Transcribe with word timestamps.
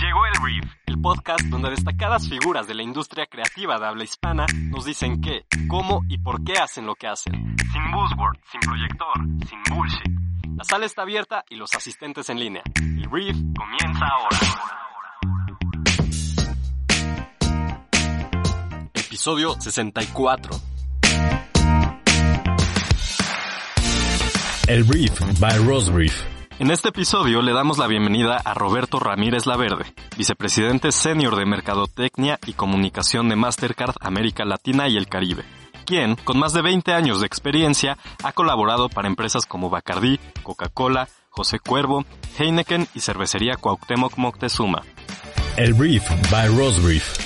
Llegó 0.00 0.26
el 0.26 0.42
Brief, 0.42 0.72
el 0.86 1.00
podcast 1.00 1.44
donde 1.44 1.70
destacadas 1.70 2.28
figuras 2.28 2.66
de 2.66 2.74
la 2.74 2.82
industria 2.82 3.26
creativa 3.26 3.78
de 3.78 3.86
habla 3.86 4.02
hispana 4.02 4.44
nos 4.70 4.84
dicen 4.84 5.20
qué, 5.20 5.46
cómo 5.68 6.02
y 6.08 6.18
por 6.18 6.42
qué 6.42 6.54
hacen 6.54 6.84
lo 6.84 6.96
que 6.96 7.06
hacen. 7.06 7.32
Sin 7.72 7.92
buzzword, 7.92 8.36
sin 8.50 8.60
proyector, 8.60 9.14
sin 9.48 9.62
bullshit. 9.70 10.56
La 10.56 10.64
sala 10.64 10.86
está 10.86 11.02
abierta 11.02 11.44
y 11.48 11.54
los 11.54 11.72
asistentes 11.74 12.28
en 12.28 12.40
línea. 12.40 12.62
El 12.76 13.08
Brief 13.08 13.36
comienza 13.56 14.04
ahora. 14.04 14.38
Episodio 18.94 19.60
64. 19.60 20.50
El 24.66 24.82
Brief 24.84 25.20
by 25.38 25.58
Rose 25.58 25.92
Brief. 25.92 26.33
En 26.60 26.70
este 26.70 26.90
episodio 26.90 27.42
le 27.42 27.52
damos 27.52 27.78
la 27.78 27.88
bienvenida 27.88 28.36
a 28.36 28.54
Roberto 28.54 29.00
Ramírez 29.00 29.44
Laverde, 29.44 29.92
vicepresidente 30.16 30.92
senior 30.92 31.34
de 31.34 31.44
Mercadotecnia 31.44 32.38
y 32.46 32.52
Comunicación 32.52 33.28
de 33.28 33.34
Mastercard 33.34 33.96
América 34.00 34.44
Latina 34.44 34.88
y 34.88 34.96
el 34.96 35.08
Caribe, 35.08 35.42
quien, 35.84 36.14
con 36.14 36.38
más 36.38 36.52
de 36.52 36.62
20 36.62 36.92
años 36.92 37.18
de 37.18 37.26
experiencia, 37.26 37.98
ha 38.22 38.30
colaborado 38.30 38.88
para 38.88 39.08
empresas 39.08 39.46
como 39.46 39.68
Bacardí, 39.68 40.20
Coca-Cola, 40.44 41.08
José 41.28 41.58
Cuervo, 41.58 42.04
Heineken 42.38 42.86
y 42.94 43.00
Cervecería 43.00 43.56
Cuauhtémoc 43.56 44.16
Moctezuma. 44.16 44.82
El 45.56 45.74
Brief 45.74 46.08
by 46.30 46.56
Rose 46.56 46.80
Brief. 46.80 47.18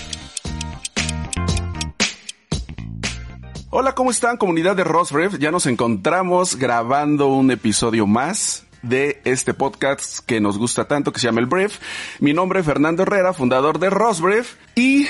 Hola, 3.68 3.94
¿cómo 3.94 4.10
están 4.10 4.38
comunidad 4.38 4.74
de 4.74 4.84
Rosref? 4.84 5.38
Ya 5.38 5.50
nos 5.50 5.66
encontramos 5.66 6.56
grabando 6.56 7.26
un 7.26 7.50
episodio 7.50 8.06
más 8.06 8.64
de 8.82 9.20
este 9.24 9.54
podcast 9.54 10.20
que 10.24 10.40
nos 10.40 10.58
gusta 10.58 10.86
tanto, 10.86 11.12
que 11.12 11.20
se 11.20 11.26
llama 11.26 11.40
El 11.40 11.46
Brief. 11.46 11.78
Mi 12.20 12.32
nombre 12.32 12.60
es 12.60 12.66
Fernando 12.66 13.02
Herrera, 13.02 13.32
fundador 13.32 13.78
de 13.78 13.90
Rosbrief 13.90 14.56
y 14.74 15.06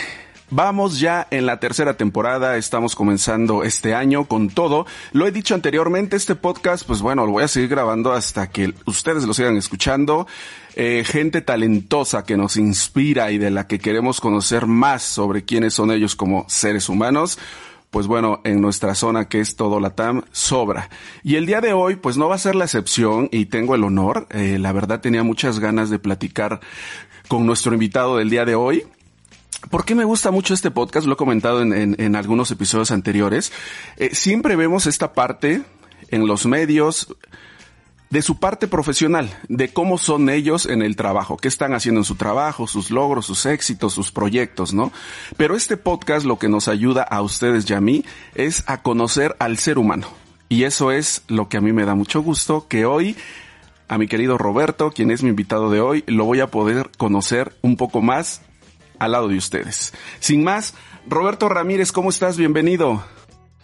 Vamos 0.50 0.98
ya 0.98 1.26
en 1.30 1.44
la 1.44 1.60
tercera 1.60 1.98
temporada, 1.98 2.56
estamos 2.56 2.94
comenzando 2.94 3.64
este 3.64 3.94
año 3.94 4.24
con 4.24 4.48
todo. 4.48 4.86
Lo 5.12 5.26
he 5.26 5.30
dicho 5.30 5.54
anteriormente, 5.54 6.16
este 6.16 6.36
podcast, 6.36 6.86
pues 6.86 7.02
bueno, 7.02 7.26
lo 7.26 7.32
voy 7.32 7.44
a 7.44 7.48
seguir 7.48 7.68
grabando 7.68 8.14
hasta 8.14 8.48
que 8.48 8.72
ustedes 8.86 9.24
lo 9.24 9.34
sigan 9.34 9.58
escuchando. 9.58 10.26
Eh, 10.74 11.04
gente 11.04 11.42
talentosa 11.42 12.24
que 12.24 12.38
nos 12.38 12.56
inspira 12.56 13.30
y 13.30 13.36
de 13.36 13.50
la 13.50 13.66
que 13.66 13.78
queremos 13.78 14.22
conocer 14.22 14.66
más 14.66 15.02
sobre 15.02 15.44
quiénes 15.44 15.74
son 15.74 15.90
ellos 15.90 16.16
como 16.16 16.46
seres 16.48 16.88
humanos 16.88 17.38
pues 17.90 18.06
bueno, 18.06 18.40
en 18.44 18.60
nuestra 18.60 18.94
zona 18.94 19.28
que 19.28 19.40
es 19.40 19.56
todo 19.56 19.80
la 19.80 19.90
TAM, 19.90 20.22
sobra. 20.32 20.90
Y 21.22 21.36
el 21.36 21.46
día 21.46 21.60
de 21.60 21.72
hoy, 21.72 21.96
pues 21.96 22.16
no 22.16 22.28
va 22.28 22.34
a 22.34 22.38
ser 22.38 22.54
la 22.54 22.64
excepción 22.64 23.28
y 23.32 23.46
tengo 23.46 23.74
el 23.74 23.84
honor, 23.84 24.26
eh, 24.30 24.58
la 24.58 24.72
verdad 24.72 25.00
tenía 25.00 25.22
muchas 25.22 25.58
ganas 25.58 25.90
de 25.90 25.98
platicar 25.98 26.60
con 27.28 27.46
nuestro 27.46 27.72
invitado 27.72 28.16
del 28.16 28.30
día 28.30 28.44
de 28.44 28.54
hoy. 28.54 28.84
¿Por 29.70 29.84
qué 29.84 29.94
me 29.94 30.04
gusta 30.04 30.30
mucho 30.30 30.54
este 30.54 30.70
podcast? 30.70 31.06
Lo 31.06 31.14
he 31.14 31.16
comentado 31.16 31.62
en, 31.62 31.96
en, 31.98 32.16
algunos 32.16 32.50
episodios 32.50 32.90
anteriores. 32.90 33.52
Eh, 33.96 34.14
siempre 34.14 34.54
vemos 34.54 34.86
esta 34.86 35.12
parte 35.14 35.62
en 36.10 36.26
los 36.26 36.46
medios, 36.46 37.08
de 38.10 38.22
su 38.22 38.38
parte 38.38 38.68
profesional, 38.68 39.30
de 39.48 39.72
cómo 39.72 39.98
son 39.98 40.30
ellos 40.30 40.66
en 40.66 40.82
el 40.82 40.96
trabajo, 40.96 41.36
qué 41.36 41.48
están 41.48 41.74
haciendo 41.74 42.00
en 42.00 42.04
su 42.04 42.14
trabajo, 42.14 42.66
sus 42.66 42.90
logros, 42.90 43.26
sus 43.26 43.44
éxitos, 43.46 43.92
sus 43.92 44.10
proyectos, 44.10 44.72
¿no? 44.72 44.92
Pero 45.36 45.56
este 45.56 45.76
podcast 45.76 46.24
lo 46.24 46.38
que 46.38 46.48
nos 46.48 46.68
ayuda 46.68 47.02
a 47.02 47.20
ustedes 47.20 47.68
y 47.68 47.74
a 47.74 47.80
mí 47.80 48.04
es 48.34 48.64
a 48.66 48.82
conocer 48.82 49.36
al 49.38 49.58
ser 49.58 49.78
humano. 49.78 50.08
Y 50.48 50.64
eso 50.64 50.92
es 50.92 51.22
lo 51.28 51.48
que 51.48 51.58
a 51.58 51.60
mí 51.60 51.72
me 51.72 51.84
da 51.84 51.94
mucho 51.94 52.22
gusto, 52.22 52.66
que 52.68 52.86
hoy 52.86 53.16
a 53.88 53.98
mi 53.98 54.06
querido 54.06 54.38
Roberto, 54.38 54.90
quien 54.90 55.10
es 55.10 55.22
mi 55.22 55.30
invitado 55.30 55.70
de 55.70 55.80
hoy, 55.80 56.04
lo 56.06 56.24
voy 56.24 56.40
a 56.40 56.48
poder 56.48 56.90
conocer 56.96 57.56
un 57.62 57.76
poco 57.76 58.00
más 58.02 58.42
al 58.98 59.12
lado 59.12 59.28
de 59.28 59.36
ustedes. 59.36 59.92
Sin 60.20 60.44
más, 60.44 60.74
Roberto 61.06 61.48
Ramírez, 61.48 61.92
¿cómo 61.92 62.10
estás? 62.10 62.36
Bienvenido. 62.36 63.02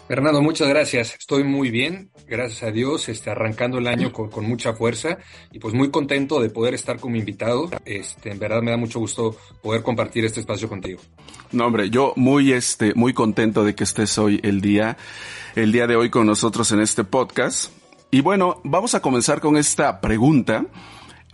Fernando, 0.07 0.43
muchas 0.43 0.69
gracias. 0.69 1.17
Estoy 1.19 1.45
muy 1.45 1.71
bien, 1.71 2.11
gracias 2.27 2.63
a 2.63 2.71
Dios, 2.71 3.09
este, 3.09 3.31
arrancando 3.31 3.79
el 3.79 3.87
año 3.87 4.13
con, 4.13 4.45
mucha 4.45 4.75
fuerza 4.75 5.17
y 5.51 5.59
pues 5.59 5.73
muy 5.73 5.91
contento 5.91 6.41
de 6.41 6.51
poder 6.51 6.75
estar 6.75 7.01
como 7.01 7.17
invitado. 7.17 7.71
Este, 7.87 8.31
en 8.31 8.39
verdad 8.39 8.61
me 8.61 8.71
da 8.71 8.77
mucho 8.77 8.99
gusto 8.99 9.35
poder 9.63 9.83
compartir 9.83 10.27
este 10.27 10.41
espacio 10.41 10.69
contigo. 10.69 11.01
No, 11.53 11.67
hombre, 11.67 11.89
yo 11.89 12.13
muy, 12.17 12.53
este, 12.53 12.93
muy 12.95 13.15
contento 13.15 13.65
de 13.65 13.75
que 13.75 13.85
estés 13.85 14.19
hoy 14.19 14.41
el 14.43 14.61
día, 14.61 14.99
el 15.55 15.73
día 15.73 15.87
de 15.87 15.97
hoy 15.97 16.11
con 16.11 16.27
nosotros 16.27 16.71
en 16.73 16.81
este 16.81 17.05
podcast. 17.05 17.73
Y 18.11 18.21
bueno, 18.21 18.61
vamos 18.63 18.95
a 18.95 19.01
comenzar 19.01 19.41
con 19.41 19.57
esta 19.57 20.03
pregunta. 20.03 20.67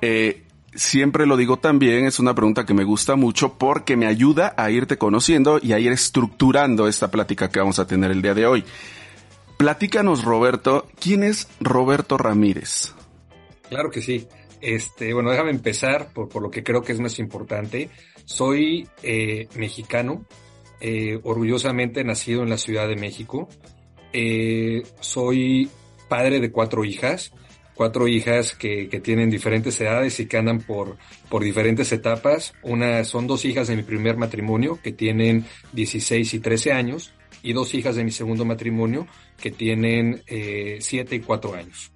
Eh, 0.01 0.45
siempre 0.75 1.27
lo 1.27 1.37
digo 1.37 1.59
también, 1.59 2.07
es 2.07 2.19
una 2.19 2.35
pregunta 2.35 2.65
que 2.65 2.75
me 2.75 2.85
gusta 2.85 3.17
mucho 3.17 3.55
porque 3.59 3.97
me 3.97 4.07
ayuda 4.07 4.55
a 4.57 4.71
irte 4.71 4.99
conociendo 4.99 5.59
y 5.63 5.73
a 5.73 5.79
ir 5.79 5.93
estructurando 5.93 6.89
esta 6.89 7.11
plática 7.11 7.49
que 7.49 7.61
vamos 7.61 7.79
a 7.79 7.87
tener 7.87 8.11
el 8.11 8.23
día 8.23 8.35
de 8.35 8.47
hoy. 8.47 8.65
Platícanos, 9.57 10.25
Roberto, 10.25 10.89
¿quién 10.99 11.23
es 11.23 11.49
Roberto 11.61 12.17
Ramírez? 12.17 12.95
Claro 13.69 13.91
que 13.91 14.01
sí. 14.01 14.27
Este, 14.61 15.15
bueno, 15.15 15.31
déjame 15.31 15.51
empezar 15.51 16.13
por, 16.13 16.41
lo 16.41 16.51
que 16.51 16.63
creo 16.63 16.83
que 16.83 16.93
es 16.93 17.01
más 17.01 17.19
importante. 17.19 17.91
Soy 18.25 18.89
eh, 19.03 19.49
mexicano, 19.57 20.25
eh, 20.81 21.19
orgullosamente 21.23 22.05
nacido 22.05 22.43
en 22.43 22.51
la 22.51 22.59
Ciudad 22.59 22.89
de 22.89 22.97
México. 22.97 23.49
Eh, 24.13 24.83
soy 25.01 25.71
padre 26.09 26.41
de 26.41 26.51
cuatro 26.51 26.85
hijas 26.85 27.33
cuatro 27.81 28.07
hijas 28.09 28.55
que, 28.55 29.01
tienen 29.03 29.31
diferentes 29.31 29.81
edades 29.81 30.21
y 30.21 30.27
que 30.27 30.37
andan 30.37 30.61
por, 30.61 30.99
por 31.31 31.43
diferentes 31.43 31.91
etapas. 31.93 32.53
Una, 32.63 33.05
son 33.05 33.27
dos 33.27 33.47
hijas 33.47 33.69
de 33.69 33.77
mi 33.77 33.83
primer 33.83 34.19
matrimonio 34.19 34.79
que 34.83 34.93
tienen 34.93 35.47
16 35.73 36.35
y 36.35 36.41
13 36.41 36.73
años 36.73 37.15
y 37.43 37.55
dos 37.55 37.73
hijas 37.73 37.97
de 37.97 38.05
mi 38.05 38.11
segundo 38.11 38.45
matrimonio 38.45 39.07
que 39.41 39.51
tienen 39.51 40.23
eh, 40.27 40.77
7 40.83 41.17
y 41.17 41.21
4 41.21 41.55
años. 41.55 41.91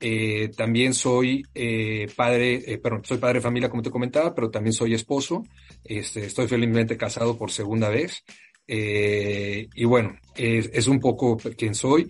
Eh, 0.00 0.50
también 0.54 0.92
soy 0.92 1.46
eh, 1.54 2.08
padre, 2.14 2.60
eh, 2.66 2.76
perdón, 2.76 3.02
soy 3.02 3.16
padre 3.16 3.38
de 3.38 3.42
familia 3.42 3.70
como 3.70 3.82
te 3.82 3.90
comentaba, 3.90 4.34
pero 4.34 4.50
también 4.50 4.74
soy 4.74 4.92
esposo. 4.92 5.44
Este, 5.82 6.26
estoy 6.26 6.46
felizmente 6.46 6.98
casado 6.98 7.38
por 7.38 7.50
segunda 7.50 7.88
vez. 7.88 8.22
Eh, 8.66 9.68
y 9.74 9.84
bueno, 9.84 10.16
es, 10.34 10.86
un 10.86 11.00
poco 11.00 11.36
quién 11.56 11.74
soy. 11.74 12.08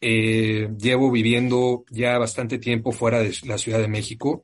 Eh, 0.00 0.68
llevo 0.78 1.10
viviendo 1.10 1.84
ya 1.90 2.18
bastante 2.18 2.58
tiempo 2.58 2.92
fuera 2.92 3.20
de 3.20 3.32
la 3.44 3.58
Ciudad 3.58 3.80
de 3.80 3.88
México. 3.88 4.42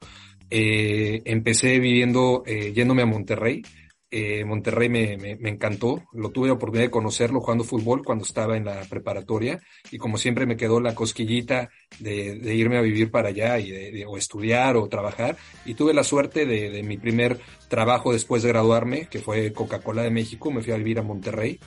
Eh, 0.50 1.22
empecé 1.25 1.81
viviendo, 1.81 2.43
eh, 2.47 2.72
yéndome 2.72 3.03
a 3.03 3.06
Monterrey. 3.06 3.62
Eh, 4.09 4.44
Monterrey 4.44 4.89
me, 4.89 5.17
me, 5.17 5.49
encantó. 5.50 6.05
Lo 6.12 6.31
tuve 6.31 6.47
la 6.47 6.55
oportunidad 6.55 6.87
de 6.87 6.91
conocerlo 6.91 7.41
jugando 7.41 7.65
fútbol 7.65 8.05
cuando 8.05 8.25
estaba 8.25 8.56
en 8.56 8.65
la 8.65 8.83
preparatoria 8.89 9.61
y 9.91 9.99
como 9.99 10.17
siempre 10.17 10.47
me 10.47 10.56
quedó 10.56 10.78
la 10.81 10.94
cosquillita 10.94 11.71
de, 11.99 12.55
irme 12.55 12.78
a 12.78 12.83
vivir 12.83 13.11
para 13.11 13.31
allá 13.31 13.59
y 13.59 13.71
de, 13.71 14.06
o 14.06 14.17
estudiar 14.17 14.77
o 14.77 14.89
trabajar. 14.89 15.37
Y 15.65 15.75
tuve 15.75 15.93
la 15.93 16.05
suerte 16.05 16.47
de, 16.47 16.83
mi 16.84 16.99
primer 16.99 17.41
trabajo 17.69 18.12
después 18.12 18.43
de 18.44 18.50
graduarme, 18.50 19.08
que 19.11 19.19
fue 19.19 19.53
Coca-Cola 19.53 20.03
de 20.03 20.11
México. 20.11 20.52
Me 20.52 20.62
fui 20.62 20.73
a 20.73 20.76
vivir 20.76 21.00
a 21.00 21.02
Monterrey. 21.02 21.59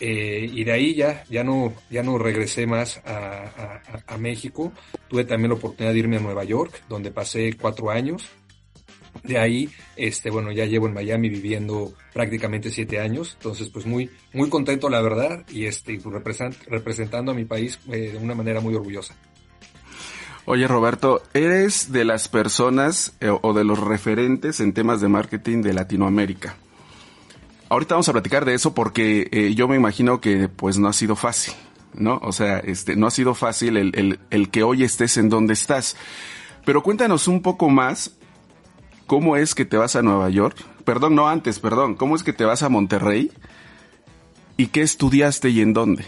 Eh, 0.00 0.50
y 0.52 0.64
de 0.64 0.72
ahí 0.72 0.94
ya, 0.94 1.24
ya 1.30 1.42
no, 1.42 1.72
ya 1.90 2.02
no 2.02 2.18
regresé 2.18 2.66
más 2.66 3.02
a, 3.04 4.16
México. 4.18 4.72
Tuve 5.08 5.24
también 5.24 5.50
la 5.50 5.56
oportunidad 5.56 5.92
de 5.92 5.98
irme 5.98 6.16
a 6.16 6.20
Nueva 6.20 6.44
York, 6.44 6.82
donde 6.88 7.10
pasé 7.10 7.54
cuatro 7.60 7.90
años. 7.90 8.26
De 9.22 9.38
ahí, 9.38 9.68
este, 9.96 10.30
bueno, 10.30 10.52
ya 10.52 10.64
llevo 10.66 10.86
en 10.86 10.94
Miami 10.94 11.28
viviendo 11.28 11.92
prácticamente 12.12 12.70
siete 12.70 13.00
años. 13.00 13.36
Entonces, 13.38 13.68
pues 13.68 13.86
muy, 13.86 14.10
muy 14.32 14.48
contento, 14.48 14.88
la 14.88 15.00
verdad, 15.00 15.44
y 15.50 15.66
este, 15.66 16.00
represent, 16.04 16.56
representando 16.68 17.32
a 17.32 17.34
mi 17.34 17.44
país 17.44 17.78
eh, 17.88 18.12
de 18.12 18.18
una 18.18 18.34
manera 18.34 18.60
muy 18.60 18.74
orgullosa. 18.74 19.14
Oye, 20.44 20.68
Roberto, 20.68 21.22
¿eres 21.34 21.90
de 21.90 22.04
las 22.04 22.28
personas 22.28 23.16
eh, 23.20 23.28
o 23.28 23.52
de 23.52 23.64
los 23.64 23.80
referentes 23.80 24.60
en 24.60 24.72
temas 24.72 25.00
de 25.00 25.08
marketing 25.08 25.62
de 25.62 25.74
Latinoamérica? 25.74 26.56
ahorita 27.68 27.94
vamos 27.94 28.08
a 28.08 28.12
platicar 28.12 28.44
de 28.44 28.54
eso 28.54 28.74
porque 28.74 29.28
eh, 29.32 29.54
yo 29.54 29.68
me 29.68 29.76
imagino 29.76 30.20
que 30.20 30.48
pues 30.48 30.78
no 30.78 30.88
ha 30.88 30.92
sido 30.92 31.16
fácil, 31.16 31.54
¿no? 31.94 32.18
O 32.22 32.32
sea, 32.32 32.58
este, 32.58 32.96
no 32.96 33.06
ha 33.06 33.10
sido 33.10 33.34
fácil 33.34 33.76
el, 33.76 34.18
el 34.30 34.50
que 34.50 34.62
hoy 34.62 34.84
estés 34.84 35.16
en 35.16 35.28
donde 35.28 35.54
estás. 35.54 35.96
Pero 36.64 36.82
cuéntanos 36.82 37.28
un 37.28 37.42
poco 37.42 37.68
más 37.68 38.16
¿cómo 39.06 39.36
es 39.36 39.54
que 39.54 39.64
te 39.64 39.76
vas 39.76 39.96
a 39.96 40.02
Nueva 40.02 40.28
York? 40.30 40.56
Perdón, 40.84 41.14
no 41.14 41.28
antes, 41.28 41.58
perdón. 41.58 41.94
¿Cómo 41.94 42.16
es 42.16 42.22
que 42.22 42.32
te 42.32 42.44
vas 42.44 42.62
a 42.62 42.68
Monterrey? 42.68 43.30
¿Y 44.56 44.68
qué 44.68 44.82
estudiaste 44.82 45.50
y 45.50 45.60
en 45.60 45.72
dónde? 45.72 46.04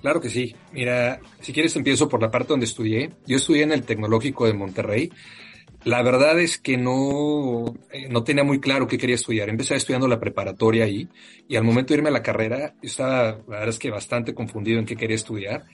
Claro 0.00 0.20
que 0.20 0.28
sí. 0.28 0.54
Mira, 0.72 1.20
si 1.40 1.52
quieres 1.52 1.74
empiezo 1.76 2.08
por 2.08 2.20
la 2.20 2.30
parte 2.30 2.48
donde 2.48 2.66
estudié. 2.66 3.10
Yo 3.26 3.36
estudié 3.36 3.62
en 3.62 3.72
el 3.72 3.84
Tecnológico 3.84 4.46
de 4.46 4.54
Monterrey. 4.54 5.10
La 5.84 6.02
verdad 6.02 6.38
es 6.40 6.58
que 6.58 6.76
no, 6.76 7.74
eh, 7.92 8.08
no 8.08 8.24
tenía 8.24 8.42
muy 8.42 8.58
claro 8.58 8.86
qué 8.86 8.96
quería 8.96 9.16
estudiar. 9.16 9.48
Empecé 9.48 9.74
estudiando 9.74 10.08
la 10.08 10.20
preparatoria 10.20 10.84
ahí 10.84 11.08
y 11.46 11.56
al 11.56 11.64
momento 11.64 11.92
de 11.92 11.98
irme 11.98 12.08
a 12.08 12.12
la 12.12 12.22
carrera 12.22 12.74
estaba, 12.82 13.32
la 13.32 13.58
verdad 13.58 13.68
es 13.68 13.78
que 13.78 13.90
bastante 13.90 14.34
confundido 14.34 14.78
en 14.78 14.86
qué 14.86 14.96
quería 14.96 15.16
estudiar 15.16 15.64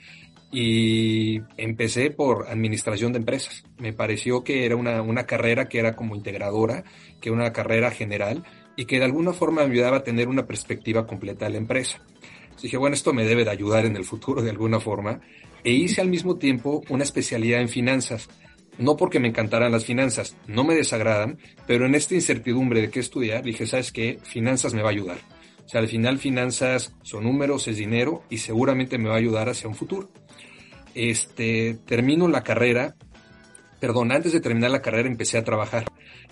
y 0.52 1.40
empecé 1.56 2.10
por 2.10 2.48
administración 2.48 3.12
de 3.12 3.18
empresas. 3.18 3.62
Me 3.78 3.92
pareció 3.92 4.42
que 4.42 4.64
era 4.66 4.76
una, 4.76 5.00
una 5.02 5.24
carrera 5.24 5.68
que 5.68 5.78
era 5.78 5.94
como 5.94 6.16
integradora, 6.16 6.84
que 7.20 7.28
era 7.28 7.36
una 7.36 7.52
carrera 7.52 7.90
general 7.90 8.44
y 8.76 8.86
que 8.86 8.98
de 8.98 9.04
alguna 9.04 9.32
forma 9.32 9.64
me 9.64 9.72
ayudaba 9.72 9.98
a 9.98 10.02
tener 10.02 10.28
una 10.28 10.46
perspectiva 10.46 11.06
completa 11.06 11.44
de 11.44 11.52
la 11.52 11.58
empresa. 11.58 12.02
dije, 12.60 12.76
bueno, 12.76 12.94
esto 12.94 13.12
me 13.12 13.24
debe 13.24 13.44
de 13.44 13.50
ayudar 13.50 13.86
en 13.86 13.96
el 13.96 14.04
futuro 14.04 14.42
de 14.42 14.50
alguna 14.50 14.80
forma. 14.80 15.20
E 15.62 15.72
hice 15.72 16.00
al 16.00 16.08
mismo 16.08 16.36
tiempo 16.36 16.82
una 16.88 17.04
especialidad 17.04 17.60
en 17.60 17.68
finanzas. 17.68 18.28
No 18.78 18.96
porque 18.96 19.20
me 19.20 19.28
encantaran 19.28 19.72
las 19.72 19.84
finanzas, 19.84 20.36
no 20.46 20.64
me 20.64 20.74
desagradan, 20.74 21.38
pero 21.66 21.84
en 21.84 21.94
esta 21.94 22.14
incertidumbre 22.14 22.80
de 22.80 22.90
qué 22.90 23.00
estudiar, 23.00 23.44
dije, 23.44 23.66
¿sabes 23.66 23.92
qué? 23.92 24.18
Finanzas 24.22 24.72
me 24.72 24.80
va 24.80 24.88
a 24.88 24.92
ayudar. 24.92 25.18
O 25.66 25.68
sea, 25.68 25.82
al 25.82 25.88
final 25.88 26.18
finanzas 26.18 26.94
son 27.02 27.24
números, 27.24 27.68
es 27.68 27.76
dinero 27.76 28.24
y 28.30 28.38
seguramente 28.38 28.96
me 28.96 29.10
va 29.10 29.16
a 29.16 29.18
ayudar 29.18 29.50
hacia 29.50 29.68
un 29.68 29.74
futuro 29.74 30.10
este, 30.94 31.78
termino 31.86 32.28
la 32.28 32.42
carrera, 32.42 32.96
perdón, 33.80 34.12
antes 34.12 34.32
de 34.32 34.40
terminar 34.40 34.70
la 34.70 34.82
carrera 34.82 35.08
empecé 35.08 35.38
a 35.38 35.44
trabajar. 35.44 35.84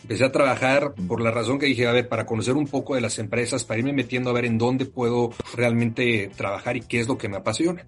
Empecé 0.03 0.25
a 0.25 0.33
trabajar 0.33 0.95
por 1.09 1.21
la 1.21 1.31
razón 1.31 1.59
que 1.59 1.67
dije, 1.67 1.87
a 1.87 1.93
ver, 1.93 2.09
para 2.09 2.25
conocer 2.25 2.55
un 2.55 2.67
poco 2.67 2.95
de 2.95 3.01
las 3.01 3.19
empresas, 3.19 3.65
para 3.65 3.81
irme 3.81 3.93
metiendo 3.93 4.31
a 4.31 4.33
ver 4.33 4.45
en 4.45 4.59
dónde 4.59 4.87
puedo 4.87 5.31
realmente 5.55 6.31
trabajar 6.37 6.77
y 6.77 6.83
qué 6.83 7.01
es 7.01 7.09
lo 7.09 7.19
que 7.19 7.29
me 7.29 7.37
apasiona. 7.37 7.85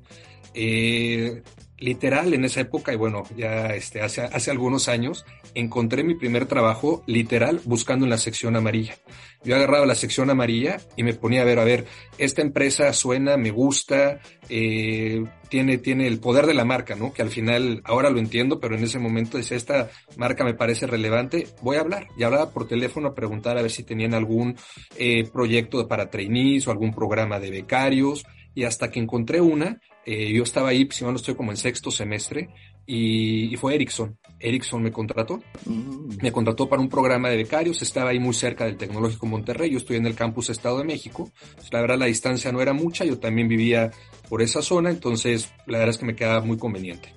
Eh, 0.54 1.42
literal 1.80 2.32
en 2.34 2.44
esa 2.44 2.60
época, 2.60 2.92
y 2.92 2.96
bueno, 2.96 3.24
ya 3.36 3.68
este, 3.68 4.02
hace, 4.02 4.22
hace 4.22 4.50
algunos 4.50 4.88
años, 4.88 5.24
encontré 5.54 6.04
mi 6.04 6.14
primer 6.14 6.46
trabajo 6.46 7.02
literal 7.06 7.60
buscando 7.64 8.06
en 8.06 8.10
la 8.10 8.18
sección 8.18 8.54
amarilla. 8.54 8.96
Yo 9.42 9.56
agarraba 9.56 9.86
la 9.86 9.94
sección 9.94 10.28
amarilla 10.28 10.78
y 10.96 11.02
me 11.02 11.14
ponía 11.14 11.40
a 11.40 11.46
ver, 11.46 11.58
a 11.58 11.64
ver, 11.64 11.86
esta 12.18 12.42
empresa 12.42 12.92
suena, 12.92 13.38
me 13.38 13.50
gusta, 13.50 14.20
eh, 14.50 15.24
tiene, 15.48 15.78
tiene 15.78 16.06
el 16.06 16.20
poder 16.20 16.46
de 16.46 16.52
la 16.52 16.66
marca, 16.66 16.94
¿no? 16.94 17.14
Que 17.14 17.22
al 17.22 17.30
final, 17.30 17.80
ahora 17.84 18.10
lo 18.10 18.18
entiendo, 18.18 18.60
pero 18.60 18.76
en 18.76 18.84
ese 18.84 18.98
momento 18.98 19.38
decía, 19.38 19.56
esta 19.56 19.88
marca 20.16 20.44
me 20.44 20.52
parece 20.52 20.86
relevante, 20.86 21.46
voy 21.62 21.78
a 21.78 21.80
hablar. 21.80 22.08
Y 22.18 22.22
hablaba 22.22 22.50
por 22.50 22.68
teléfono 22.68 23.08
a 23.08 23.14
preguntar 23.14 23.56
a 23.56 23.62
ver 23.62 23.70
si 23.70 23.82
tenían 23.82 24.12
algún 24.12 24.56
eh, 24.96 25.26
proyecto 25.32 25.88
para 25.88 26.10
trainees 26.10 26.68
o 26.68 26.70
algún 26.70 26.94
programa 26.94 27.40
de 27.40 27.50
becarios. 27.50 28.26
Y 28.60 28.64
hasta 28.64 28.90
que 28.90 29.00
encontré 29.00 29.40
una, 29.40 29.80
eh, 30.04 30.34
yo 30.34 30.42
estaba 30.42 30.68
ahí, 30.68 30.86
si 30.90 31.02
no 31.02 31.16
estoy 31.16 31.34
como 31.34 31.50
en 31.50 31.56
sexto 31.56 31.90
semestre, 31.90 32.50
y, 32.84 33.56
fue 33.56 33.74
Ericsson. 33.74 34.18
Ericsson 34.38 34.82
me 34.82 34.92
contrató. 34.92 35.42
Mm. 35.64 36.18
Me 36.20 36.30
contrató 36.30 36.68
para 36.68 36.82
un 36.82 36.90
programa 36.90 37.30
de 37.30 37.38
becarios. 37.38 37.80
Estaba 37.80 38.10
ahí 38.10 38.18
muy 38.18 38.34
cerca 38.34 38.66
del 38.66 38.76
Tecnológico 38.76 39.24
Monterrey. 39.24 39.70
Yo 39.70 39.78
estoy 39.78 39.96
en 39.96 40.04
el 40.04 40.14
campus 40.14 40.50
Estado 40.50 40.76
de 40.76 40.84
México. 40.84 41.30
Pues, 41.56 41.72
la 41.72 41.80
verdad, 41.80 41.96
la 41.96 42.04
distancia 42.04 42.52
no 42.52 42.60
era 42.60 42.74
mucha. 42.74 43.06
Yo 43.06 43.18
también 43.18 43.48
vivía 43.48 43.92
por 44.28 44.42
esa 44.42 44.60
zona. 44.60 44.90
Entonces, 44.90 45.50
la 45.66 45.78
verdad 45.78 45.94
es 45.94 45.98
que 45.98 46.04
me 46.04 46.14
quedaba 46.14 46.42
muy 46.42 46.58
conveniente. 46.58 47.14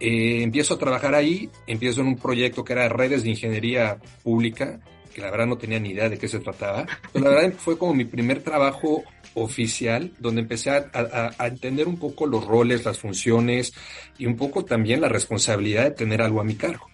Eh, 0.00 0.42
empiezo 0.42 0.72
a 0.72 0.78
trabajar 0.78 1.14
ahí. 1.14 1.50
Empiezo 1.66 2.00
en 2.00 2.06
un 2.06 2.16
proyecto 2.16 2.64
que 2.64 2.72
era 2.72 2.88
redes 2.88 3.24
de 3.24 3.28
ingeniería 3.28 3.98
pública 4.22 4.80
que 5.18 5.24
la 5.24 5.32
verdad 5.32 5.46
no 5.48 5.58
tenía 5.58 5.80
ni 5.80 5.90
idea 5.90 6.08
de 6.08 6.16
qué 6.16 6.28
se 6.28 6.38
trataba. 6.38 6.86
Pero 7.12 7.24
la 7.24 7.30
verdad 7.32 7.52
fue 7.58 7.76
como 7.76 7.92
mi 7.92 8.04
primer 8.04 8.40
trabajo 8.40 9.02
oficial, 9.34 10.12
donde 10.20 10.42
empecé 10.42 10.70
a, 10.70 11.34
entender 11.40 11.88
un 11.88 11.98
poco 11.98 12.24
los 12.26 12.46
roles, 12.46 12.84
las 12.84 13.00
funciones 13.00 13.72
y 14.16 14.26
un 14.26 14.36
poco 14.36 14.64
también 14.64 15.00
la 15.00 15.08
responsabilidad 15.08 15.82
de 15.82 15.90
tener 15.90 16.22
algo 16.22 16.40
a 16.40 16.44
mi 16.44 16.54
cargo. 16.54 16.86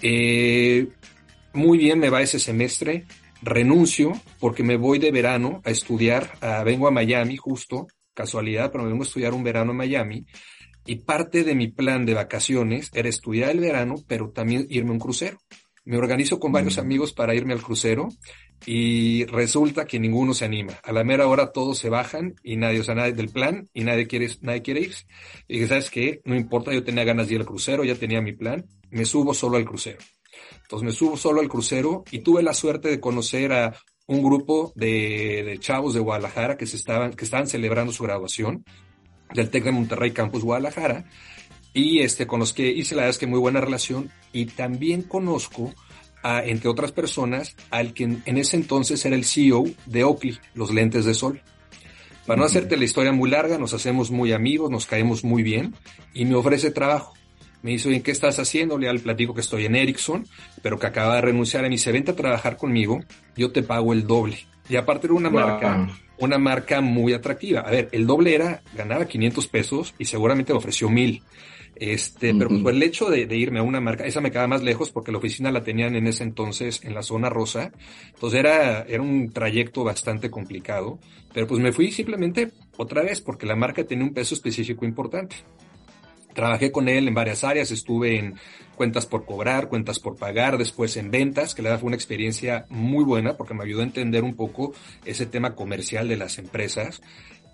Eh, 0.00 0.86
muy 1.54 1.76
bien 1.76 1.98
me 1.98 2.08
va 2.08 2.22
ese 2.22 2.38
semestre, 2.38 3.04
renuncio 3.42 4.12
porque 4.38 4.62
me 4.62 4.76
voy 4.76 5.00
de 5.00 5.10
verano 5.10 5.60
a 5.64 5.70
estudiar, 5.70 6.38
vengo 6.64 6.86
a 6.86 6.92
Miami 6.92 7.36
justo, 7.36 7.88
casualidad, 8.14 8.70
pero 8.70 8.84
me 8.84 8.90
vengo 8.90 9.02
a 9.02 9.06
estudiar 9.06 9.34
un 9.34 9.42
verano 9.42 9.72
en 9.72 9.78
Miami. 9.78 10.26
Y 10.86 10.96
parte 10.96 11.42
de 11.42 11.56
mi 11.56 11.66
plan 11.66 12.06
de 12.06 12.14
vacaciones 12.14 12.90
era 12.94 13.08
estudiar 13.08 13.50
el 13.50 13.58
verano, 13.58 13.96
pero 14.06 14.30
también 14.30 14.68
irme 14.70 14.90
a 14.90 14.92
un 14.92 15.00
crucero 15.00 15.38
me 15.86 15.96
organizo 15.96 16.38
con 16.38 16.52
varios 16.52 16.76
mm. 16.76 16.80
amigos 16.80 17.12
para 17.12 17.34
irme 17.34 17.54
al 17.54 17.62
crucero 17.62 18.08
y 18.66 19.24
resulta 19.26 19.86
que 19.86 20.00
ninguno 20.00 20.34
se 20.34 20.44
anima. 20.44 20.74
A 20.82 20.92
la 20.92 21.04
mera 21.04 21.28
hora 21.28 21.52
todos 21.52 21.78
se 21.78 21.88
bajan 21.88 22.34
y 22.42 22.56
nadie, 22.56 22.80
o 22.80 22.84
sea, 22.84 22.96
nadie 22.96 23.12
del 23.12 23.28
plan 23.28 23.68
y 23.72 23.84
nadie 23.84 24.06
quiere, 24.06 24.28
nadie 24.40 24.62
quiere 24.62 24.80
ir. 24.80 24.94
Y 25.46 25.54
dije, 25.54 25.68
¿sabes 25.68 25.90
qué? 25.90 26.20
No 26.24 26.34
importa, 26.34 26.72
yo 26.72 26.82
tenía 26.82 27.04
ganas 27.04 27.28
de 27.28 27.34
ir 27.34 27.40
al 27.40 27.46
crucero, 27.46 27.84
ya 27.84 27.94
tenía 27.94 28.20
mi 28.20 28.32
plan, 28.32 28.66
me 28.90 29.04
subo 29.04 29.32
solo 29.32 29.56
al 29.56 29.64
crucero. 29.64 29.98
Entonces 30.62 30.84
me 30.84 30.92
subo 30.92 31.16
solo 31.16 31.40
al 31.40 31.48
crucero 31.48 32.04
y 32.10 32.18
tuve 32.18 32.42
la 32.42 32.52
suerte 32.52 32.88
de 32.88 32.98
conocer 32.98 33.52
a 33.52 33.76
un 34.08 34.22
grupo 34.22 34.72
de, 34.74 35.44
de 35.46 35.58
chavos 35.58 35.94
de 35.94 36.00
Guadalajara 36.00 36.56
que 36.56 36.66
se 36.66 36.76
estaban, 36.76 37.12
que 37.12 37.24
estaban 37.24 37.46
celebrando 37.46 37.92
su 37.92 38.02
graduación 38.02 38.64
del 39.32 39.50
TEC 39.50 39.64
de 39.64 39.72
Monterrey 39.72 40.10
Campus 40.10 40.42
Guadalajara 40.42 41.04
y 41.76 41.98
este, 41.98 42.26
con 42.26 42.40
los 42.40 42.54
que 42.54 42.70
hice 42.70 42.94
la 42.94 43.02
verdad 43.02 43.10
es 43.10 43.18
que 43.18 43.26
muy 43.26 43.38
buena 43.38 43.60
relación 43.60 44.10
y 44.32 44.46
también 44.46 45.02
conozco 45.02 45.74
a, 46.22 46.42
entre 46.42 46.70
otras 46.70 46.90
personas, 46.90 47.54
al 47.70 47.92
que 47.92 48.04
en 48.04 48.38
ese 48.38 48.56
entonces 48.56 49.04
era 49.04 49.14
el 49.14 49.26
CEO 49.26 49.64
de 49.84 50.02
Oakley, 50.02 50.38
los 50.54 50.72
lentes 50.72 51.04
de 51.04 51.12
sol. 51.12 51.42
Para 52.26 52.40
no 52.40 52.46
hacerte 52.46 52.78
la 52.78 52.84
historia 52.84 53.12
muy 53.12 53.28
larga, 53.28 53.58
nos 53.58 53.74
hacemos 53.74 54.10
muy 54.10 54.32
amigos, 54.32 54.70
nos 54.70 54.86
caemos 54.86 55.22
muy 55.22 55.42
bien 55.42 55.74
y 56.14 56.24
me 56.24 56.34
ofrece 56.34 56.70
trabajo. 56.70 57.12
Me 57.60 57.72
dice, 57.72 57.94
¿en 57.94 58.02
qué 58.02 58.10
estás 58.10 58.38
haciendo? 58.38 58.78
Le 58.78 58.98
platico 58.98 59.34
que 59.34 59.42
estoy 59.42 59.66
en 59.66 59.76
Ericsson, 59.76 60.26
pero 60.62 60.78
que 60.78 60.86
acaba 60.86 61.16
de 61.16 61.20
renunciar. 61.20 61.62
Y 61.64 61.68
me 61.68 61.74
dice, 61.74 61.92
vente 61.92 62.12
a 62.12 62.16
trabajar 62.16 62.56
conmigo, 62.56 63.04
yo 63.36 63.52
te 63.52 63.62
pago 63.62 63.92
el 63.92 64.06
doble. 64.06 64.38
Y 64.68 64.76
aparte 64.76 65.08
era 65.08 65.14
una 65.14 65.28
marca, 65.28 65.88
una 66.18 66.38
marca 66.38 66.80
muy 66.80 67.12
atractiva. 67.12 67.60
A 67.60 67.70
ver, 67.70 67.90
el 67.92 68.06
doble 68.06 68.34
era, 68.34 68.62
ganaba 68.74 69.06
500 69.06 69.46
pesos 69.48 69.94
y 69.98 70.06
seguramente 70.06 70.54
me 70.54 70.58
ofreció 70.58 70.88
mil. 70.88 71.22
Este, 71.78 72.34
pero 72.34 72.48
pues, 72.48 72.74
el 72.74 72.82
hecho 72.82 73.10
de, 73.10 73.26
irme 73.36 73.58
a 73.58 73.62
una 73.62 73.80
marca, 73.80 74.06
esa 74.06 74.22
me 74.22 74.30
quedaba 74.30 74.48
más 74.48 74.62
lejos 74.62 74.90
porque 74.90 75.12
la 75.12 75.18
oficina 75.18 75.50
la 75.50 75.62
tenían 75.62 75.94
en 75.94 76.06
ese 76.06 76.24
entonces 76.24 76.82
en 76.84 76.94
la 76.94 77.02
zona 77.02 77.28
rosa. 77.28 77.70
Entonces 78.14 78.40
era, 78.40 78.82
era 78.82 79.02
un 79.02 79.30
trayecto 79.30 79.84
bastante 79.84 80.30
complicado. 80.30 80.98
Pero 81.34 81.46
pues 81.46 81.60
me 81.60 81.72
fui 81.72 81.92
simplemente 81.92 82.52
otra 82.78 83.02
vez 83.02 83.20
porque 83.20 83.44
la 83.44 83.56
marca 83.56 83.84
tenía 83.84 84.06
un 84.06 84.14
peso 84.14 84.34
específico 84.34 84.86
importante. 84.86 85.36
Trabajé 86.32 86.72
con 86.72 86.88
él 86.88 87.08
en 87.08 87.14
varias 87.14 87.44
áreas, 87.44 87.70
estuve 87.70 88.18
en 88.18 88.34
cuentas 88.74 89.06
por 89.06 89.24
cobrar, 89.24 89.68
cuentas 89.68 89.98
por 89.98 90.16
pagar, 90.16 90.58
después 90.58 90.96
en 90.96 91.10
ventas, 91.10 91.54
que 91.54 91.62
la 91.62 91.70
verdad 91.70 91.80
fue 91.80 91.88
una 91.88 91.96
experiencia 91.96 92.66
muy 92.68 93.04
buena 93.04 93.36
porque 93.36 93.54
me 93.54 93.64
ayudó 93.64 93.80
a 93.80 93.84
entender 93.84 94.22
un 94.22 94.34
poco 94.34 94.74
ese 95.04 95.26
tema 95.26 95.54
comercial 95.54 96.08
de 96.08 96.16
las 96.16 96.38
empresas. 96.38 97.02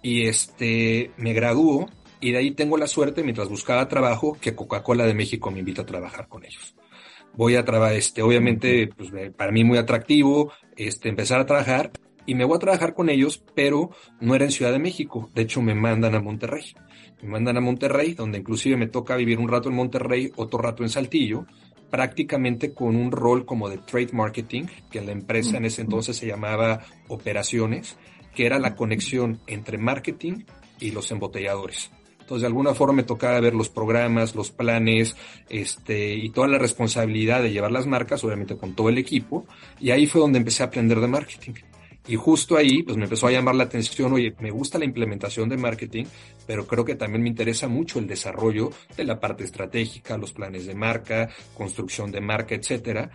Y 0.02 0.26
este, 0.26 1.12
me 1.16 1.32
graduó 1.32 1.88
y 2.22 2.30
de 2.30 2.38
ahí 2.38 2.52
tengo 2.52 2.78
la 2.78 2.86
suerte, 2.86 3.24
mientras 3.24 3.48
buscaba 3.48 3.88
trabajo, 3.88 4.38
que 4.40 4.54
Coca-Cola 4.54 5.04
de 5.04 5.12
México 5.12 5.50
me 5.50 5.58
invita 5.58 5.82
a 5.82 5.86
trabajar 5.86 6.28
con 6.28 6.44
ellos. 6.44 6.76
Voy 7.34 7.56
a 7.56 7.64
trabajar, 7.64 7.96
este, 7.96 8.22
obviamente, 8.22 8.88
pues 8.96 9.10
para 9.36 9.50
mí 9.50 9.64
muy 9.64 9.76
atractivo, 9.76 10.52
este, 10.76 11.08
empezar 11.08 11.40
a 11.40 11.46
trabajar 11.46 11.90
y 12.24 12.36
me 12.36 12.44
voy 12.44 12.56
a 12.56 12.60
trabajar 12.60 12.94
con 12.94 13.10
ellos, 13.10 13.42
pero 13.56 13.90
no 14.20 14.36
era 14.36 14.44
en 14.44 14.52
Ciudad 14.52 14.70
de 14.70 14.78
México. 14.78 15.30
De 15.34 15.42
hecho, 15.42 15.60
me 15.62 15.74
mandan 15.74 16.14
a 16.14 16.20
Monterrey. 16.20 16.74
Me 17.22 17.28
mandan 17.28 17.56
a 17.56 17.60
Monterrey, 17.60 18.14
donde 18.14 18.38
inclusive 18.38 18.76
me 18.76 18.86
toca 18.86 19.16
vivir 19.16 19.40
un 19.40 19.48
rato 19.48 19.68
en 19.68 19.74
Monterrey, 19.74 20.30
otro 20.36 20.60
rato 20.60 20.84
en 20.84 20.90
Saltillo, 20.90 21.46
prácticamente 21.90 22.72
con 22.72 22.94
un 22.94 23.10
rol 23.10 23.44
como 23.44 23.68
de 23.68 23.78
trade 23.78 24.12
marketing, 24.12 24.66
que 24.92 25.00
la 25.00 25.10
empresa 25.10 25.56
en 25.56 25.64
ese 25.64 25.82
entonces 25.82 26.16
se 26.16 26.28
llamaba 26.28 26.84
operaciones, 27.08 27.98
que 28.32 28.46
era 28.46 28.60
la 28.60 28.76
conexión 28.76 29.40
entre 29.48 29.76
marketing 29.76 30.44
y 30.78 30.92
los 30.92 31.10
embotelladores. 31.10 31.90
Entonces, 32.22 32.42
de 32.42 32.46
alguna 32.46 32.74
forma 32.74 32.94
me 32.94 33.02
tocaba 33.02 33.38
ver 33.40 33.54
los 33.54 33.68
programas, 33.68 34.34
los 34.34 34.50
planes, 34.50 35.16
este, 35.50 36.14
y 36.14 36.30
toda 36.30 36.48
la 36.48 36.58
responsabilidad 36.58 37.42
de 37.42 37.52
llevar 37.52 37.72
las 37.72 37.86
marcas, 37.86 38.24
obviamente 38.24 38.56
con 38.56 38.74
todo 38.74 38.88
el 38.88 38.96
equipo. 38.96 39.44
Y 39.80 39.90
ahí 39.90 40.06
fue 40.06 40.20
donde 40.20 40.38
empecé 40.38 40.62
a 40.62 40.66
aprender 40.66 41.00
de 41.00 41.08
marketing. 41.08 41.52
Y 42.08 42.16
justo 42.16 42.56
ahí, 42.56 42.82
pues 42.82 42.96
me 42.96 43.04
empezó 43.04 43.28
a 43.28 43.30
llamar 43.30 43.54
la 43.54 43.64
atención, 43.64 44.12
oye, 44.12 44.34
me 44.40 44.50
gusta 44.50 44.78
la 44.78 44.84
implementación 44.84 45.48
de 45.48 45.56
marketing, 45.56 46.04
pero 46.46 46.66
creo 46.66 46.84
que 46.84 46.96
también 46.96 47.22
me 47.22 47.28
interesa 47.28 47.68
mucho 47.68 48.00
el 48.00 48.08
desarrollo 48.08 48.70
de 48.96 49.04
la 49.04 49.20
parte 49.20 49.44
estratégica, 49.44 50.18
los 50.18 50.32
planes 50.32 50.66
de 50.66 50.74
marca, 50.74 51.28
construcción 51.54 52.10
de 52.10 52.20
marca, 52.20 52.56
etcétera. 52.56 53.10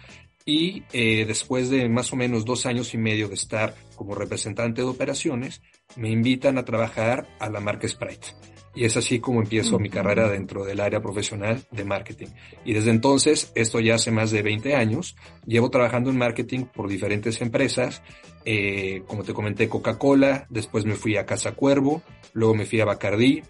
Y 0.48 0.84
eh, 0.94 1.25
después 1.27 1.70
de 1.70 1.89
más 1.89 2.13
o 2.13 2.16
menos 2.16 2.46
dos 2.46 2.66
años 2.66 2.94
y 2.94 2.98
medio 2.98 3.27
de 3.27 3.36
estar 3.36 3.75
como 3.98 4.16
representante 4.16 4.82
de 4.82 4.88
operaciones, 4.88 5.62
me 5.98 6.10
invitan 6.10 6.58
a 6.58 6.63
trabajar 6.63 7.27
a 7.39 7.50
la 7.50 7.60
marca 7.60 7.88
Sprite. 7.88 8.27
Y 8.74 8.86
es 8.86 8.96
así 8.96 9.20
como 9.20 9.42
empiezo 9.42 9.77
mi 9.77 9.89
carrera 9.89 10.30
dentro 10.30 10.63
del 10.63 10.80
área 10.80 11.01
profesional 11.01 11.66
de 11.72 11.84
marketing. 11.84 12.27
Y 12.63 12.74
desde 12.74 12.92
entonces, 12.92 13.51
esto 13.56 13.82
ya 13.82 13.96
hace 13.96 14.12
más 14.12 14.32
de 14.32 14.42
20 14.42 14.74
años, 14.74 15.18
llevo 15.46 15.70
trabajando 15.70 16.12
en 16.12 16.18
marketing 16.18 16.66
por 16.66 16.88
diferentes 16.88 17.42
empresas, 17.42 18.01
eh, 18.46 19.04
como 19.06 19.24
te 19.24 19.34
comenté, 19.34 19.68
Coca-Cola, 19.68 20.48
después 20.50 20.86
me 20.86 20.96
fui 20.96 21.18
a 21.18 21.25
Casa 21.25 21.51
Cuervo, 21.54 22.04
luego 22.32 22.56
me 22.56 22.66
fui 22.66 22.80
a 22.80 22.86
Bacardí, 22.86 23.44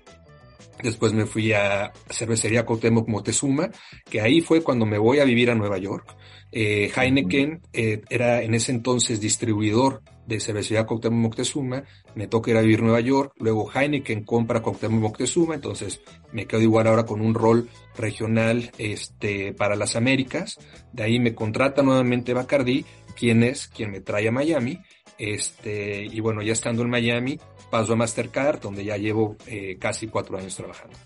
después 0.83 1.13
me 1.13 1.25
fui 1.25 1.53
a 1.53 1.91
Cervecería 2.09 2.65
Cuauhtémoc 2.65 3.07
Moctezuma, 3.07 3.69
que 4.09 4.21
ahí 4.21 4.41
fue 4.41 4.61
cuando 4.61 4.85
me 4.85 4.97
voy 4.97 5.19
a 5.19 5.25
vivir 5.25 5.49
a 5.49 5.55
Nueva 5.55 5.77
York. 5.77 6.15
Eh, 6.51 6.91
Heineken 6.95 7.61
eh, 7.73 8.01
era 8.09 8.41
en 8.41 8.53
ese 8.53 8.71
entonces 8.71 9.19
distribuidor 9.19 10.01
de 10.25 10.39
cervecería 10.39 10.85
Cuauhtémoc 10.85 11.19
Moctezuma, 11.19 11.83
me 12.15 12.27
toca 12.27 12.51
ir 12.51 12.57
a 12.57 12.61
vivir 12.61 12.79
a 12.79 12.83
Nueva 12.83 12.99
York, 12.99 13.33
luego 13.37 13.69
Heineken 13.73 14.23
compra 14.23 14.61
Cuauhtémoc 14.61 15.01
Moctezuma, 15.01 15.55
entonces 15.55 16.01
me 16.33 16.45
quedo 16.45 16.61
igual 16.61 16.87
ahora 16.87 17.05
con 17.05 17.21
un 17.21 17.33
rol 17.33 17.69
regional 17.97 18.71
este, 18.77 19.53
para 19.53 19.75
las 19.75 19.95
Américas, 19.95 20.57
de 20.91 21.03
ahí 21.03 21.19
me 21.19 21.33
contrata 21.33 21.81
nuevamente 21.81 22.33
Bacardi, 22.33 22.85
quien 23.15 23.43
es 23.43 23.67
quien 23.69 23.91
me 23.91 24.01
trae 24.01 24.27
a 24.27 24.31
Miami, 24.31 24.79
este, 25.17 26.05
y 26.05 26.19
bueno, 26.19 26.41
ya 26.41 26.53
estando 26.53 26.83
en 26.83 26.89
Miami, 26.89 27.39
paso 27.69 27.93
a 27.93 27.95
Mastercard, 27.95 28.61
donde 28.61 28.83
ya 28.83 28.97
llevo 28.97 29.35
eh, 29.47 29.77
casi 29.79 30.07
cuatro 30.07 30.37
años 30.37 30.55
trabajando. 30.55 30.97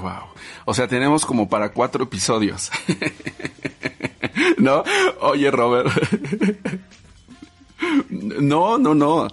Wow. 0.00 0.32
O 0.64 0.74
sea, 0.74 0.88
tenemos 0.88 1.24
como 1.24 1.48
para 1.48 1.70
cuatro 1.72 2.04
episodios. 2.04 2.70
¿No? 4.58 4.82
Oye, 5.20 5.50
Robert. 5.50 5.90
No, 8.10 8.78
no, 8.78 8.94
no. 8.94 9.28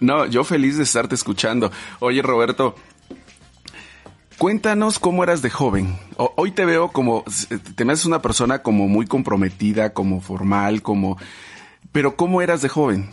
No, 0.00 0.26
yo 0.26 0.44
feliz 0.44 0.76
de 0.76 0.82
estarte 0.82 1.14
escuchando. 1.14 1.72
Oye, 2.00 2.20
Roberto, 2.20 2.74
cuéntanos 4.38 4.98
cómo 4.98 5.22
eras 5.22 5.42
de 5.42 5.50
joven. 5.50 5.98
hoy 6.16 6.50
te 6.50 6.66
veo 6.66 6.88
como, 6.88 7.24
te 7.74 7.84
me 7.84 7.94
haces 7.94 8.06
una 8.06 8.20
persona 8.20 8.62
como 8.62 8.88
muy 8.88 9.06
comprometida, 9.06 9.94
como 9.94 10.20
formal, 10.20 10.82
como, 10.82 11.16
pero 11.92 12.16
¿cómo 12.16 12.42
eras 12.42 12.60
de 12.60 12.68
joven? 12.68 13.10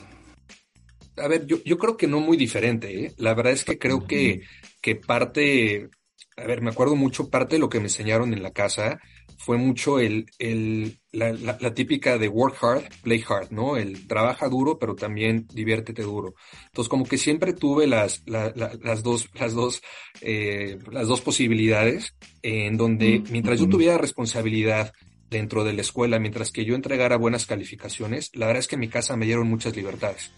A 1.17 1.27
ver, 1.27 1.45
yo, 1.45 1.57
yo 1.63 1.77
creo 1.77 1.97
que 1.97 2.07
no 2.07 2.19
muy 2.19 2.37
diferente. 2.37 3.05
¿eh? 3.05 3.13
La 3.17 3.33
verdad 3.33 3.53
es 3.53 3.63
que 3.63 3.77
creo 3.77 4.05
que, 4.05 4.41
que 4.81 4.95
parte, 4.95 5.89
a 6.37 6.43
ver, 6.45 6.61
me 6.61 6.71
acuerdo 6.71 6.95
mucho, 6.95 7.29
parte 7.29 7.55
de 7.55 7.59
lo 7.59 7.69
que 7.69 7.79
me 7.79 7.85
enseñaron 7.85 8.33
en 8.33 8.41
la 8.41 8.51
casa 8.51 8.99
fue 9.37 9.57
mucho 9.57 9.99
el, 9.99 10.25
el, 10.39 10.97
la, 11.11 11.33
la, 11.33 11.73
típica 11.73 12.17
de 12.17 12.29
work 12.29 12.55
hard, 12.61 12.83
play 13.01 13.23
hard, 13.27 13.51
¿no? 13.51 13.75
El 13.75 14.07
trabaja 14.07 14.47
duro, 14.47 14.79
pero 14.79 14.95
también 14.95 15.45
diviértete 15.53 16.01
duro. 16.01 16.33
Entonces, 16.67 16.89
como 16.89 17.05
que 17.05 17.17
siempre 17.17 17.53
tuve 17.53 17.85
las, 17.85 18.23
las 18.25 19.03
dos, 19.03 19.29
las 19.33 19.53
dos, 19.53 19.81
eh, 20.21 20.79
las 20.91 21.07
dos 21.07 21.21
posibilidades 21.21 22.15
en 22.41 22.77
donde 22.77 23.21
mientras 23.29 23.59
yo 23.59 23.67
tuviera 23.67 23.97
responsabilidad 23.97 24.93
dentro 25.29 25.63
de 25.63 25.73
la 25.73 25.81
escuela, 25.81 26.19
mientras 26.19 26.51
que 26.51 26.63
yo 26.63 26.75
entregara 26.75 27.17
buenas 27.17 27.45
calificaciones, 27.45 28.31
la 28.33 28.45
verdad 28.45 28.61
es 28.61 28.67
que 28.67 28.75
en 28.75 28.81
mi 28.81 28.87
casa 28.87 29.17
me 29.17 29.25
dieron 29.25 29.49
muchas 29.49 29.75
libertades 29.75 30.31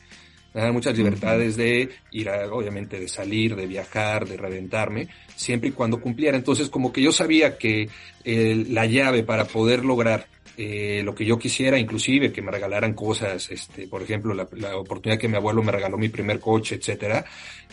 me 0.55 0.61
dan 0.61 0.71
muchas 0.71 0.97
libertades 0.97 1.57
de 1.57 1.89
ir 2.11 2.29
a, 2.29 2.47
obviamente, 2.51 2.97
de 2.97 3.09
salir, 3.09 3.57
de 3.57 3.67
viajar, 3.67 4.25
de 4.25 4.37
reventarme, 4.37 5.09
siempre 5.35 5.67
y 5.67 5.71
cuando 5.73 5.99
cumpliera. 5.99 6.37
Entonces, 6.37 6.69
como 6.69 6.93
que 6.93 7.01
yo 7.01 7.11
sabía 7.11 7.57
que 7.57 7.89
eh, 8.23 8.65
la 8.69 8.85
llave 8.85 9.23
para 9.23 9.43
poder 9.43 9.83
lograr 9.83 10.27
eh, 10.57 11.01
lo 11.03 11.13
que 11.13 11.25
yo 11.25 11.37
quisiera, 11.37 11.77
inclusive 11.77 12.31
que 12.31 12.41
me 12.41 12.51
regalaran 12.51 12.93
cosas, 12.93 13.49
este, 13.51 13.87
por 13.87 14.01
ejemplo, 14.01 14.33
la, 14.33 14.47
oportunidad 14.77 15.19
que 15.19 15.27
mi 15.27 15.35
abuelo 15.35 15.61
me 15.61 15.71
regaló 15.71 15.97
mi 15.97 16.09
primer 16.09 16.39
coche, 16.39 16.75
etcétera, 16.75 17.25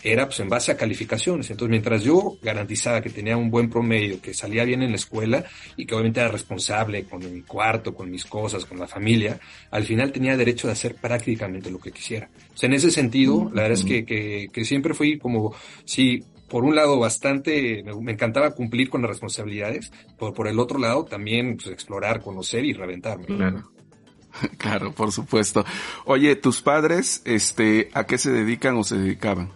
era 0.03 0.27
pues 0.27 0.41
en 0.41 0.49
base 0.49 0.73
a 0.73 0.77
calificaciones. 0.77 1.51
Entonces, 1.51 1.71
mientras 1.71 2.03
yo 2.03 2.39
garantizaba 2.43 3.01
que 3.01 3.11
tenía 3.11 3.37
un 3.37 3.51
buen 3.51 3.71
promedio, 3.71 4.21
que 4.21 4.35
salía 4.35 4.65
bien 4.65 4.83
en 4.83 4.91
la 4.91 4.97
escuela 4.97 5.45
y 5.77 5.87
que 5.87 5.95
obviamente 5.95 6.21
era 6.21 6.29
responsable 6.29 7.05
con 7.05 7.21
mi 7.33 7.43
cuarto, 7.43 7.95
con 7.95 8.11
mis 8.11 8.25
cosas, 8.25 8.65
con 8.65 8.79
la 8.79 8.89
familia, 8.89 9.39
al 9.71 9.85
final 9.85 10.11
tenía 10.11 10.37
derecho 10.37 10.67
de 10.67 10.73
hacer 10.73 10.97
prácticamente 10.97 11.71
lo 11.71 11.79
que 11.79 11.93
quisiera. 11.93 12.29
O 12.53 12.57
sea, 12.57 12.67
en 12.67 12.75
ese 12.75 12.91
sentido, 12.91 13.51
la 13.55 13.62
verdad 13.62 13.79
es 13.79 13.85
que, 13.85 14.05
que, 14.05 14.49
que 14.53 14.65
siempre 14.65 14.93
fui 14.93 15.19
como, 15.19 15.55
sí, 15.85 16.25
por 16.52 16.64
un 16.64 16.76
lado 16.76 16.99
bastante, 16.99 17.82
me, 17.82 18.12
encantaba 18.12 18.50
cumplir 18.50 18.90
con 18.90 19.00
las 19.00 19.09
responsabilidades, 19.09 19.90
por, 20.18 20.35
por 20.35 20.49
el 20.49 20.61
otro 20.61 20.78
lado 20.78 21.06
también 21.06 21.56
pues, 21.56 21.68
explorar, 21.68 22.21
conocer 22.21 22.66
y 22.66 22.75
reventarme. 22.75 23.25
Claro. 23.25 23.62
Claro, 24.56 24.92
por 24.92 25.12
supuesto. 25.12 25.62
Oye, 26.06 26.37
tus 26.37 26.62
padres, 26.62 27.21
este, 27.26 27.90
¿a 27.92 28.04
qué 28.04 28.16
se 28.16 28.30
dedican 28.30 28.76
o 28.78 28.82
se 28.82 28.97
dedicaban? 28.97 29.50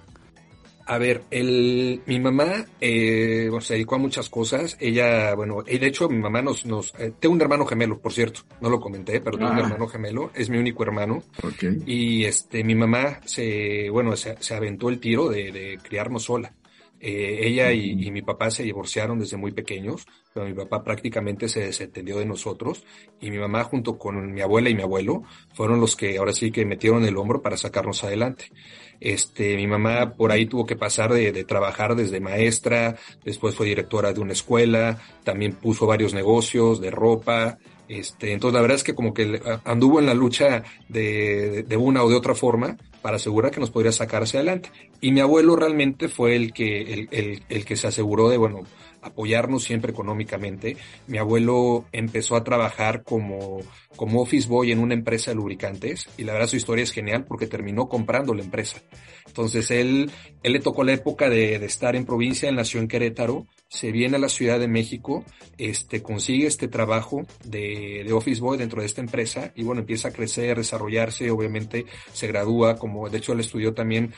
A 0.85 0.99
ver, 0.99 1.23
el, 1.31 2.03
mi 2.05 2.21
mamá 2.21 2.67
eh, 2.81 3.51
se 3.61 3.75
dedicó 3.75 3.95
a 3.95 3.99
muchas 3.99 4.29
cosas. 4.29 4.77
Ella, 4.79 5.35
bueno, 5.35 5.65
y 5.67 5.79
de 5.79 5.87
hecho 5.87 6.11
mi 6.11 6.19
mamá 6.19 6.43
nos, 6.43 6.67
nos 6.67 6.95
eh, 6.99 7.13
tengo 7.19 7.35
un 7.35 7.41
hermano 7.41 7.65
gemelo, 7.65 7.99
por 7.99 8.13
cierto, 8.13 8.41
no 8.61 8.69
lo 8.69 8.79
comenté, 8.79 9.23
pero 9.23 9.39
tengo 9.39 9.51
un 9.51 9.59
ah. 9.59 9.63
hermano 9.63 9.89
gemelo, 9.89 10.31
es 10.35 10.51
mi 10.51 10.59
único 10.59 10.83
hermano. 10.83 11.23
Okay. 11.43 11.83
Y 11.87 12.25
este, 12.25 12.63
mi 12.63 12.75
mamá 12.75 13.21
se, 13.25 13.89
bueno, 13.91 14.15
se, 14.15 14.37
se 14.41 14.55
aventó 14.55 14.91
el 14.91 15.01
tiro 15.01 15.31
de, 15.31 15.51
de 15.53 15.79
criarnos 15.83 16.25
sola. 16.25 16.53
Eh, 17.01 17.41
ella 17.43 17.73
y, 17.73 18.11
mi 18.11 18.23
papá 18.23 18.51
se 18.51 18.63
divorciaron 18.63 19.19
desde 19.19 19.37
muy 19.37 19.53
pequeños, 19.53 20.07
pero 20.33 20.47
mi 20.47 20.55
papá 20.55 20.83
prácticamente 20.83 21.49
se 21.49 21.61
desentendió 21.61 22.19
de 22.19 22.25
nosotros 22.25 22.85
y 23.21 23.31
mi 23.31 23.39
mamá 23.39 23.65
junto 23.65 23.99
con 23.99 24.33
mi 24.33 24.41
abuela 24.41 24.71
y 24.71 24.75
mi 24.75 24.83
abuelo 24.83 25.23
fueron 25.55 25.81
los 25.81 25.95
que 25.95 26.17
ahora 26.17 26.33
sí 26.33 26.51
que 26.51 26.65
metieron 26.65 27.05
el 27.05 27.17
hombro 27.17 27.43
para 27.43 27.57
sacarnos 27.57 28.03
adelante. 28.05 28.51
Este, 28.99 29.57
mi 29.57 29.67
mamá 29.67 30.15
por 30.15 30.33
ahí 30.33 30.47
tuvo 30.47 30.65
que 30.65 30.77
pasar 30.77 31.13
de, 31.13 31.33
de 31.33 31.45
trabajar 31.45 31.97
desde 31.97 32.21
maestra, 32.21 32.97
después 33.25 33.55
fue 33.55 33.67
directora 33.67 34.15
de 34.15 34.21
una 34.21 34.33
escuela, 34.33 34.99
también 35.23 35.53
puso 35.53 35.87
varios 35.87 36.15
negocios 36.15 36.81
de 36.81 36.91
ropa, 36.91 37.59
este, 37.89 38.33
entonces 38.33 38.55
la 38.55 38.61
verdad 38.63 38.77
es 38.77 38.85
que 38.85 38.95
como 38.95 39.15
que 39.15 39.41
anduvo 39.65 40.01
en 40.01 40.07
la 40.07 40.15
lucha 40.15 40.65
de, 40.89 41.63
de, 41.63 41.77
una 41.77 42.03
o 42.03 42.09
de 42.09 42.17
otra 42.17 42.35
forma 42.35 42.77
para 43.07 43.19
asegurar 43.19 43.53
que 43.53 43.61
nos 43.61 43.71
podría 43.71 43.93
sacar 43.93 44.25
hacia 44.25 44.41
adelante. 44.41 44.69
Y 45.01 45.13
mi 45.13 45.21
abuelo 45.21 45.55
realmente 45.55 46.09
fue 46.09 46.35
el 46.35 46.53
que, 46.53 46.93
el, 46.93 47.09
el, 47.13 47.45
el 47.49 47.65
que 47.65 47.77
se 47.77 47.87
aseguró 47.87 48.29
de, 48.29 48.37
bueno, 48.37 48.65
apoyarnos 49.01 49.63
siempre 49.63 49.93
económicamente. 49.93 50.77
Mi 51.07 51.19
abuelo 51.19 51.85
empezó 51.93 52.35
a 52.35 52.43
trabajar 52.43 53.05
como, 53.05 53.61
como 53.95 54.23
office 54.23 54.49
boy 54.49 54.73
en 54.73 54.81
una 54.81 54.95
empresa 54.95 55.31
de 55.31 55.37
lubricantes 55.37 56.09
y 56.17 56.25
la 56.25 56.33
verdad 56.33 56.49
su 56.49 56.57
historia 56.57 56.83
es 56.83 56.91
genial 56.91 57.27
porque 57.27 57.47
terminó 57.47 57.89
comprando 57.89 58.35
la 58.35 58.43
empresa. 58.43 58.83
Entonces 59.25 59.71
él, 59.71 60.11
él 60.43 60.53
le 60.53 60.59
tocó 60.59 60.83
la 60.83 60.95
época 60.95 61.31
de, 61.31 61.61
de 61.61 61.67
estar 61.67 61.95
en 61.95 62.07
provincia, 62.07 62.49
él 62.49 62.57
nació 62.57 62.81
en 62.81 62.89
Querétaro, 62.89 63.47
se 63.69 63.93
viene 63.93 64.17
a 64.17 64.21
la 64.21 64.29
Ciudad 64.29 64.59
de 64.59 64.69
México, 64.69 65.25
este, 65.59 66.03
consigue 66.03 66.47
este 66.47 66.69
trabajo 66.69 67.27
de, 67.45 68.05
de 68.07 68.13
office 68.13 68.41
boy 68.41 68.59
dentro 68.59 68.81
de 68.81 68.87
esta 68.87 69.01
empresa 69.01 69.53
y 69.55 69.65
bueno, 69.65 69.81
empieza 69.81 70.09
a 70.09 70.13
crecer, 70.13 70.57
desarrollarse, 70.57 71.31
obviamente 71.31 71.87
se 72.13 72.27
gradúa 72.29 72.77
como, 72.77 73.09
de 73.09 73.19
hecho 73.19 73.33
él 73.33 73.41
estudió 73.41 73.75
también 73.75 74.15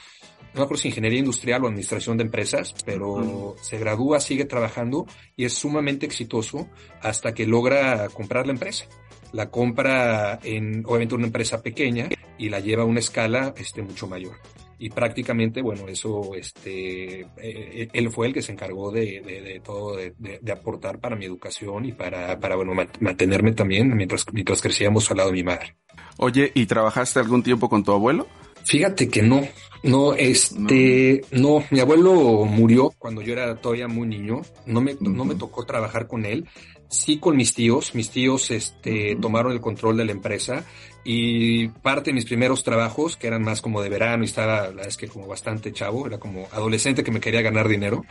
no 0.55 0.67
me 0.67 0.77
si 0.77 0.89
ingeniería 0.89 1.21
industrial 1.21 1.63
o 1.63 1.69
administración 1.69 2.17
de 2.17 2.25
empresas, 2.25 2.75
pero 2.85 3.55
se 3.61 3.79
gradúa, 3.79 4.21
sigue 4.21 4.45
trabajando 4.45 5.07
y 5.37 5.45
es 5.45 5.53
sumamente 5.53 6.07
exitoso 6.07 6.69
hasta 7.03 7.33
que 7.35 7.47
logra 7.47 8.09
comprar 8.09 8.47
la 8.47 8.53
empresa. 8.53 8.87
La 9.33 9.51
compra 9.51 10.39
en, 10.43 10.85
obviamente, 10.87 11.15
una 11.15 11.27
empresa 11.27 11.63
pequeña 11.63 12.09
y 12.39 12.49
la 12.49 12.61
lleva 12.61 12.83
a 12.83 12.87
una 12.87 13.01
escala 13.01 13.55
este, 13.59 13.83
mucho 13.83 14.09
mayor. 14.09 14.37
Y 14.79 14.91
prácticamente, 14.91 15.61
bueno, 15.61 15.89
eso, 15.89 16.35
este, 16.37 17.23
eh, 17.37 17.89
él 17.93 18.11
fue 18.11 18.29
el 18.29 18.33
que 18.33 18.43
se 18.43 18.53
encargó 18.53 18.93
de, 18.93 19.21
de, 19.21 19.41
de 19.41 19.61
todo, 19.61 19.97
de, 19.97 20.15
de, 20.19 20.53
aportar 20.53 21.01
para 21.01 21.17
mi 21.17 21.25
educación 21.25 21.85
y 21.85 21.93
para, 21.93 22.39
para 22.39 22.55
bueno, 22.55 22.73
mantenerme 23.01 23.53
también 23.53 23.97
mientras, 23.97 24.25
mientras 24.33 24.63
crecíamos 24.63 25.11
al 25.11 25.17
lado 25.17 25.31
de 25.31 25.37
mi 25.37 25.43
madre. 25.43 25.77
Oye, 26.17 26.53
¿y 26.55 26.67
trabajaste 26.67 27.19
algún 27.19 27.43
tiempo 27.43 27.69
con 27.69 27.83
tu 27.83 27.93
abuelo? 27.93 28.29
Fíjate 28.65 29.09
que 29.09 29.23
no, 29.23 29.49
no, 29.83 30.15
este, 30.15 31.23
no. 31.31 31.65
mi 31.71 31.81
abuelo 31.81 32.45
murió 32.45 32.93
cuando 32.99 33.23
yo 33.23 33.33
era 33.33 33.57
todavía 33.57 33.89
muy 33.89 34.07
niño, 34.07 34.43
no 34.67 34.81
me, 34.81 34.97
no 35.01 35.25
me 35.25 35.35
tocó 35.35 35.65
trabajar 35.65 36.07
con 36.07 36.27
él, 36.27 36.47
sí 36.89 37.19
con 37.19 37.37
mis 37.37 37.55
tíos, 37.55 37.95
mis 37.95 38.11
tíos, 38.11 38.51
este, 38.51 39.17
tomaron 39.17 39.53
el 39.53 39.61
control 39.61 39.97
de 39.97 40.05
la 40.05 40.13
empresa 40.13 40.65
y 41.11 41.69
parte 41.69 42.11
de 42.11 42.15
mis 42.17 42.27
primeros 42.27 42.63
trabajos, 42.63 43.17
que 43.17 43.29
eran 43.29 43.41
más 43.41 43.63
como 43.63 43.81
de 43.81 43.89
verano 43.89 44.25
y 44.25 44.27
estaba, 44.27 44.65
la 44.65 44.69
verdad 44.69 44.89
es 44.89 44.99
que 44.99 45.09
como 45.09 45.27
bastante 45.27 45.73
chavo, 45.73 46.07
era 46.07 46.19
como 46.19 46.49
adolescente 46.53 47.03
que 47.03 47.11
me 47.11 47.19
quería 47.19 47.41
ganar 47.41 47.67
dinero, 47.67 48.05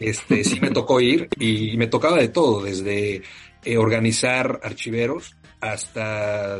este, 0.00 0.42
sí 0.42 0.58
me 0.60 0.72
tocó 0.72 1.00
ir 1.00 1.28
y 1.38 1.76
me 1.76 1.86
tocaba 1.86 2.16
de 2.16 2.26
todo, 2.26 2.64
desde 2.64 3.22
eh, 3.64 3.76
organizar 3.78 4.58
archiveros 4.64 5.36
hasta 5.60 6.58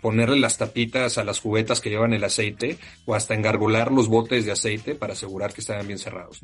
ponerle 0.00 0.40
las 0.40 0.56
tapitas 0.56 1.18
a 1.18 1.24
las 1.24 1.42
cubetas 1.42 1.82
que 1.82 1.90
llevan 1.90 2.14
el 2.14 2.24
aceite 2.24 2.78
o 3.04 3.14
hasta 3.14 3.34
engargolar 3.34 3.92
los 3.92 4.08
botes 4.08 4.46
de 4.46 4.52
aceite 4.52 4.94
para 4.94 5.12
asegurar 5.12 5.52
que 5.52 5.60
estaban 5.60 5.86
bien 5.86 5.98
cerrados. 5.98 6.40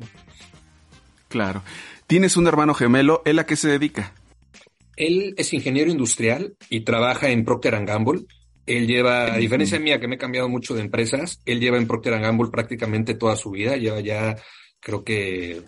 Claro. 1.27 1.63
Tienes 2.05 2.37
un 2.37 2.45
hermano 2.45 2.75
gemelo, 2.75 3.23
¿él 3.25 3.39
a 3.39 3.47
qué 3.47 3.55
se 3.55 3.67
dedica? 3.67 4.13
Él 4.95 5.33
es 5.37 5.53
ingeniero 5.53 5.89
industrial 5.89 6.55
y 6.69 6.81
trabaja 6.81 7.29
en 7.29 7.45
Procter 7.45 7.83
Gamble. 7.83 8.27
Él 8.65 8.87
lleva, 8.87 9.33
a 9.33 9.37
diferencia 9.37 9.79
mía 9.79 9.99
que 9.99 10.07
me 10.07 10.15
he 10.15 10.19
cambiado 10.19 10.49
mucho 10.49 10.73
de 10.73 10.81
empresas, 10.81 11.39
él 11.45 11.59
lleva 11.59 11.77
en 11.77 11.87
Procter 11.87 12.19
Gamble 12.19 12.49
prácticamente 12.49 13.13
toda 13.13 13.35
su 13.35 13.51
vida, 13.51 13.77
lleva 13.77 13.99
ya 13.99 14.35
creo 14.79 15.03
que 15.03 15.63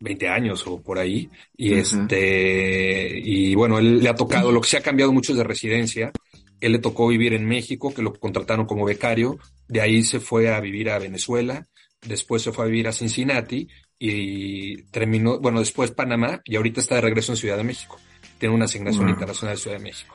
20 0.00 0.28
años 0.28 0.64
o 0.66 0.80
por 0.80 0.98
ahí. 0.98 1.28
Y 1.56 1.74
este, 1.74 3.18
y 3.18 3.54
bueno, 3.54 3.78
él 3.78 4.00
le 4.00 4.08
ha 4.08 4.14
tocado, 4.14 4.52
lo 4.52 4.60
que 4.60 4.68
se 4.68 4.76
ha 4.76 4.82
cambiado 4.82 5.12
mucho 5.12 5.32
es 5.32 5.38
de 5.38 5.44
residencia. 5.44 6.12
Él 6.60 6.72
le 6.72 6.78
tocó 6.78 7.08
vivir 7.08 7.34
en 7.34 7.46
México, 7.46 7.92
que 7.92 8.02
lo 8.02 8.12
contrataron 8.12 8.66
como 8.66 8.84
becario. 8.84 9.38
De 9.66 9.80
ahí 9.80 10.02
se 10.02 10.20
fue 10.20 10.52
a 10.52 10.60
vivir 10.60 10.90
a 10.90 10.98
Venezuela. 10.98 11.66
Después 12.06 12.42
se 12.42 12.52
fue 12.52 12.64
a 12.64 12.68
vivir 12.68 12.86
a 12.86 12.92
Cincinnati 12.92 13.66
y 13.98 14.82
terminó, 14.84 15.40
bueno, 15.40 15.60
después 15.60 15.90
Panamá 15.92 16.40
y 16.44 16.56
ahorita 16.56 16.80
está 16.80 16.96
de 16.96 17.00
regreso 17.00 17.32
en 17.32 17.36
Ciudad 17.36 17.56
de 17.56 17.64
México. 17.64 17.98
Tiene 18.44 18.56
una 18.56 18.66
asignación 18.66 19.08
internacional 19.08 19.56
de 19.56 19.62
Ciudad 19.62 19.78
de 19.78 19.82
México. 19.82 20.14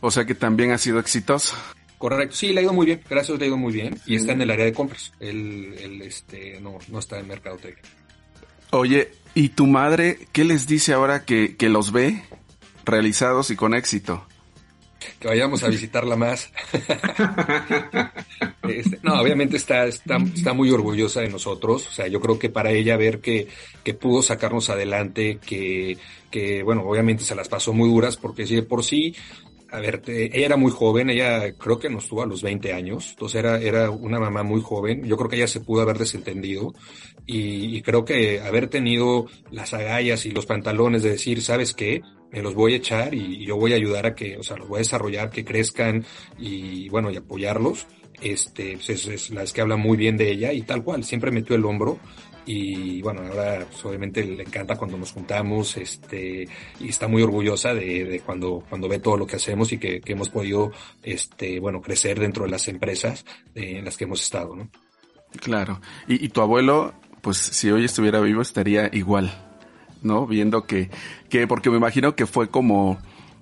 O 0.00 0.10
sea 0.10 0.24
que 0.24 0.34
también 0.34 0.72
ha 0.72 0.78
sido 0.78 0.98
exitoso. 0.98 1.54
Correcto, 1.98 2.34
sí, 2.34 2.52
le 2.52 2.58
ha 2.58 2.62
ido 2.64 2.72
muy 2.72 2.84
bien, 2.84 3.00
gracias, 3.08 3.38
le 3.38 3.44
ha 3.44 3.46
ido 3.46 3.56
muy 3.56 3.72
bien 3.72 3.96
y 4.06 4.16
está 4.16 4.32
en 4.32 4.42
el 4.42 4.50
área 4.50 4.64
de 4.64 4.72
compras. 4.72 5.12
Él, 5.20 5.76
él 5.78 6.02
este, 6.02 6.60
no, 6.60 6.80
no 6.88 6.98
está 6.98 7.20
en 7.20 7.28
mercadotecnia. 7.28 7.80
Oye, 8.70 9.12
¿y 9.34 9.50
tu 9.50 9.68
madre 9.68 10.18
qué 10.32 10.42
les 10.42 10.66
dice 10.66 10.94
ahora 10.94 11.24
que, 11.24 11.54
que 11.54 11.68
los 11.68 11.92
ve 11.92 12.24
realizados 12.84 13.52
y 13.52 13.54
con 13.54 13.72
éxito? 13.74 14.26
Que 15.18 15.28
vayamos 15.28 15.62
a 15.62 15.68
visitarla 15.68 16.16
más. 16.16 16.50
Este, 18.62 19.00
no, 19.02 19.20
obviamente 19.20 19.56
está, 19.56 19.86
está, 19.86 20.16
está, 20.16 20.52
muy 20.52 20.70
orgullosa 20.70 21.22
de 21.22 21.28
nosotros. 21.28 21.88
O 21.88 21.90
sea, 21.90 22.06
yo 22.06 22.20
creo 22.20 22.38
que 22.38 22.50
para 22.50 22.70
ella 22.70 22.96
ver 22.96 23.20
que, 23.20 23.48
que 23.82 23.94
pudo 23.94 24.22
sacarnos 24.22 24.70
adelante, 24.70 25.40
que, 25.44 25.98
que, 26.30 26.62
bueno, 26.62 26.84
obviamente 26.84 27.24
se 27.24 27.34
las 27.34 27.48
pasó 27.48 27.72
muy 27.72 27.88
duras 27.88 28.16
porque 28.16 28.46
si 28.46 28.54
de 28.54 28.62
por 28.62 28.84
sí, 28.84 29.16
a 29.72 29.80
ver, 29.80 30.02
ella 30.06 30.46
era 30.46 30.56
muy 30.56 30.70
joven, 30.70 31.10
ella 31.10 31.52
creo 31.54 31.78
que 31.78 31.90
nos 31.90 32.08
tuvo 32.08 32.22
a 32.22 32.26
los 32.26 32.42
20 32.42 32.72
años, 32.72 33.10
entonces 33.10 33.40
era, 33.40 33.58
era 33.60 33.90
una 33.90 34.18
mamá 34.18 34.42
muy 34.42 34.60
joven. 34.60 35.04
Yo 35.04 35.16
creo 35.16 35.28
que 35.28 35.36
ella 35.36 35.48
se 35.48 35.60
pudo 35.60 35.82
haber 35.82 35.98
desentendido 35.98 36.74
y, 37.26 37.76
y 37.76 37.82
creo 37.82 38.04
que 38.04 38.40
haber 38.40 38.68
tenido 38.68 39.26
las 39.50 39.74
agallas 39.74 40.26
y 40.26 40.30
los 40.30 40.46
pantalones 40.46 41.02
de 41.02 41.10
decir, 41.10 41.42
¿sabes 41.42 41.74
qué? 41.74 42.02
Me 42.32 42.42
los 42.42 42.54
voy 42.54 42.74
a 42.74 42.76
echar 42.76 43.14
y 43.14 43.44
yo 43.44 43.56
voy 43.56 43.72
a 43.72 43.76
ayudar 43.76 44.06
a 44.06 44.14
que, 44.14 44.36
o 44.36 44.42
sea, 44.42 44.56
los 44.56 44.68
voy 44.68 44.78
a 44.78 44.78
desarrollar, 44.80 45.30
que 45.30 45.44
crezcan 45.44 46.04
y 46.38 46.88
bueno, 46.88 47.10
y 47.10 47.16
apoyarlos. 47.16 47.86
Este, 48.20 48.74
pues 48.74 48.90
es, 48.90 49.06
es 49.06 49.30
la 49.30 49.44
que 49.46 49.60
habla 49.62 49.76
muy 49.76 49.96
bien 49.96 50.18
de 50.18 50.30
ella 50.30 50.52
y 50.52 50.62
tal 50.62 50.84
cual, 50.84 51.04
siempre 51.04 51.30
metió 51.30 51.56
el 51.56 51.64
hombro 51.64 51.98
y 52.46 53.00
bueno, 53.02 53.22
ahora 53.22 53.66
pues, 53.70 53.84
obviamente 53.84 54.24
le 54.24 54.42
encanta 54.42 54.76
cuando 54.76 54.96
nos 54.98 55.12
juntamos, 55.12 55.76
este, 55.76 56.48
y 56.80 56.88
está 56.88 57.06
muy 57.06 57.22
orgullosa 57.22 57.74
de, 57.74 58.04
de 58.04 58.20
cuando, 58.20 58.64
cuando 58.68 58.88
ve 58.88 58.98
todo 58.98 59.16
lo 59.16 59.26
que 59.26 59.36
hacemos 59.36 59.72
y 59.72 59.78
que, 59.78 60.00
que, 60.00 60.12
hemos 60.12 60.30
podido, 60.30 60.72
este, 61.02 61.60
bueno, 61.60 61.80
crecer 61.80 62.18
dentro 62.18 62.44
de 62.44 62.50
las 62.50 62.66
empresas 62.68 63.24
en 63.54 63.84
las 63.84 63.96
que 63.96 64.04
hemos 64.04 64.22
estado, 64.22 64.56
¿no? 64.56 64.70
Claro. 65.40 65.80
Y 66.08 66.28
tu 66.30 66.40
abuelo, 66.40 66.92
pues 67.20 67.36
si 67.36 67.70
hoy 67.70 67.84
estuviera 67.84 68.20
vivo 68.20 68.42
estaría 68.42 68.90
igual. 68.92 69.49
¿No? 70.02 70.26
Viendo 70.26 70.64
que, 70.64 70.90
que, 71.28 71.46
porque 71.46 71.70
me 71.70 71.76
imagino 71.76 72.14
que 72.14 72.26
fue 72.26 72.48
como, 72.48 72.98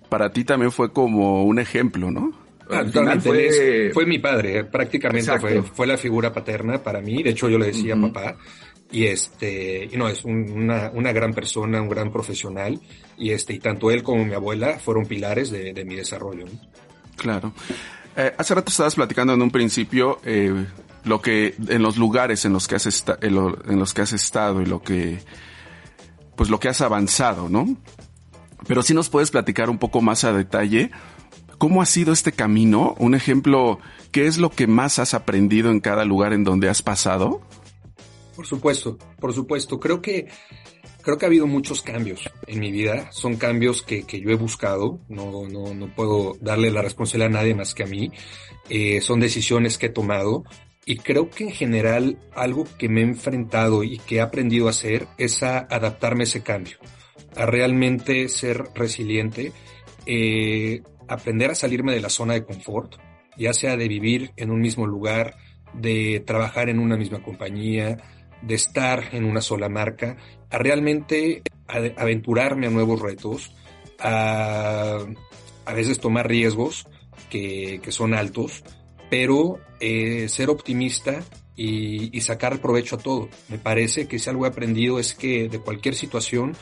para 0.08 0.30
ti 0.30 0.44
también 0.44 0.72
fue 0.72 0.92
como 0.92 1.44
un 1.44 1.58
ejemplo, 1.58 2.10
¿no? 2.10 2.32
Ah, 2.70 2.84
fue... 3.18 3.90
fue... 3.94 4.04
mi 4.04 4.18
padre, 4.18 4.64
prácticamente 4.64 5.38
fue, 5.38 5.62
fue, 5.62 5.86
la 5.86 5.96
figura 5.96 6.32
paterna 6.32 6.82
para 6.82 7.00
mí, 7.00 7.22
de 7.22 7.30
hecho 7.30 7.48
yo 7.48 7.58
le 7.58 7.66
decía 7.66 7.96
papá, 7.96 8.36
y 8.90 9.04
este, 9.04 9.88
y 9.90 9.96
no, 9.96 10.08
es 10.08 10.24
una, 10.24 10.90
una 10.92 11.12
gran 11.12 11.32
persona, 11.32 11.80
un 11.80 11.88
gran 11.88 12.12
profesional, 12.12 12.78
y 13.16 13.30
este, 13.30 13.54
y 13.54 13.58
tanto 13.58 13.90
él 13.90 14.02
como 14.02 14.24
mi 14.24 14.34
abuela 14.34 14.78
fueron 14.78 15.06
pilares 15.06 15.50
de, 15.50 15.72
de 15.72 15.84
mi 15.84 15.94
desarrollo. 15.94 16.44
Claro. 17.16 17.52
Eh, 18.16 18.34
hace 18.36 18.54
rato 18.54 18.70
estabas 18.70 18.94
platicando 18.94 19.32
en 19.34 19.42
un 19.42 19.50
principio 19.50 20.18
eh, 20.24 20.52
lo 21.04 21.20
que 21.20 21.54
en 21.68 21.82
los 21.82 21.96
lugares 21.96 22.44
en 22.44 22.52
los 22.52 22.66
que 22.66 22.74
has 22.74 23.04
en 23.20 23.78
los 23.78 23.94
que 23.94 24.02
has 24.02 24.12
estado 24.12 24.60
y 24.60 24.66
lo 24.66 24.82
que 24.82 25.18
pues 26.38 26.48
lo 26.50 26.60
que 26.60 26.68
has 26.68 26.80
avanzado, 26.80 27.48
¿no? 27.48 27.76
Pero 28.68 28.82
si 28.82 28.94
nos 28.94 29.10
puedes 29.10 29.32
platicar 29.32 29.68
un 29.68 29.78
poco 29.78 30.00
más 30.00 30.22
a 30.22 30.32
detalle 30.32 30.90
cómo 31.58 31.82
ha 31.82 31.86
sido 31.86 32.12
este 32.12 32.30
camino, 32.30 32.94
un 32.98 33.16
ejemplo, 33.16 33.80
¿qué 34.12 34.28
es 34.28 34.38
lo 34.38 34.48
que 34.48 34.68
más 34.68 35.00
has 35.00 35.14
aprendido 35.14 35.70
en 35.72 35.80
cada 35.80 36.04
lugar 36.04 36.32
en 36.32 36.44
donde 36.44 36.68
has 36.68 36.80
pasado? 36.80 37.42
Por 38.36 38.46
supuesto, 38.46 38.96
por 39.18 39.34
supuesto. 39.34 39.80
Creo 39.80 40.00
que 40.00 40.28
creo 41.02 41.18
que 41.18 41.26
ha 41.26 41.28
habido 41.28 41.48
muchos 41.48 41.82
cambios 41.82 42.30
en 42.46 42.60
mi 42.60 42.70
vida. 42.70 43.10
Son 43.10 43.34
cambios 43.34 43.82
que, 43.82 44.04
que 44.04 44.20
yo 44.20 44.30
he 44.30 44.36
buscado. 44.36 45.00
No, 45.08 45.48
no, 45.48 45.74
no 45.74 45.92
puedo 45.92 46.36
darle 46.40 46.70
la 46.70 46.82
responsabilidad 46.82 47.36
a 47.36 47.40
nadie 47.40 47.56
más 47.56 47.74
que 47.74 47.82
a 47.82 47.86
mí. 47.86 48.12
Eh, 48.70 49.00
son 49.00 49.18
decisiones 49.18 49.76
que 49.76 49.86
he 49.86 49.90
tomado 49.90 50.44
y 50.88 50.96
creo 50.96 51.28
que 51.28 51.44
en 51.44 51.50
general 51.50 52.18
algo 52.34 52.64
que 52.78 52.88
me 52.88 53.02
he 53.02 53.04
enfrentado 53.04 53.84
y 53.84 53.98
que 53.98 54.16
he 54.16 54.20
aprendido 54.22 54.68
a 54.68 54.70
hacer 54.70 55.06
es 55.18 55.42
a 55.42 55.58
adaptarme 55.58 56.22
a 56.22 56.24
ese 56.24 56.42
cambio, 56.42 56.78
a 57.36 57.44
realmente 57.44 58.26
ser 58.30 58.64
resiliente, 58.74 59.52
eh, 60.06 60.80
aprender 61.06 61.50
a 61.50 61.54
salirme 61.54 61.92
de 61.92 62.00
la 62.00 62.08
zona 62.08 62.32
de 62.32 62.46
confort, 62.46 62.94
ya 63.36 63.52
sea 63.52 63.76
de 63.76 63.86
vivir 63.86 64.32
en 64.36 64.50
un 64.50 64.62
mismo 64.62 64.86
lugar, 64.86 65.36
de 65.74 66.22
trabajar 66.26 66.70
en 66.70 66.78
una 66.78 66.96
misma 66.96 67.22
compañía, 67.22 67.98
de 68.40 68.54
estar 68.54 69.10
en 69.12 69.26
una 69.26 69.42
sola 69.42 69.68
marca, 69.68 70.16
a 70.48 70.56
realmente 70.56 71.42
aventurarme 71.66 72.66
a 72.66 72.70
nuevos 72.70 73.02
retos, 73.02 73.54
a, 73.98 75.00
a 75.66 75.72
veces 75.74 76.00
tomar 76.00 76.26
riesgos 76.26 76.86
que, 77.28 77.78
que 77.82 77.92
son 77.92 78.14
altos, 78.14 78.64
pero 79.10 79.58
eh, 79.80 80.28
ser 80.28 80.50
optimista 80.50 81.22
y, 81.56 82.16
y, 82.16 82.20
sacar 82.20 82.60
provecho 82.60 82.96
a 82.96 82.98
todo. 82.98 83.28
Me 83.48 83.58
parece 83.58 84.06
que 84.06 84.18
si 84.18 84.30
algo 84.30 84.46
he 84.46 84.48
aprendido 84.48 84.98
es 84.98 85.14
que 85.14 85.48
de 85.48 85.58
cualquier 85.58 85.94
situación 85.94 86.56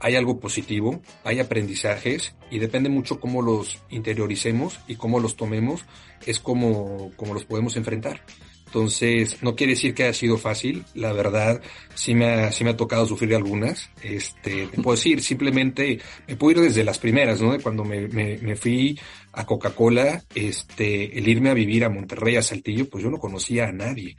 hay 0.00 0.16
algo 0.16 0.38
positivo, 0.38 1.00
hay 1.24 1.40
aprendizajes 1.40 2.34
y 2.50 2.58
depende 2.58 2.88
mucho 2.88 3.20
cómo 3.20 3.42
los 3.42 3.78
interioricemos 3.90 4.80
y 4.86 4.96
cómo 4.96 5.20
los 5.20 5.36
tomemos, 5.36 5.84
es 6.26 6.40
como, 6.40 7.12
como 7.16 7.32
los 7.32 7.44
podemos 7.44 7.76
enfrentar. 7.76 8.22
Entonces, 8.66 9.40
no 9.40 9.54
quiere 9.54 9.74
decir 9.74 9.94
que 9.94 10.02
haya 10.02 10.12
sido 10.12 10.36
fácil. 10.36 10.84
La 10.94 11.12
verdad, 11.12 11.62
sí 11.94 12.12
me 12.12 12.26
ha, 12.26 12.50
sí 12.50 12.64
me 12.64 12.70
ha 12.70 12.76
tocado 12.76 13.06
sufrir 13.06 13.32
algunas. 13.36 13.88
Este, 14.02 14.66
te 14.66 14.82
puedo 14.82 14.96
decir, 14.96 15.22
simplemente 15.22 16.00
me 16.26 16.34
puedo 16.34 16.58
ir 16.58 16.66
desde 16.68 16.82
las 16.82 16.98
primeras, 16.98 17.40
¿no? 17.40 17.52
De 17.52 17.60
cuando 17.60 17.84
me, 17.84 18.08
me, 18.08 18.36
me 18.38 18.56
fui 18.56 18.98
a 19.34 19.46
Coca-Cola, 19.46 20.22
este, 20.34 21.18
el 21.18 21.28
irme 21.28 21.50
a 21.50 21.54
vivir 21.54 21.84
a 21.84 21.90
Monterrey, 21.90 22.36
a 22.36 22.42
Saltillo, 22.42 22.88
pues 22.88 23.02
yo 23.04 23.10
no 23.10 23.18
conocía 23.18 23.68
a 23.68 23.72
nadie. 23.72 24.16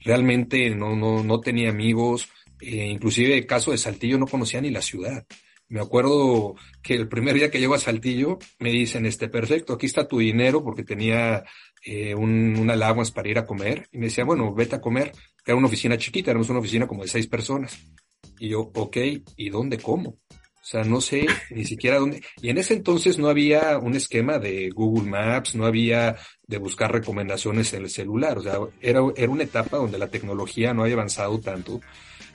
Realmente 0.00 0.70
no, 0.70 0.96
no, 0.96 1.22
no 1.22 1.40
tenía 1.40 1.70
amigos. 1.70 2.28
Eh, 2.60 2.86
inclusive 2.86 3.36
el 3.36 3.46
caso 3.46 3.70
de 3.70 3.78
Saltillo 3.78 4.18
no 4.18 4.26
conocía 4.26 4.60
ni 4.60 4.70
la 4.70 4.82
ciudad. 4.82 5.26
Me 5.68 5.80
acuerdo 5.80 6.54
que 6.82 6.94
el 6.94 7.08
primer 7.08 7.34
día 7.34 7.50
que 7.50 7.58
llego 7.58 7.74
a 7.74 7.78
Saltillo 7.78 8.38
me 8.58 8.70
dicen, 8.70 9.06
este, 9.06 9.28
perfecto, 9.28 9.72
aquí 9.72 9.86
está 9.86 10.06
tu 10.06 10.18
dinero 10.18 10.62
porque 10.62 10.84
tenía 10.84 11.42
eh, 11.84 12.14
un, 12.14 12.56
un 12.56 12.66
para 13.14 13.28
ir 13.28 13.38
a 13.38 13.46
comer. 13.46 13.88
Y 13.92 13.98
me 13.98 14.06
decía, 14.06 14.24
bueno, 14.24 14.54
vete 14.54 14.76
a 14.76 14.80
comer. 14.80 15.12
Era 15.44 15.56
una 15.56 15.66
oficina 15.66 15.96
chiquita, 15.96 16.30
éramos 16.30 16.50
una 16.50 16.60
oficina 16.60 16.86
como 16.86 17.02
de 17.02 17.08
seis 17.08 17.26
personas. 17.26 17.78
Y 18.38 18.50
yo, 18.50 18.70
ok, 18.74 18.96
¿y 19.36 19.48
dónde 19.48 19.78
como? 19.78 20.18
O 20.64 20.66
sea, 20.66 20.82
no 20.82 21.02
sé 21.02 21.26
ni 21.50 21.66
siquiera 21.66 21.98
dónde. 21.98 22.22
Y 22.40 22.48
en 22.48 22.56
ese 22.56 22.72
entonces 22.72 23.18
no 23.18 23.28
había 23.28 23.76
un 23.76 23.94
esquema 23.94 24.38
de 24.38 24.70
Google 24.70 25.10
Maps, 25.10 25.54
no 25.54 25.66
había 25.66 26.16
de 26.46 26.56
buscar 26.56 26.90
recomendaciones 26.90 27.74
en 27.74 27.82
el 27.82 27.90
celular. 27.90 28.38
O 28.38 28.42
sea, 28.42 28.56
era, 28.80 29.00
era 29.14 29.30
una 29.30 29.42
etapa 29.42 29.76
donde 29.76 29.98
la 29.98 30.08
tecnología 30.08 30.72
no 30.72 30.82
había 30.82 30.94
avanzado 30.94 31.38
tanto. 31.38 31.82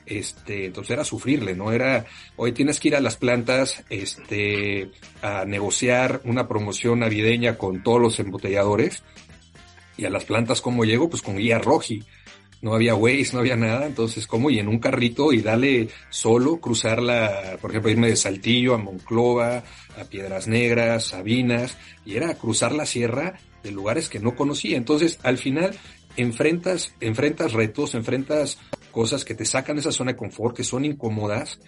Este, 0.05 0.65
entonces 0.65 0.91
era 0.91 1.03
sufrirle, 1.03 1.55
¿no? 1.55 1.71
Era, 1.71 2.05
hoy 2.35 2.51
tienes 2.51 2.79
que 2.79 2.89
ir 2.89 2.95
a 2.95 3.01
las 3.01 3.17
plantas, 3.17 3.83
este, 3.89 4.91
a 5.23 5.45
negociar 5.45 6.21
una 6.23 6.47
promoción 6.47 6.99
navideña 6.99 7.57
con 7.57 7.81
todos 7.81 7.99
los 7.99 8.19
embotelladores 8.19 9.01
y 9.97 10.05
a 10.05 10.09
las 10.11 10.23
plantas, 10.25 10.61
¿cómo 10.61 10.85
llego? 10.85 11.09
Pues 11.09 11.23
con 11.23 11.35
guía 11.35 11.57
roji. 11.57 12.03
No 12.61 12.73
había 12.73 12.95
Waze, 12.95 13.31
no 13.33 13.39
había 13.39 13.55
nada. 13.55 13.85
Entonces, 13.85 14.27
¿cómo? 14.27 14.49
Y 14.49 14.59
en 14.59 14.67
un 14.67 14.79
carrito 14.79 15.31
y 15.31 15.41
dale 15.41 15.89
solo, 16.09 16.57
cruzarla, 16.57 17.57
por 17.61 17.71
ejemplo, 17.71 17.91
irme 17.91 18.09
de 18.09 18.15
Saltillo 18.15 18.73
a 18.73 18.77
Monclova, 18.77 19.63
a 19.97 20.03
Piedras 20.09 20.47
Negras, 20.47 21.05
Sabinas, 21.05 21.77
y 22.05 22.15
era 22.15 22.33
cruzar 22.35 22.73
la 22.73 22.85
sierra 22.85 23.39
de 23.63 23.71
lugares 23.71 24.09
que 24.09 24.19
no 24.19 24.35
conocía. 24.35 24.77
Entonces, 24.77 25.19
al 25.23 25.37
final, 25.37 25.77
enfrentas, 26.17 26.93
enfrentas 26.99 27.53
retos, 27.53 27.95
enfrentas 27.95 28.57
cosas 28.91 29.23
que 29.23 29.35
te 29.35 29.45
sacan 29.45 29.75
de 29.75 29.81
esa 29.81 29.91
zona 29.91 30.11
de 30.11 30.17
confort, 30.17 30.55
que 30.55 30.63
son 30.63 30.83
incómodas, 30.83 31.59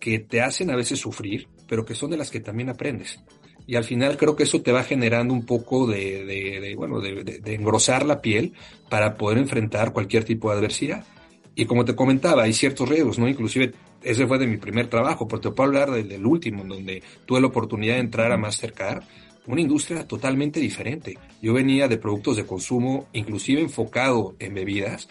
que 0.00 0.18
te 0.18 0.42
hacen 0.42 0.70
a 0.70 0.76
veces 0.76 0.98
sufrir, 0.98 1.48
pero 1.66 1.84
que 1.84 1.94
son 1.94 2.10
de 2.10 2.16
las 2.16 2.30
que 2.30 2.40
también 2.40 2.68
aprendes 2.68 3.20
y 3.68 3.76
al 3.76 3.84
final 3.84 4.16
creo 4.16 4.34
que 4.34 4.44
eso 4.44 4.62
te 4.62 4.72
va 4.72 4.82
generando 4.82 5.34
un 5.34 5.44
poco 5.44 5.86
de, 5.86 6.24
de, 6.24 6.58
de 6.58 6.74
bueno, 6.74 7.00
de, 7.00 7.22
de, 7.22 7.54
engrosar 7.54 8.06
la 8.06 8.22
piel 8.22 8.54
para 8.88 9.18
poder 9.18 9.36
enfrentar 9.36 9.92
cualquier 9.92 10.24
tipo 10.24 10.50
de 10.50 10.56
adversidad. 10.56 11.04
Y 11.54 11.66
como 11.66 11.84
te 11.84 11.94
comentaba, 11.94 12.44
hay 12.44 12.54
ciertos 12.54 12.88
riesgos, 12.88 13.18
¿no? 13.18 13.28
Inclusive 13.28 13.74
ese 14.02 14.26
fue 14.26 14.38
de 14.38 14.46
mi 14.46 14.56
primer 14.56 14.88
trabajo, 14.88 15.28
pero 15.28 15.42
te 15.42 15.50
puedo 15.50 15.68
hablar 15.68 15.90
del, 15.90 16.08
del 16.08 16.24
último, 16.24 16.62
en 16.62 16.68
donde 16.68 17.02
tuve 17.26 17.42
la 17.42 17.48
oportunidad 17.48 17.96
de 17.96 18.00
entrar 18.00 18.32
a 18.32 18.38
Mastercard, 18.38 19.02
una 19.46 19.60
industria 19.60 20.08
totalmente 20.08 20.60
diferente. 20.60 21.18
Yo 21.42 21.52
venía 21.52 21.88
de 21.88 21.98
productos 21.98 22.36
de 22.38 22.46
consumo, 22.46 23.08
inclusive 23.12 23.60
enfocado 23.60 24.34
en 24.38 24.54
bebidas, 24.54 25.10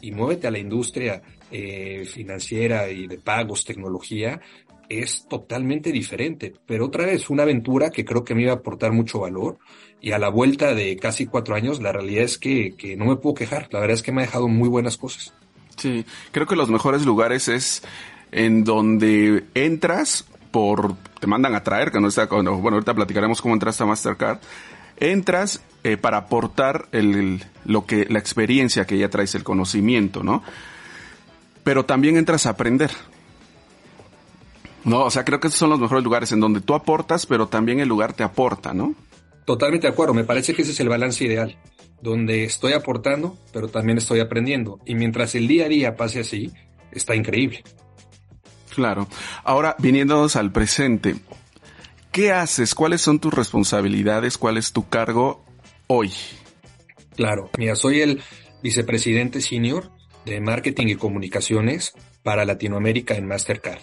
y 0.00 0.12
muévete 0.12 0.46
a 0.46 0.50
la 0.50 0.58
industria 0.58 1.20
eh, 1.50 2.06
financiera 2.06 2.90
y 2.90 3.06
de 3.06 3.18
pagos, 3.18 3.66
tecnología, 3.66 4.40
es 4.88 5.26
totalmente 5.28 5.92
diferente. 5.92 6.54
Pero 6.66 6.86
otra 6.86 7.06
vez, 7.06 7.30
una 7.30 7.42
aventura 7.42 7.90
que 7.90 8.04
creo 8.04 8.24
que 8.24 8.34
me 8.34 8.42
iba 8.42 8.52
a 8.52 8.56
aportar 8.56 8.92
mucho 8.92 9.20
valor. 9.20 9.58
Y 10.00 10.12
a 10.12 10.18
la 10.18 10.28
vuelta 10.28 10.74
de 10.74 10.96
casi 10.96 11.26
cuatro 11.26 11.54
años, 11.54 11.80
la 11.80 11.92
realidad 11.92 12.24
es 12.24 12.38
que, 12.38 12.74
que 12.76 12.96
no 12.96 13.06
me 13.06 13.16
puedo 13.16 13.34
quejar. 13.34 13.68
La 13.72 13.80
verdad 13.80 13.94
es 13.94 14.02
que 14.02 14.12
me 14.12 14.22
ha 14.22 14.26
dejado 14.26 14.48
muy 14.48 14.68
buenas 14.68 14.96
cosas. 14.96 15.34
Sí, 15.76 16.04
creo 16.32 16.46
que 16.46 16.56
los 16.56 16.70
mejores 16.70 17.04
lugares 17.04 17.48
es 17.48 17.82
en 18.32 18.64
donde 18.64 19.44
entras 19.54 20.24
por, 20.50 20.94
te 21.20 21.26
mandan 21.26 21.54
a 21.54 21.62
traer, 21.62 21.90
que 21.90 22.00
no 22.00 22.08
está, 22.08 22.26
bueno, 22.26 22.60
ahorita 22.60 22.94
platicaremos 22.94 23.40
cómo 23.40 23.54
entraste 23.54 23.82
a 23.82 23.86
Mastercard, 23.86 24.38
entras 24.96 25.62
eh, 25.84 25.96
para 25.96 26.18
aportar 26.18 26.88
el, 26.92 27.44
lo 27.64 27.86
que, 27.86 28.06
la 28.08 28.18
experiencia 28.18 28.86
que 28.86 28.98
ya 28.98 29.08
traes, 29.08 29.34
el 29.34 29.44
conocimiento, 29.44 30.22
¿no? 30.22 30.42
Pero 31.62 31.84
también 31.84 32.16
entras 32.16 32.46
a 32.46 32.50
aprender. 32.50 32.90
No, 34.88 35.04
o 35.04 35.10
sea, 35.10 35.24
creo 35.24 35.38
que 35.40 35.48
esos 35.48 35.58
son 35.58 35.70
los 35.70 35.78
mejores 35.78 36.02
lugares 36.02 36.32
en 36.32 36.40
donde 36.40 36.60
tú 36.60 36.74
aportas, 36.74 37.26
pero 37.26 37.46
también 37.48 37.80
el 37.80 37.88
lugar 37.88 38.12
te 38.12 38.22
aporta, 38.22 38.72
¿no? 38.72 38.94
Totalmente 39.44 39.86
de 39.86 39.92
acuerdo, 39.92 40.14
me 40.14 40.24
parece 40.24 40.54
que 40.54 40.62
ese 40.62 40.72
es 40.72 40.80
el 40.80 40.88
balance 40.88 41.24
ideal, 41.24 41.58
donde 42.02 42.44
estoy 42.44 42.72
aportando, 42.72 43.36
pero 43.52 43.68
también 43.68 43.98
estoy 43.98 44.20
aprendiendo. 44.20 44.80
Y 44.84 44.94
mientras 44.94 45.34
el 45.34 45.48
día 45.48 45.66
a 45.66 45.68
día 45.68 45.96
pase 45.96 46.20
así, 46.20 46.52
está 46.92 47.14
increíble. 47.14 47.62
Claro. 48.74 49.08
Ahora, 49.44 49.74
viniéndonos 49.78 50.36
al 50.36 50.52
presente, 50.52 51.16
¿qué 52.12 52.32
haces? 52.32 52.74
¿Cuáles 52.74 53.00
son 53.00 53.18
tus 53.18 53.34
responsabilidades? 53.34 54.38
¿Cuál 54.38 54.56
es 54.56 54.72
tu 54.72 54.88
cargo 54.88 55.44
hoy? 55.86 56.12
Claro, 57.16 57.50
mira, 57.58 57.74
soy 57.74 58.02
el 58.02 58.22
vicepresidente 58.62 59.40
senior 59.40 59.90
de 60.24 60.40
marketing 60.40 60.88
y 60.88 60.96
comunicaciones 60.96 61.94
para 62.22 62.44
Latinoamérica 62.44 63.14
en 63.14 63.26
Mastercard. 63.26 63.80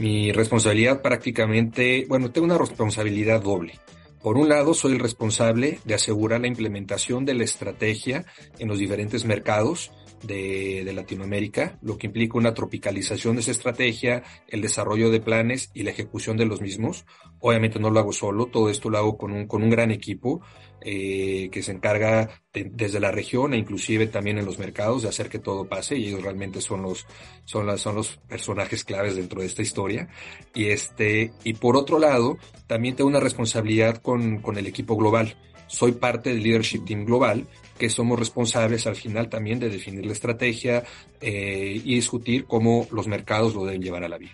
Mi 0.00 0.32
responsabilidad 0.32 1.02
prácticamente, 1.02 2.06
bueno, 2.08 2.30
tengo 2.30 2.46
una 2.46 2.56
responsabilidad 2.56 3.42
doble. 3.42 3.78
Por 4.22 4.38
un 4.38 4.48
lado, 4.48 4.72
soy 4.72 4.92
el 4.92 4.98
responsable 4.98 5.78
de 5.84 5.92
asegurar 5.92 6.40
la 6.40 6.46
implementación 6.46 7.26
de 7.26 7.34
la 7.34 7.44
estrategia 7.44 8.24
en 8.58 8.68
los 8.68 8.78
diferentes 8.78 9.26
mercados 9.26 9.92
de, 10.22 10.84
de, 10.86 10.94
Latinoamérica, 10.94 11.78
lo 11.82 11.98
que 11.98 12.06
implica 12.06 12.38
una 12.38 12.54
tropicalización 12.54 13.34
de 13.34 13.42
esa 13.42 13.50
estrategia, 13.50 14.22
el 14.48 14.62
desarrollo 14.62 15.10
de 15.10 15.20
planes 15.20 15.70
y 15.74 15.82
la 15.82 15.90
ejecución 15.90 16.38
de 16.38 16.46
los 16.46 16.62
mismos. 16.62 17.04
Obviamente 17.38 17.78
no 17.78 17.90
lo 17.90 18.00
hago 18.00 18.14
solo, 18.14 18.46
todo 18.46 18.70
esto 18.70 18.88
lo 18.88 18.96
hago 18.96 19.18
con 19.18 19.32
un, 19.32 19.46
con 19.46 19.62
un 19.62 19.68
gran 19.68 19.90
equipo 19.90 20.40
eh, 20.82 21.48
que 21.52 21.62
se 21.62 21.72
encarga 21.72 22.42
de, 22.52 22.70
desde 22.72 23.00
la 23.00 23.10
región 23.10 23.54
e 23.54 23.58
inclusive 23.58 24.06
también 24.06 24.38
en 24.38 24.46
los 24.46 24.58
mercados 24.58 25.02
de 25.02 25.08
hacer 25.08 25.28
que 25.28 25.38
todo 25.38 25.68
pase 25.68 25.96
y 25.96 26.08
ellos 26.08 26.22
realmente 26.22 26.60
son 26.60 26.82
los, 26.82 27.06
son 27.44 27.66
las, 27.66 27.80
son 27.80 27.96
los 27.96 28.18
personajes 28.28 28.84
claves 28.84 29.16
dentro 29.16 29.40
de 29.40 29.46
esta 29.46 29.62
historia. 29.62 30.08
Y 30.54 30.66
este, 30.66 31.32
y 31.44 31.54
por 31.54 31.76
otro 31.76 31.98
lado, 31.98 32.38
también 32.66 32.96
tengo 32.96 33.08
una 33.08 33.20
responsabilidad 33.20 33.98
con, 33.98 34.40
con 34.40 34.56
el 34.56 34.66
equipo 34.66 34.96
global. 34.96 35.36
Soy 35.66 35.92
parte 35.92 36.30
del 36.30 36.42
leadership 36.42 36.84
team 36.84 37.04
global 37.04 37.46
que 37.80 37.88
somos 37.88 38.18
responsables 38.18 38.86
al 38.86 38.94
final 38.94 39.30
también 39.30 39.58
de 39.58 39.70
definir 39.70 40.04
la 40.04 40.12
estrategia 40.12 40.84
eh, 41.20 41.80
y 41.82 41.94
discutir 41.94 42.44
cómo 42.44 42.86
los 42.92 43.08
mercados 43.08 43.54
lo 43.54 43.64
deben 43.64 43.80
llevar 43.80 44.04
a 44.04 44.08
la 44.08 44.18
vida. 44.18 44.32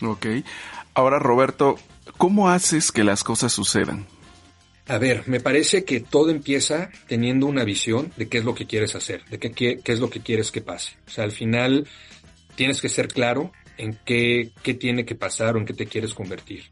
Ok. 0.00 0.26
Ahora, 0.94 1.18
Roberto, 1.18 1.76
¿cómo 2.18 2.50
haces 2.50 2.92
que 2.92 3.02
las 3.02 3.24
cosas 3.24 3.52
sucedan? 3.52 4.06
A 4.86 4.98
ver, 4.98 5.22
me 5.26 5.40
parece 5.40 5.84
que 5.84 6.00
todo 6.00 6.30
empieza 6.30 6.90
teniendo 7.06 7.46
una 7.46 7.64
visión 7.64 8.12
de 8.16 8.28
qué 8.28 8.38
es 8.38 8.44
lo 8.44 8.54
que 8.54 8.66
quieres 8.66 8.94
hacer, 8.94 9.24
de 9.26 9.38
qué, 9.38 9.52
qué, 9.52 9.78
qué 9.82 9.92
es 9.92 10.00
lo 10.00 10.10
que 10.10 10.20
quieres 10.20 10.50
que 10.50 10.60
pase. 10.60 10.96
O 11.06 11.10
sea, 11.10 11.24
al 11.24 11.32
final 11.32 11.86
tienes 12.56 12.80
que 12.80 12.88
ser 12.88 13.08
claro 13.08 13.52
en 13.78 13.98
qué, 14.04 14.50
qué 14.62 14.74
tiene 14.74 15.04
que 15.04 15.14
pasar 15.14 15.54
o 15.54 15.58
en 15.58 15.64
qué 15.64 15.72
te 15.74 15.86
quieres 15.86 16.14
convertir 16.14 16.64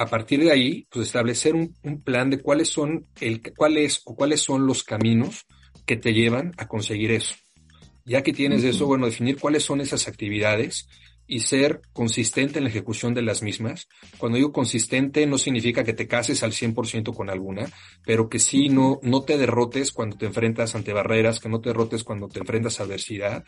a 0.00 0.06
partir 0.06 0.40
de 0.40 0.50
ahí, 0.50 0.86
pues 0.90 1.08
establecer 1.08 1.54
un, 1.54 1.76
un, 1.82 2.00
plan 2.00 2.30
de 2.30 2.40
cuáles 2.40 2.70
son 2.70 3.06
el, 3.20 3.42
cuáles 3.54 4.00
o 4.06 4.16
cuáles 4.16 4.40
son 4.40 4.66
los 4.66 4.82
caminos 4.82 5.44
que 5.84 5.96
te 5.96 6.14
llevan 6.14 6.52
a 6.56 6.66
conseguir 6.68 7.10
eso. 7.10 7.34
Ya 8.06 8.22
que 8.22 8.32
tienes 8.32 8.62
uh 8.62 8.68
-huh. 8.68 8.70
eso, 8.70 8.86
bueno, 8.86 9.04
definir 9.04 9.36
cuáles 9.36 9.62
son 9.62 9.82
esas 9.82 10.08
actividades 10.08 10.88
y 11.30 11.40
ser 11.40 11.80
consistente 11.92 12.58
en 12.58 12.64
la 12.64 12.70
ejecución 12.70 13.14
de 13.14 13.22
las 13.22 13.40
mismas. 13.40 13.88
Cuando 14.18 14.36
digo 14.36 14.52
consistente 14.52 15.26
no 15.26 15.38
significa 15.38 15.84
que 15.84 15.92
te 15.92 16.08
cases 16.08 16.42
al 16.42 16.50
100% 16.50 17.14
con 17.14 17.30
alguna, 17.30 17.70
pero 18.04 18.28
que 18.28 18.40
sí 18.40 18.68
no, 18.68 18.98
no 19.04 19.22
te 19.22 19.38
derrotes 19.38 19.92
cuando 19.92 20.16
te 20.16 20.26
enfrentas 20.26 20.74
ante 20.74 20.92
barreras, 20.92 21.38
que 21.38 21.48
no 21.48 21.60
te 21.60 21.68
derrotes 21.68 22.02
cuando 22.02 22.26
te 22.26 22.40
enfrentas 22.40 22.80
a 22.80 22.82
adversidad, 22.82 23.44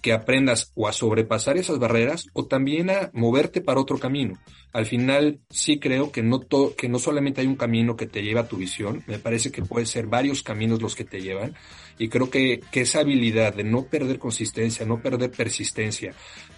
que 0.00 0.12
aprendas 0.12 0.70
o 0.76 0.86
a 0.86 0.92
sobrepasar 0.92 1.56
esas 1.58 1.80
barreras 1.80 2.26
o 2.32 2.46
también 2.46 2.90
a 2.90 3.10
moverte 3.12 3.60
para 3.60 3.80
otro 3.80 3.98
camino. 3.98 4.38
Al 4.72 4.86
final 4.86 5.40
sí 5.50 5.80
creo 5.80 6.12
que 6.12 6.22
no, 6.22 6.38
to 6.38 6.76
que 6.76 6.88
no 6.88 7.00
solamente 7.00 7.40
hay 7.40 7.48
un 7.48 7.56
camino 7.56 7.96
que 7.96 8.06
te 8.06 8.22
lleva 8.22 8.42
a 8.42 8.48
tu 8.48 8.56
visión, 8.56 9.02
me 9.08 9.18
parece 9.18 9.50
que 9.50 9.62
puede 9.62 9.86
ser 9.86 10.06
varios 10.06 10.44
caminos 10.44 10.80
los 10.80 10.94
que 10.94 11.04
te 11.04 11.20
llevan 11.20 11.56
y 11.98 12.08
creo 12.08 12.30
que, 12.30 12.60
que 12.70 12.82
esa 12.82 13.00
habilidad 13.00 13.54
de 13.54 13.64
no 13.64 13.86
perder 13.86 14.18
consistencia, 14.20 14.86
no 14.86 15.00
perder 15.00 15.30
persistencia, 15.30 16.14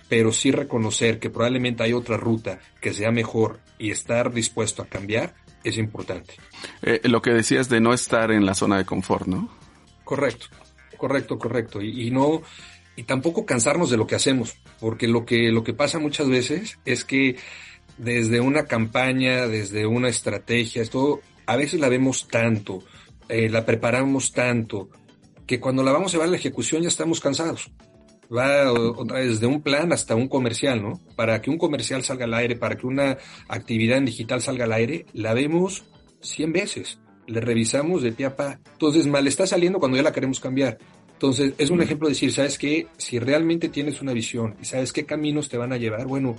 pero 0.09 0.33
sí 0.33 0.51
reconocer 0.51 1.19
que 1.19 1.31
probablemente 1.31 1.83
hay 1.83 1.93
otra 1.93 2.17
ruta 2.17 2.61
que 2.81 2.95
sea 2.95 3.11
mejor 3.11 3.61
y 3.79 3.91
estar 3.91 4.33
dispuesto 4.33 4.83
a 4.83 4.87
cambiar 4.87 5.35
es 5.65 5.77
importante. 5.77 6.35
Eh, 6.83 7.01
lo 7.05 7.21
que 7.21 7.33
decías 7.33 7.69
de 7.69 7.81
no 7.81 7.93
estar 7.93 8.31
en 8.31 8.47
la 8.47 8.55
zona 8.55 8.79
de 8.79 8.85
confort, 8.85 9.27
¿no? 9.27 9.51
Correcto, 10.05 10.47
correcto, 10.97 11.39
correcto. 11.39 11.83
Y, 11.83 12.07
y 12.07 12.11
no, 12.11 12.43
y 12.97 13.03
tampoco 13.03 13.45
cansarnos 13.45 13.91
de 13.91 13.97
lo 13.97 14.07
que 14.07 14.15
hacemos, 14.15 14.57
porque 14.81 15.09
lo 15.09 15.27
que, 15.27 15.51
lo 15.53 15.65
que 15.65 15.75
pasa 15.75 15.99
muchas 15.99 16.29
veces 16.29 16.79
es 16.85 17.05
que 17.05 17.37
desde 17.99 18.41
una 18.41 18.65
campaña, 18.65 19.47
desde 19.47 19.87
una 19.87 20.09
estrategia, 20.09 20.83
esto 20.83 21.21
a 21.47 21.57
veces 21.57 21.81
la 21.81 21.89
vemos 21.89 22.29
tanto, 22.29 22.83
eh, 23.29 23.49
la 23.51 23.67
preparamos 23.67 24.33
tanto, 24.33 24.89
que 25.47 25.61
cuando 25.61 25.83
la 25.83 25.93
vamos 25.93 26.13
a 26.13 26.15
llevar 26.15 26.29
a 26.29 26.31
la 26.31 26.37
ejecución 26.37 26.83
ya 26.83 26.89
estamos 26.89 27.21
cansados 27.21 27.71
va 28.35 28.73
otra 28.73 29.21
vez 29.21 29.41
de 29.41 29.47
un 29.47 29.63
plan 29.63 29.93
hasta 29.93 30.15
un 30.15 30.29
comercial, 30.29 30.83
¿no? 30.83 31.01
Para 31.17 31.41
que 31.41 31.51
un 31.51 31.59
comercial 31.59 32.03
salga 32.03 32.25
al 32.25 32.35
aire, 32.35 32.57
para 32.57 32.77
que 32.77 32.87
una 32.87 33.19
actividad 33.49 33.99
en 33.99 34.05
digital 34.05 34.43
salga 34.43 34.65
al 34.65 34.73
aire, 34.73 35.07
la 35.13 35.35
vemos 35.35 35.85
100 36.21 36.53
veces, 36.53 36.99
le 37.27 37.41
revisamos 37.41 38.03
de 38.03 38.13
pie 38.13 38.27
a 38.27 38.37
pa. 38.37 38.61
Entonces, 38.73 39.07
mal 39.07 39.27
está 39.27 39.47
saliendo 39.47 39.79
cuando 39.79 39.97
ya 39.97 40.03
la 40.03 40.13
queremos 40.13 40.41
cambiar. 40.41 40.79
Entonces, 41.13 41.55
es 41.59 41.71
un 41.71 41.83
ejemplo 41.83 42.07
de 42.07 42.15
decir, 42.15 42.33
¿sabes 42.33 42.59
qué? 42.59 42.87
Si 42.97 43.19
realmente 43.19 43.69
tienes 43.69 44.01
una 44.01 44.13
visión 44.13 44.57
y 44.63 44.65
sabes 44.65 44.93
qué 44.93 45.05
caminos 45.05 45.49
te 45.49 45.59
van 45.59 45.73
a 45.73 45.77
llevar, 45.77 46.07
bueno, 46.07 46.37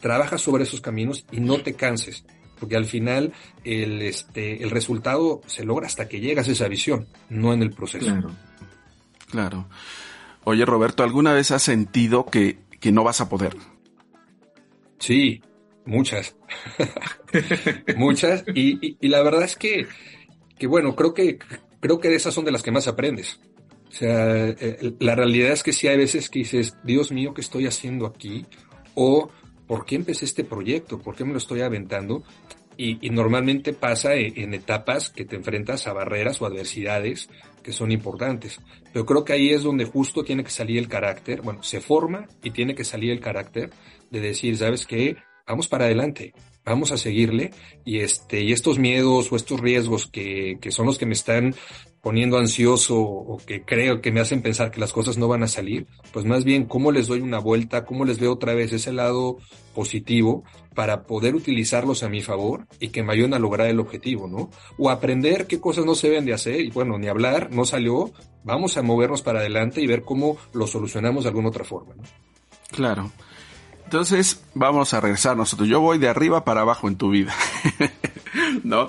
trabaja 0.00 0.38
sobre 0.38 0.64
esos 0.64 0.80
caminos 0.80 1.26
y 1.30 1.40
no 1.40 1.60
te 1.60 1.74
canses. 1.74 2.24
Porque 2.58 2.76
al 2.76 2.86
final 2.86 3.32
el, 3.64 4.00
este, 4.00 4.62
el 4.62 4.70
resultado 4.70 5.42
se 5.46 5.64
logra 5.64 5.86
hasta 5.86 6.08
que 6.08 6.20
llegas 6.20 6.48
a 6.48 6.52
esa 6.52 6.68
visión, 6.68 7.06
no 7.28 7.52
en 7.52 7.62
el 7.62 7.70
proceso. 7.72 8.06
Claro. 8.06 8.30
Claro. 9.30 9.68
Oye, 10.44 10.64
Roberto, 10.64 11.02
¿alguna 11.02 11.32
vez 11.32 11.50
has 11.50 11.62
sentido 11.62 12.26
que, 12.26 12.58
que 12.80 12.92
no 12.92 13.02
vas 13.02 13.20
a 13.20 13.28
poder? 13.28 13.56
Sí, 14.98 15.42
muchas. 15.86 16.36
muchas. 17.96 18.44
Y, 18.54 18.96
y, 19.00 19.08
la 19.08 19.22
verdad 19.22 19.44
es 19.44 19.56
que, 19.56 19.86
que, 20.58 20.66
bueno, 20.66 20.94
creo 20.94 21.14
que, 21.14 21.38
creo 21.80 21.98
que 21.98 22.08
de 22.08 22.16
esas 22.16 22.34
son 22.34 22.44
de 22.44 22.52
las 22.52 22.62
que 22.62 22.70
más 22.70 22.88
aprendes. 22.88 23.40
O 23.88 23.92
sea, 23.92 24.48
eh, 24.48 24.94
la 25.00 25.14
realidad 25.14 25.52
es 25.52 25.62
que 25.62 25.72
sí 25.72 25.88
hay 25.88 25.96
veces 25.96 26.28
que 26.28 26.40
dices, 26.40 26.76
Dios 26.84 27.12
mío, 27.12 27.32
¿qué 27.32 27.40
estoy 27.40 27.66
haciendo 27.66 28.06
aquí? 28.06 28.44
O, 28.94 29.30
¿por 29.66 29.86
qué 29.86 29.94
empecé 29.94 30.24
este 30.24 30.44
proyecto? 30.44 30.98
¿Por 30.98 31.14
qué 31.14 31.24
me 31.24 31.32
lo 31.32 31.38
estoy 31.38 31.60
aventando? 31.60 32.24
Y, 32.76 33.06
y, 33.06 33.10
normalmente 33.10 33.72
pasa 33.72 34.14
en, 34.14 34.36
en, 34.36 34.54
etapas 34.54 35.10
que 35.10 35.24
te 35.24 35.36
enfrentas 35.36 35.86
a 35.86 35.92
barreras 35.92 36.42
o 36.42 36.46
adversidades 36.46 37.28
que 37.62 37.72
son 37.72 37.92
importantes. 37.92 38.60
Pero 38.92 39.06
creo 39.06 39.24
que 39.24 39.32
ahí 39.32 39.50
es 39.50 39.62
donde 39.62 39.84
justo 39.84 40.24
tiene 40.24 40.44
que 40.44 40.50
salir 40.50 40.78
el 40.78 40.88
carácter, 40.88 41.42
bueno, 41.42 41.62
se 41.62 41.80
forma 41.80 42.28
y 42.42 42.50
tiene 42.50 42.74
que 42.74 42.84
salir 42.84 43.10
el 43.10 43.20
carácter 43.20 43.70
de 44.10 44.20
decir, 44.20 44.56
¿sabes 44.56 44.86
qué? 44.86 45.16
Vamos 45.46 45.68
para 45.68 45.86
adelante. 45.86 46.32
vamos 46.64 46.92
a 46.92 46.96
seguirle 46.96 47.50
y 47.84 47.98
este, 47.98 48.40
y 48.40 48.52
estos 48.52 48.78
miedos 48.78 49.30
o 49.30 49.36
estos 49.36 49.60
riesgos 49.60 50.06
que, 50.06 50.56
que 50.60 50.70
son 50.70 50.86
los 50.86 50.96
que 50.96 51.04
me 51.04 51.12
están 51.12 51.54
poniendo 52.04 52.36
ansioso 52.36 53.00
o 53.00 53.38
que 53.38 53.64
creo 53.64 54.02
que 54.02 54.12
me 54.12 54.20
hacen 54.20 54.42
pensar 54.42 54.70
que 54.70 54.78
las 54.78 54.92
cosas 54.92 55.16
no 55.16 55.26
van 55.26 55.42
a 55.42 55.48
salir, 55.48 55.86
pues 56.12 56.26
más 56.26 56.44
bien 56.44 56.66
cómo 56.66 56.92
les 56.92 57.06
doy 57.06 57.22
una 57.22 57.38
vuelta, 57.38 57.86
cómo 57.86 58.04
les 58.04 58.20
veo 58.20 58.34
otra 58.34 58.52
vez 58.52 58.74
ese 58.74 58.92
lado 58.92 59.38
positivo 59.74 60.44
para 60.74 61.04
poder 61.04 61.34
utilizarlos 61.34 62.02
a 62.02 62.10
mi 62.10 62.20
favor 62.20 62.66
y 62.78 62.88
que 62.88 63.02
me 63.02 63.14
ayuden 63.14 63.32
a 63.32 63.38
lograr 63.38 63.68
el 63.68 63.80
objetivo, 63.80 64.28
¿no? 64.28 64.50
O 64.76 64.90
aprender 64.90 65.46
qué 65.46 65.58
cosas 65.60 65.86
no 65.86 65.94
se 65.94 66.10
deben 66.10 66.26
de 66.26 66.34
hacer 66.34 66.60
y 66.60 66.70
bueno, 66.70 66.98
ni 66.98 67.08
hablar, 67.08 67.50
no 67.50 67.64
salió, 67.64 68.12
vamos 68.44 68.76
a 68.76 68.82
movernos 68.82 69.22
para 69.22 69.40
adelante 69.40 69.80
y 69.80 69.86
ver 69.86 70.02
cómo 70.02 70.36
lo 70.52 70.66
solucionamos 70.66 71.24
de 71.24 71.30
alguna 71.30 71.48
otra 71.48 71.64
forma, 71.64 71.94
¿no? 71.94 72.02
Claro. 72.70 73.10
Entonces, 73.84 74.44
vamos 74.52 74.92
a 74.92 75.00
regresar 75.00 75.38
nosotros. 75.38 75.70
Yo 75.70 75.80
voy 75.80 75.96
de 75.96 76.08
arriba 76.08 76.44
para 76.44 76.60
abajo 76.60 76.86
en 76.86 76.96
tu 76.96 77.08
vida. 77.08 77.34
¿No? 78.62 78.88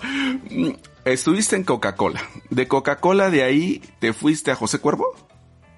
Estuviste 1.06 1.56
en 1.56 1.64
Coca-Cola. 1.64 2.28
De 2.50 2.68
Coca-Cola 2.68 3.30
de 3.30 3.44
ahí 3.44 3.82
te 4.00 4.12
fuiste 4.12 4.50
a 4.50 4.56
José 4.56 4.80
Cuervo, 4.80 5.16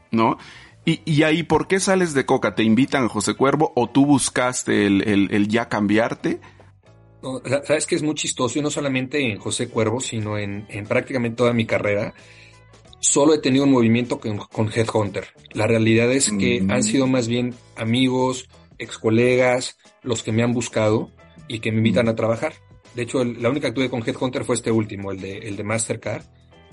¿no? 0.10 0.38
Y, 0.86 1.02
y, 1.04 1.24
ahí, 1.24 1.44
¿por 1.44 1.68
qué 1.68 1.82
sales 1.82 2.14
de 2.14 2.26
Coca? 2.26 2.56
¿Te 2.56 2.64
invitan 2.64 3.04
a 3.04 3.10
José 3.10 3.34
Cuervo 3.34 3.74
o 3.76 3.90
tú 3.90 4.06
buscaste 4.06 4.88
el, 4.88 5.06
el, 5.06 5.28
el 5.32 5.50
ya 5.50 5.68
cambiarte? 5.68 6.40
No, 7.22 7.42
Sabes 7.66 7.86
que 7.86 7.96
es 7.96 8.04
muy 8.04 8.16
chistoso 8.16 8.58
y 8.58 8.62
no 8.62 8.70
solamente 8.70 9.20
en 9.20 9.38
José 9.38 9.68
Cuervo, 9.68 10.00
sino 10.00 10.38
en, 10.38 10.66
en 10.70 10.86
prácticamente 10.86 11.36
toda 11.36 11.52
mi 11.52 11.66
carrera. 11.66 12.14
Solo 13.00 13.34
he 13.34 13.40
tenido 13.40 13.66
un 13.66 13.72
movimiento 13.72 14.22
con, 14.22 14.38
con 14.38 14.72
Headhunter. 14.74 15.28
La 15.52 15.68
realidad 15.68 16.10
es 16.10 16.32
que 16.32 16.62
mm. 16.62 16.72
han 16.72 16.84
sido 16.84 17.06
más 17.06 17.28
bien 17.28 17.54
amigos, 17.76 18.48
ex 18.78 18.98
colegas, 18.98 19.78
los 20.04 20.24
que 20.24 20.32
me 20.32 20.42
han 20.42 20.54
buscado 20.54 21.12
y 21.50 21.60
que 21.60 21.74
me 21.74 21.80
invitan 21.80 22.06
mm. 22.06 22.10
a 22.10 22.16
trabajar. 22.16 22.54
De 22.98 23.04
hecho, 23.04 23.22
el, 23.22 23.40
la 23.44 23.52
única 23.52 23.68
que 23.68 23.76
tuve 23.76 23.92
con 23.92 24.02
Headhunter 24.02 24.44
fue 24.44 24.56
este 24.56 24.72
último, 24.72 25.12
el 25.12 25.22
de, 25.22 25.38
el 25.38 25.56
de 25.56 25.64
Mastercard, 25.64 26.24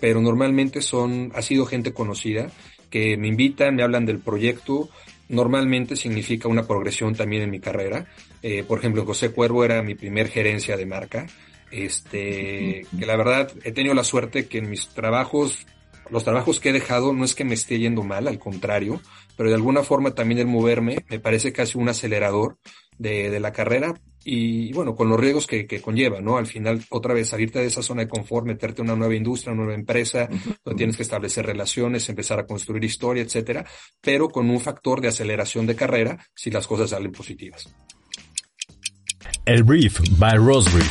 pero 0.00 0.22
normalmente 0.22 0.80
son, 0.80 1.30
ha 1.34 1.42
sido 1.42 1.66
gente 1.66 1.92
conocida 1.92 2.50
que 2.88 3.18
me 3.18 3.28
invitan, 3.28 3.74
me 3.74 3.82
hablan 3.82 4.06
del 4.06 4.20
proyecto, 4.20 4.88
normalmente 5.28 5.96
significa 5.96 6.48
una 6.48 6.66
progresión 6.66 7.14
también 7.14 7.42
en 7.42 7.50
mi 7.50 7.60
carrera. 7.60 8.06
Eh, 8.40 8.64
por 8.66 8.78
ejemplo, 8.78 9.04
José 9.04 9.32
Cuervo 9.32 9.66
era 9.66 9.82
mi 9.82 9.94
primer 9.94 10.28
gerencia 10.28 10.78
de 10.78 10.86
marca. 10.86 11.26
Este, 11.70 12.86
que 12.98 13.04
la 13.04 13.16
verdad 13.16 13.52
he 13.62 13.72
tenido 13.72 13.92
la 13.92 14.04
suerte 14.04 14.46
que 14.46 14.58
en 14.58 14.70
mis 14.70 14.88
trabajos, 14.88 15.66
los 16.08 16.24
trabajos 16.24 16.58
que 16.58 16.70
he 16.70 16.72
dejado 16.72 17.12
no 17.12 17.26
es 17.26 17.34
que 17.34 17.44
me 17.44 17.52
esté 17.52 17.78
yendo 17.78 18.02
mal, 18.02 18.28
al 18.28 18.38
contrario, 18.38 18.98
pero 19.36 19.50
de 19.50 19.56
alguna 19.56 19.82
forma 19.82 20.14
también 20.14 20.40
el 20.40 20.46
moverme 20.46 21.04
me 21.10 21.20
parece 21.20 21.52
casi 21.52 21.76
un 21.76 21.90
acelerador 21.90 22.56
de, 22.96 23.28
de 23.28 23.40
la 23.40 23.52
carrera 23.52 23.94
y 24.24 24.72
bueno, 24.72 24.94
con 24.94 25.08
los 25.08 25.20
riesgos 25.20 25.46
que, 25.46 25.66
que, 25.66 25.80
conlleva, 25.80 26.20
¿no? 26.20 26.38
Al 26.38 26.46
final, 26.46 26.82
otra 26.90 27.12
vez, 27.12 27.28
salirte 27.28 27.58
de 27.58 27.66
esa 27.66 27.82
zona 27.82 28.02
de 28.02 28.08
confort, 28.08 28.46
meterte 28.46 28.80
en 28.80 28.88
una 28.88 28.96
nueva 28.96 29.14
industria, 29.14 29.52
una 29.52 29.64
nueva 29.64 29.78
empresa, 29.78 30.28
donde 30.64 30.78
tienes 30.78 30.96
que 30.96 31.02
establecer 31.02 31.44
relaciones, 31.44 32.08
empezar 32.08 32.38
a 32.38 32.46
construir 32.46 32.82
historia, 32.84 33.22
etcétera, 33.22 33.66
pero 34.00 34.28
con 34.28 34.48
un 34.48 34.60
factor 34.60 35.00
de 35.00 35.08
aceleración 35.08 35.66
de 35.66 35.76
carrera 35.76 36.18
si 36.34 36.50
las 36.50 36.66
cosas 36.66 36.90
salen 36.90 37.12
positivas. 37.12 37.68
El 39.44 39.62
Brief 39.62 40.00
by 40.18 40.38
Rosbrief. 40.38 40.90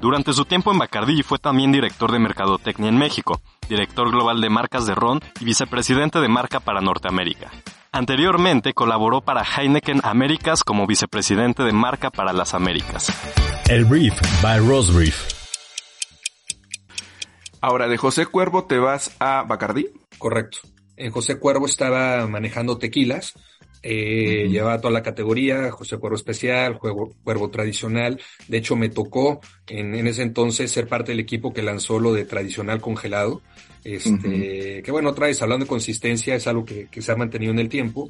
Durante 0.00 0.32
su 0.32 0.44
tiempo 0.44 0.70
en 0.70 0.78
Bacardi 0.78 1.22
fue 1.22 1.38
también 1.38 1.72
director 1.72 2.12
de 2.12 2.18
Mercadotecnia 2.18 2.88
en 2.88 2.98
México, 2.98 3.40
director 3.68 4.10
global 4.10 4.40
de 4.40 4.48
marcas 4.48 4.86
de 4.86 4.94
Ron 4.94 5.20
y 5.40 5.44
vicepresidente 5.44 6.20
de 6.20 6.28
marca 6.28 6.60
para 6.60 6.80
Norteamérica. 6.80 7.50
Anteriormente 7.92 8.74
colaboró 8.74 9.22
para 9.22 9.42
Heineken 9.42 10.00
Américas 10.04 10.62
como 10.62 10.86
vicepresidente 10.86 11.62
de 11.62 11.72
marca 11.72 12.10
para 12.10 12.32
las 12.34 12.52
Américas. 12.52 13.10
El 13.68 13.86
Brief 13.86 14.14
by 14.42 14.58
Rosbrief. 14.60 15.16
Ahora, 17.60 17.88
de 17.88 17.96
José 17.96 18.26
Cuervo 18.26 18.64
te 18.64 18.78
vas 18.78 19.16
a 19.18 19.42
Bacardí. 19.42 19.86
Correcto. 20.18 20.58
En 20.96 21.10
José 21.10 21.38
Cuervo 21.38 21.66
estaba 21.66 22.26
manejando 22.26 22.76
tequilas, 22.76 23.34
eh, 23.82 24.44
uh 24.44 24.48
-huh. 24.48 24.50
llevaba 24.50 24.80
toda 24.80 24.92
la 24.92 25.02
categoría, 25.02 25.70
José 25.70 25.96
Cuervo 25.96 26.16
Especial, 26.16 26.74
Juego, 26.74 27.14
Cuervo 27.24 27.50
Tradicional. 27.50 28.20
De 28.48 28.58
hecho, 28.58 28.76
me 28.76 28.88
tocó 28.90 29.40
en, 29.66 29.94
en, 29.94 30.06
ese 30.06 30.22
entonces 30.22 30.70
ser 30.70 30.88
parte 30.88 31.12
del 31.12 31.20
equipo 31.20 31.52
que 31.52 31.62
lanzó 31.62 31.98
lo 31.98 32.12
de 32.12 32.24
tradicional 32.24 32.80
congelado. 32.80 33.40
Este, 33.94 34.10
uh 34.10 34.12
-huh. 34.12 34.82
que 34.82 34.90
bueno, 34.90 35.10
otra 35.10 35.26
vez 35.26 35.40
hablando 35.40 35.64
de 35.64 35.68
consistencia, 35.68 36.34
es 36.34 36.46
algo 36.46 36.64
que, 36.64 36.88
que, 36.90 37.00
se 37.00 37.12
ha 37.12 37.16
mantenido 37.16 37.52
en 37.52 37.58
el 37.58 37.68
tiempo. 37.68 38.08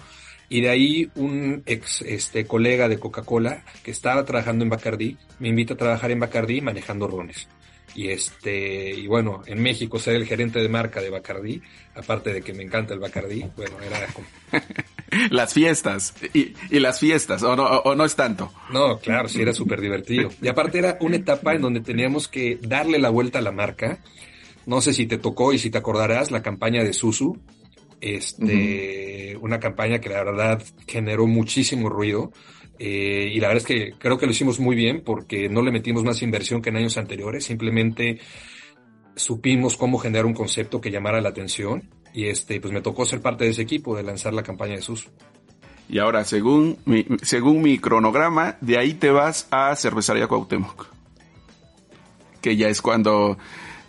Y 0.48 0.62
de 0.62 0.70
ahí 0.70 1.10
un 1.14 1.62
ex 1.66 2.02
este, 2.02 2.46
colega 2.46 2.88
de 2.88 2.98
Coca-Cola 2.98 3.64
que 3.82 3.90
estaba 3.90 4.24
trabajando 4.24 4.64
en 4.64 4.70
Bacardí 4.70 5.16
me 5.38 5.48
invita 5.48 5.74
a 5.74 5.76
trabajar 5.76 6.10
en 6.10 6.20
Bacardí 6.20 6.60
manejando 6.62 7.06
rones. 7.06 7.48
Y 7.94 8.08
este, 8.08 8.90
y 8.90 9.06
bueno, 9.06 9.42
en 9.46 9.62
México 9.62 9.98
ser 9.98 10.14
el 10.14 10.26
gerente 10.26 10.60
de 10.60 10.68
marca 10.68 11.00
de 11.00 11.10
Bacardí, 11.10 11.60
aparte 11.94 12.32
de 12.32 12.42
que 12.42 12.54
me 12.54 12.62
encanta 12.62 12.94
el 12.94 13.00
Bacardí, 13.00 13.44
bueno, 13.56 13.76
era 13.80 14.06
como... 14.08 14.26
las 15.30 15.54
fiestas 15.54 16.14
y, 16.34 16.54
y, 16.70 16.80
las 16.80 17.00
fiestas 17.00 17.42
o 17.42 17.56
no 17.56 17.64
o 17.64 17.94
no 17.94 18.04
es 18.04 18.14
tanto 18.14 18.52
no 18.70 18.98
claro 18.98 19.26
sí 19.26 19.40
era 19.40 19.54
súper 19.54 19.80
divertido 19.80 20.28
y 20.42 20.48
aparte 20.48 20.78
era 20.78 20.98
una 21.00 21.16
etapa 21.16 21.54
en 21.54 21.62
donde 21.62 21.80
teníamos 21.80 22.28
que 22.28 22.58
darle 22.60 22.98
la 22.98 23.08
vuelta 23.08 23.38
a 23.38 23.42
la 23.42 23.50
marca 23.50 24.00
no 24.68 24.80
sé 24.80 24.92
si 24.92 25.06
te 25.06 25.18
tocó 25.18 25.52
y 25.52 25.58
si 25.58 25.70
te 25.70 25.78
acordarás 25.78 26.30
la 26.30 26.42
campaña 26.42 26.84
de 26.84 26.92
Susu 26.92 27.38
este 28.00 29.34
uh 29.34 29.38
-huh. 29.38 29.44
una 29.44 29.58
campaña 29.58 29.98
que 29.98 30.08
la 30.08 30.22
verdad 30.22 30.62
generó 30.86 31.26
muchísimo 31.26 31.88
ruido 31.88 32.32
eh, 32.78 33.32
y 33.32 33.40
la 33.40 33.48
verdad 33.48 33.62
es 33.62 33.66
que 33.66 33.94
creo 33.98 34.18
que 34.18 34.26
lo 34.26 34.32
hicimos 34.32 34.60
muy 34.60 34.76
bien 34.76 35.02
porque 35.04 35.48
no 35.48 35.62
le 35.62 35.72
metimos 35.72 36.04
más 36.04 36.22
inversión 36.22 36.62
que 36.62 36.68
en 36.68 36.76
años 36.76 36.96
anteriores 36.96 37.44
simplemente 37.44 38.20
supimos 39.16 39.76
cómo 39.76 39.98
generar 39.98 40.26
un 40.26 40.34
concepto 40.34 40.80
que 40.80 40.90
llamara 40.90 41.20
la 41.20 41.30
atención 41.30 41.88
y 42.12 42.26
este, 42.26 42.60
pues 42.60 42.72
me 42.72 42.80
tocó 42.80 43.04
ser 43.04 43.20
parte 43.20 43.44
de 43.44 43.50
ese 43.50 43.62
equipo 43.62 43.96
de 43.96 44.02
lanzar 44.02 44.32
la 44.32 44.42
campaña 44.42 44.76
de 44.76 44.82
SUS. 44.82 45.08
Y 45.88 45.98
ahora, 45.98 46.24
según 46.24 46.78
mi, 46.84 47.06
según 47.22 47.62
mi 47.62 47.78
cronograma, 47.78 48.56
de 48.60 48.78
ahí 48.78 48.94
te 48.94 49.10
vas 49.10 49.48
a 49.50 49.74
Cervecería 49.74 50.26
Cuauhtémoc. 50.26 50.86
Que 52.40 52.56
ya 52.56 52.68
es 52.68 52.82
cuando, 52.82 53.38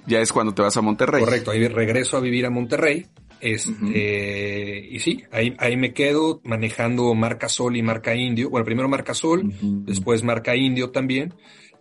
ya 0.09 0.19
es 0.19 0.33
cuando 0.33 0.53
te 0.53 0.61
vas 0.61 0.75
a 0.75 0.81
Monterrey. 0.81 1.23
Correcto, 1.23 1.51
ahí 1.51 1.67
regreso 1.67 2.17
a 2.17 2.19
vivir 2.19 2.45
a 2.45 2.49
Monterrey. 2.49 3.05
Este, 3.39 3.71
uh 3.71 3.75
-huh. 3.75 4.87
y 4.91 4.99
sí, 4.99 5.23
ahí, 5.31 5.55
ahí 5.59 5.77
me 5.77 5.93
quedo 5.93 6.41
manejando 6.43 7.13
marca 7.15 7.47
Sol 7.47 7.77
y 7.77 7.81
marca 7.81 8.13
Indio. 8.13 8.49
Bueno, 8.49 8.65
primero 8.65 8.89
marca 8.89 9.13
Sol, 9.13 9.45
uh 9.45 9.49
-huh. 9.49 9.85
después 9.85 10.23
marca 10.23 10.55
Indio 10.55 10.89
también. 10.89 11.33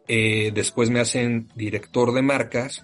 Eh, 0.06 0.52
después 0.54 0.88
me 0.88 1.00
hacen 1.00 1.48
director 1.54 2.12
de 2.12 2.22
marcas 2.22 2.82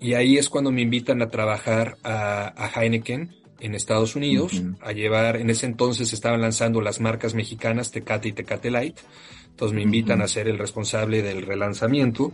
y 0.00 0.14
ahí 0.14 0.38
es 0.38 0.48
cuando 0.48 0.72
me 0.72 0.82
invitan 0.82 1.22
a 1.22 1.28
trabajar 1.28 1.96
a, 2.02 2.52
a 2.56 2.68
Heineken 2.68 3.30
en 3.60 3.74
Estados 3.74 4.16
Unidos, 4.16 4.54
uh 4.54 4.56
-huh. 4.56 4.76
a 4.82 4.92
llevar, 4.92 5.36
en 5.36 5.50
ese 5.50 5.66
entonces 5.66 6.12
estaban 6.12 6.40
lanzando 6.40 6.80
las 6.80 7.00
marcas 7.00 7.34
mexicanas 7.34 7.90
Tecate 7.92 8.28
y 8.28 8.32
Tecate 8.32 8.70
Light, 8.70 8.98
entonces 9.50 9.74
me 9.74 9.82
invitan 9.82 10.18
uh 10.18 10.22
-huh. 10.22 10.24
a 10.24 10.28
ser 10.28 10.48
el 10.48 10.58
responsable 10.58 11.22
del 11.22 11.42
relanzamiento, 11.42 12.32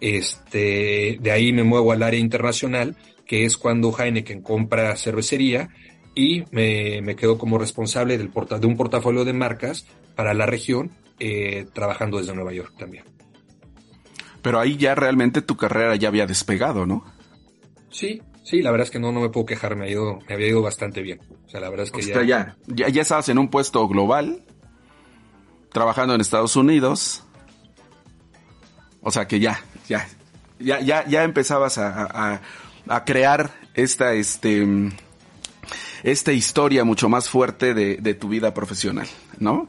este, 0.00 1.18
de 1.20 1.30
ahí 1.30 1.52
me 1.52 1.64
muevo 1.64 1.92
al 1.92 2.02
área 2.02 2.20
internacional, 2.20 2.96
que 3.26 3.44
es 3.44 3.56
cuando 3.56 3.94
Heineken 3.96 4.42
compra 4.42 4.96
cervecería 4.96 5.68
y 6.14 6.44
me, 6.50 7.00
me 7.02 7.16
quedo 7.16 7.38
como 7.38 7.58
responsable 7.58 8.18
del 8.18 8.30
porta, 8.30 8.58
de 8.58 8.66
un 8.66 8.76
portafolio 8.76 9.24
de 9.24 9.32
marcas 9.32 9.86
para 10.16 10.34
la 10.34 10.46
región, 10.46 10.90
eh, 11.18 11.66
trabajando 11.72 12.18
desde 12.18 12.34
Nueva 12.34 12.52
York 12.52 12.74
también. 12.78 13.04
Pero 14.42 14.58
ahí 14.58 14.76
ya 14.76 14.94
realmente 14.94 15.42
tu 15.42 15.56
carrera 15.56 15.96
ya 15.96 16.08
había 16.08 16.26
despegado, 16.26 16.86
¿no? 16.86 17.04
Sí, 17.90 18.22
sí, 18.42 18.62
la 18.62 18.70
verdad 18.70 18.86
es 18.86 18.90
que 18.90 18.98
no, 18.98 19.12
no 19.12 19.20
me 19.20 19.28
puedo 19.28 19.46
quejar, 19.46 19.76
me, 19.76 19.86
ha 19.86 19.90
ido, 19.90 20.18
me 20.26 20.34
había 20.34 20.48
ido 20.48 20.62
bastante 20.62 21.02
bien. 21.02 21.20
O 21.46 21.48
sea, 21.48 21.60
la 21.60 21.68
verdad 21.68 21.86
es 21.86 21.92
que 21.92 22.00
o 22.00 22.02
sea, 22.02 22.22
ya... 22.24 22.56
ya... 22.66 22.88
Ya 22.88 23.02
estabas 23.02 23.28
en 23.28 23.38
un 23.38 23.48
puesto 23.48 23.86
global, 23.86 24.44
trabajando 25.72 26.14
en 26.14 26.20
Estados 26.20 26.56
Unidos. 26.56 27.24
O 29.02 29.10
sea 29.10 29.26
que 29.26 29.40
ya, 29.40 29.62
ya, 29.90 30.08
ya, 30.60 30.80
ya, 30.80 31.06
ya 31.06 31.24
empezabas 31.24 31.76
a, 31.78 32.04
a, 32.04 32.40
a 32.88 33.04
crear 33.04 33.50
esta, 33.74 34.14
este, 34.14 34.64
esta 36.04 36.32
historia 36.32 36.84
mucho 36.84 37.08
más 37.08 37.28
fuerte 37.28 37.74
de, 37.74 37.96
de 37.96 38.14
tu 38.14 38.28
vida 38.28 38.54
profesional, 38.54 39.08
¿no? 39.40 39.68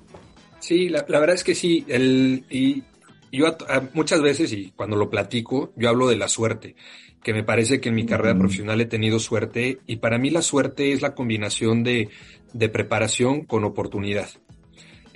Sí, 0.60 0.90
la, 0.90 1.04
la, 1.08 1.20
verdad 1.20 1.36
es 1.36 1.44
que 1.44 1.56
sí. 1.56 1.84
El, 1.88 2.46
y 2.52 2.84
yo 3.32 3.48
a, 3.48 3.58
a, 3.68 3.90
muchas 3.94 4.22
veces, 4.22 4.54
y 4.54 4.72
cuando 4.76 4.96
lo 4.96 5.10
platico, 5.10 5.74
yo 5.76 5.90
hablo 5.90 6.08
de 6.08 6.18
la 6.18 6.28
suerte, 6.28 6.76
que 7.24 7.34
me 7.34 7.44
parece 7.44 7.82
que 7.82 7.90
en 7.90 7.96
mi 7.96 8.06
carrera 8.06 8.38
profesional 8.38 8.80
he 8.80 8.86
tenido 8.86 9.18
suerte, 9.18 9.80
y 9.88 9.96
para 9.98 10.20
mí 10.20 10.30
la 10.30 10.44
suerte 10.44 10.94
es 10.94 11.02
la 11.02 11.16
combinación 11.16 11.84
de, 11.84 12.10
de 12.54 12.70
preparación 12.70 13.46
con 13.46 13.64
oportunidad. 13.64 14.30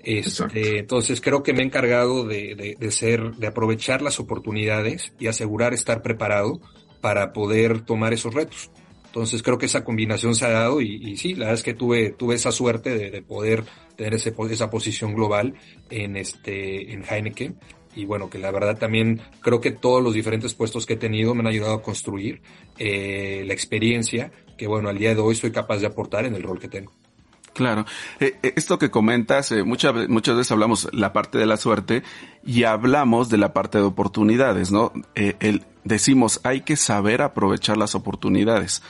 Este, 0.05 0.79
entonces 0.79 1.19
creo 1.19 1.41
que 1.41 1.51
me 1.53 1.61
he 1.61 1.65
encargado 1.65 2.25
de, 2.25 2.55
de, 2.55 2.75
de, 2.79 2.91
ser, 2.91 3.31
de 3.35 3.47
aprovechar 3.47 4.01
las 4.01 4.19
oportunidades 4.19 5.13
y 5.19 5.27
asegurar 5.27 5.73
estar 5.73 6.03
preparado 6.03 6.61
para 7.01 7.33
poder 7.33 7.81
tomar 7.81 8.13
esos 8.13 8.33
retos. 8.33 8.69
Entonces 9.07 9.41
creo 9.41 9.57
que 9.57 9.65
esa 9.65 9.83
combinación 9.83 10.35
se 10.35 10.45
ha 10.45 10.49
dado 10.49 10.81
y, 10.81 10.95
y 10.95 11.17
sí, 11.17 11.33
la 11.33 11.45
verdad 11.45 11.53
es 11.55 11.63
que 11.63 11.73
tuve, 11.73 12.11
tuve 12.11 12.35
esa 12.35 12.51
suerte 12.51 12.95
de, 12.95 13.09
de 13.09 13.21
poder 13.21 13.63
tener 13.95 14.13
ese, 14.13 14.35
esa 14.51 14.69
posición 14.69 15.15
global 15.15 15.55
en 15.89 16.17
este, 16.17 16.93
en 16.93 17.03
Heineken. 17.03 17.57
Y 17.95 18.03
bueno, 18.03 18.29
que 18.29 18.37
la 18.37 18.51
verdad 18.51 18.77
también 18.77 19.21
creo 19.39 19.61
que 19.61 19.71
todos 19.71 20.03
los 20.03 20.13
diferentes 20.13 20.53
puestos 20.53 20.85
que 20.85 20.93
he 20.93 20.97
tenido 20.97 21.33
me 21.33 21.39
han 21.39 21.47
ayudado 21.47 21.75
a 21.75 21.81
construir 21.81 22.41
eh, 22.77 23.43
la 23.47 23.53
experiencia 23.53 24.31
que 24.57 24.67
bueno, 24.67 24.89
al 24.89 24.97
día 24.97 25.13
de 25.13 25.21
hoy 25.21 25.35
soy 25.35 25.51
capaz 25.51 25.77
de 25.77 25.87
aportar 25.87 26.25
en 26.25 26.35
el 26.35 26.43
rol 26.43 26.59
que 26.59 26.67
tengo. 26.67 26.93
Claro. 27.55 27.85
Eh, 28.19 28.37
eh, 28.43 28.53
esto 28.57 28.77
que 28.77 28.91
comentas, 28.91 29.49
eh, 29.53 29.63
muchas, 29.63 30.09
muchas 30.09 30.35
veces 30.35 30.51
hablamos 30.51 30.89
la 30.91 31.13
parte 31.13 31.37
de 31.37 31.45
la 31.45 31.55
suerte 31.55 32.03
y 32.45 32.65
hablamos 32.65 33.29
de 33.29 33.37
la 33.37 33.53
parte 33.53 33.77
de 33.77 33.85
oportunidades, 33.85 34.71
¿no? 34.71 34.91
decimos, 35.85 36.41
hay 36.43 36.61
que 36.61 36.75
saber 36.75 37.21
aprovechar 37.21 37.77
las 37.77 37.95
oportunidades. 37.95 38.83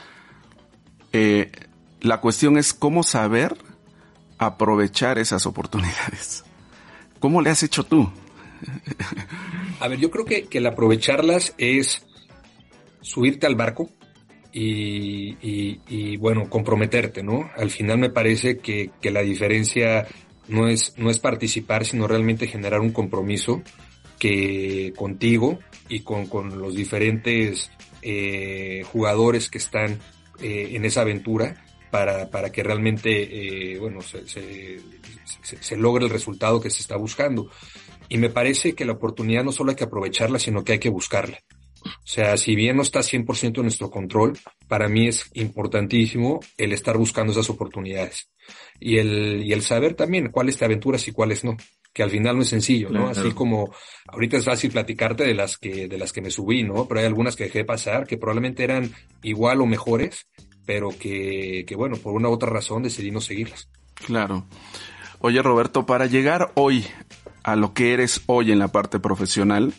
la 2.00 2.20
cuestión 2.20 2.58
es 2.58 2.74
cómo 2.74 3.04
saber 3.04 3.56
aprovechar 4.38 5.18
esas 5.18 5.46
oportunidades. 5.46 6.44
¿Cómo 7.20 7.42
le 7.42 7.50
has 7.50 7.62
hecho 7.62 7.84
tú? 7.84 8.10
A 9.80 9.86
ver, 9.86 10.00
yo 10.00 10.10
creo 10.10 10.24
que, 10.24 10.46
que 10.46 10.58
el 10.58 10.66
aprovecharlas 10.66 11.54
es 11.56 12.04
subirte 13.00 13.46
al 13.46 13.54
barco, 13.54 13.88
y, 14.58 16.16
bueno, 16.16 16.48
comprometerte, 16.48 17.22
¿no? 17.22 17.50
Al 17.56 17.70
final 17.70 17.98
me 17.98 18.10
parece 18.10 18.58
que, 18.58 18.90
la 19.02 19.22
diferencia 19.22 20.06
no 20.48 20.68
es, 20.68 20.94
no 20.96 21.10
es 21.10 21.18
participar, 21.18 21.84
sino 21.84 22.06
realmente 22.06 22.46
generar 22.46 22.80
un 22.80 22.92
compromiso 22.92 23.62
que 24.18 24.94
contigo 24.96 25.58
y 25.88 26.00
con, 26.00 26.58
los 26.58 26.74
diferentes 26.74 27.70
eh, 28.02 28.82
jugadores 28.90 29.50
que 29.50 29.58
están 29.58 29.98
eh, 30.40 30.70
en 30.72 30.84
esa 30.84 31.02
aventura 31.02 31.62
para, 31.90 32.30
para 32.30 32.50
que 32.50 32.62
realmente, 32.62 33.74
eh, 33.74 33.78
bueno, 33.78 34.00
se, 34.00 34.26
se, 34.26 34.80
se 35.42 35.76
logre 35.76 36.04
el 36.04 36.10
resultado 36.10 36.60
que 36.60 36.70
se 36.70 36.80
está 36.80 36.96
buscando. 36.96 37.50
Y 38.08 38.18
me 38.18 38.30
parece 38.30 38.74
que 38.74 38.84
la 38.84 38.92
oportunidad 38.92 39.44
no 39.44 39.52
solo 39.52 39.70
hay 39.70 39.76
que 39.76 39.84
aprovecharla, 39.84 40.38
sino 40.38 40.64
que 40.64 40.72
hay 40.72 40.78
que 40.78 40.90
buscarla. 40.90 41.38
O 41.86 42.06
sea, 42.06 42.36
si 42.36 42.54
bien 42.54 42.76
no 42.76 42.82
está 42.82 43.00
100% 43.00 43.56
en 43.56 43.62
nuestro 43.62 43.90
control, 43.90 44.38
para 44.68 44.88
mí 44.88 45.08
es 45.08 45.30
importantísimo 45.34 46.40
el 46.56 46.72
estar 46.72 46.96
buscando 46.96 47.32
esas 47.32 47.50
oportunidades 47.50 48.28
y 48.80 48.98
el, 48.98 49.42
y 49.44 49.52
el 49.52 49.62
saber 49.62 49.94
también 49.94 50.30
cuáles 50.30 50.56
te 50.56 50.64
aventuras 50.64 51.06
y 51.08 51.12
cuáles 51.12 51.44
no, 51.44 51.56
que 51.92 52.02
al 52.02 52.10
final 52.10 52.36
no 52.36 52.42
es 52.42 52.48
sencillo, 52.48 52.90
¿no? 52.90 53.08
Así 53.08 53.32
como 53.32 53.74
ahorita 54.08 54.36
es 54.36 54.44
fácil 54.44 54.70
platicarte 54.70 55.24
de 55.24 55.34
las 55.34 55.56
que, 55.56 55.88
de 55.88 55.98
las 55.98 56.12
que 56.12 56.20
me 56.20 56.30
subí, 56.30 56.62
¿no? 56.62 56.86
Pero 56.86 57.00
hay 57.00 57.06
algunas 57.06 57.36
que 57.36 57.44
dejé 57.44 57.64
pasar 57.64 58.06
que 58.06 58.18
probablemente 58.18 58.64
eran 58.64 58.92
igual 59.22 59.60
o 59.60 59.66
mejores, 59.66 60.26
pero 60.66 60.90
que, 60.90 61.64
que 61.66 61.76
bueno, 61.76 61.96
por 61.96 62.12
una 62.12 62.28
u 62.28 62.32
otra 62.32 62.50
razón 62.50 62.82
decidí 62.82 63.10
no 63.10 63.20
seguirlas. 63.20 63.68
Claro. 63.94 64.46
Oye, 65.20 65.40
Roberto, 65.40 65.86
para 65.86 66.06
llegar 66.06 66.52
hoy 66.54 66.84
a 67.42 67.56
lo 67.56 67.72
que 67.72 67.94
eres 67.94 68.22
hoy 68.26 68.52
en 68.52 68.58
la 68.58 68.68
parte 68.68 69.00
profesional, 69.00 69.72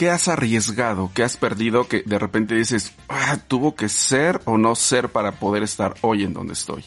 ¿qué 0.00 0.08
has 0.08 0.28
arriesgado? 0.28 1.10
¿Qué 1.14 1.22
has 1.22 1.36
perdido 1.36 1.86
que 1.86 2.02
de 2.06 2.18
repente 2.18 2.54
dices, 2.54 2.94
ah, 3.10 3.36
tuvo 3.46 3.74
que 3.74 3.90
ser 3.90 4.40
o 4.46 4.56
no 4.56 4.74
ser 4.74 5.10
para 5.10 5.32
poder 5.32 5.62
estar 5.62 5.92
hoy 6.00 6.24
en 6.24 6.32
donde 6.32 6.54
estoy? 6.54 6.82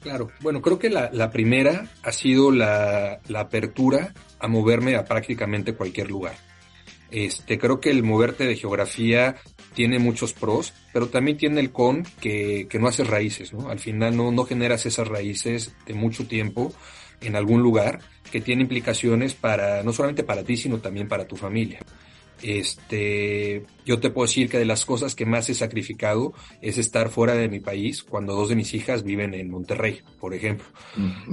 Claro, 0.00 0.30
bueno, 0.40 0.62
creo 0.62 0.78
que 0.78 0.88
la, 0.88 1.30
primera 1.30 1.90
ha 2.02 2.10
sido 2.10 2.50
la, 2.50 3.20
apertura 3.36 4.14
a 4.38 4.48
moverme 4.48 4.96
a 4.96 5.04
prácticamente 5.04 5.74
cualquier 5.74 6.08
lugar. 6.08 6.36
Este, 7.10 7.58
creo 7.58 7.80
que 7.80 7.90
el 7.90 8.02
moverte 8.02 8.46
de 8.46 8.56
geografía 8.56 9.36
tiene 9.74 9.98
muchos 9.98 10.32
pros, 10.32 10.72
pero 10.94 11.08
también 11.08 11.36
tiene 11.36 11.60
el 11.60 11.70
con 11.70 12.02
que, 12.18 12.66
que 12.70 12.78
no 12.78 12.88
haces 12.88 13.06
raíces, 13.06 13.52
¿no? 13.52 13.68
Al 13.68 13.78
final 13.78 14.16
no, 14.16 14.32
no 14.32 14.46
generas 14.46 14.86
esas 14.86 15.06
raíces 15.06 15.74
de 15.84 15.92
mucho 15.92 16.26
tiempo 16.26 16.72
en 17.20 17.36
algún 17.36 17.60
lugar 17.60 18.00
que 18.32 18.40
tiene 18.40 18.62
implicaciones 18.62 19.34
para, 19.34 19.82
no 19.82 19.92
solamente 19.92 20.24
para 20.24 20.44
ti, 20.44 20.56
sino 20.56 20.78
también 20.78 21.08
para 21.08 21.26
tu 21.26 21.36
familia. 21.36 21.80
Este, 22.42 23.64
yo 23.86 24.00
te 24.00 24.10
puedo 24.10 24.26
decir 24.26 24.48
que 24.48 24.58
de 24.58 24.64
las 24.64 24.84
cosas 24.84 25.14
que 25.14 25.24
más 25.24 25.48
he 25.48 25.54
sacrificado 25.54 26.34
es 26.60 26.78
estar 26.78 27.08
fuera 27.08 27.34
de 27.34 27.48
mi 27.48 27.60
país 27.60 28.02
cuando 28.02 28.34
dos 28.34 28.48
de 28.48 28.56
mis 28.56 28.74
hijas 28.74 29.02
viven 29.02 29.34
en 29.34 29.50
Monterrey, 29.50 30.00
por 30.20 30.34
ejemplo. 30.34 30.66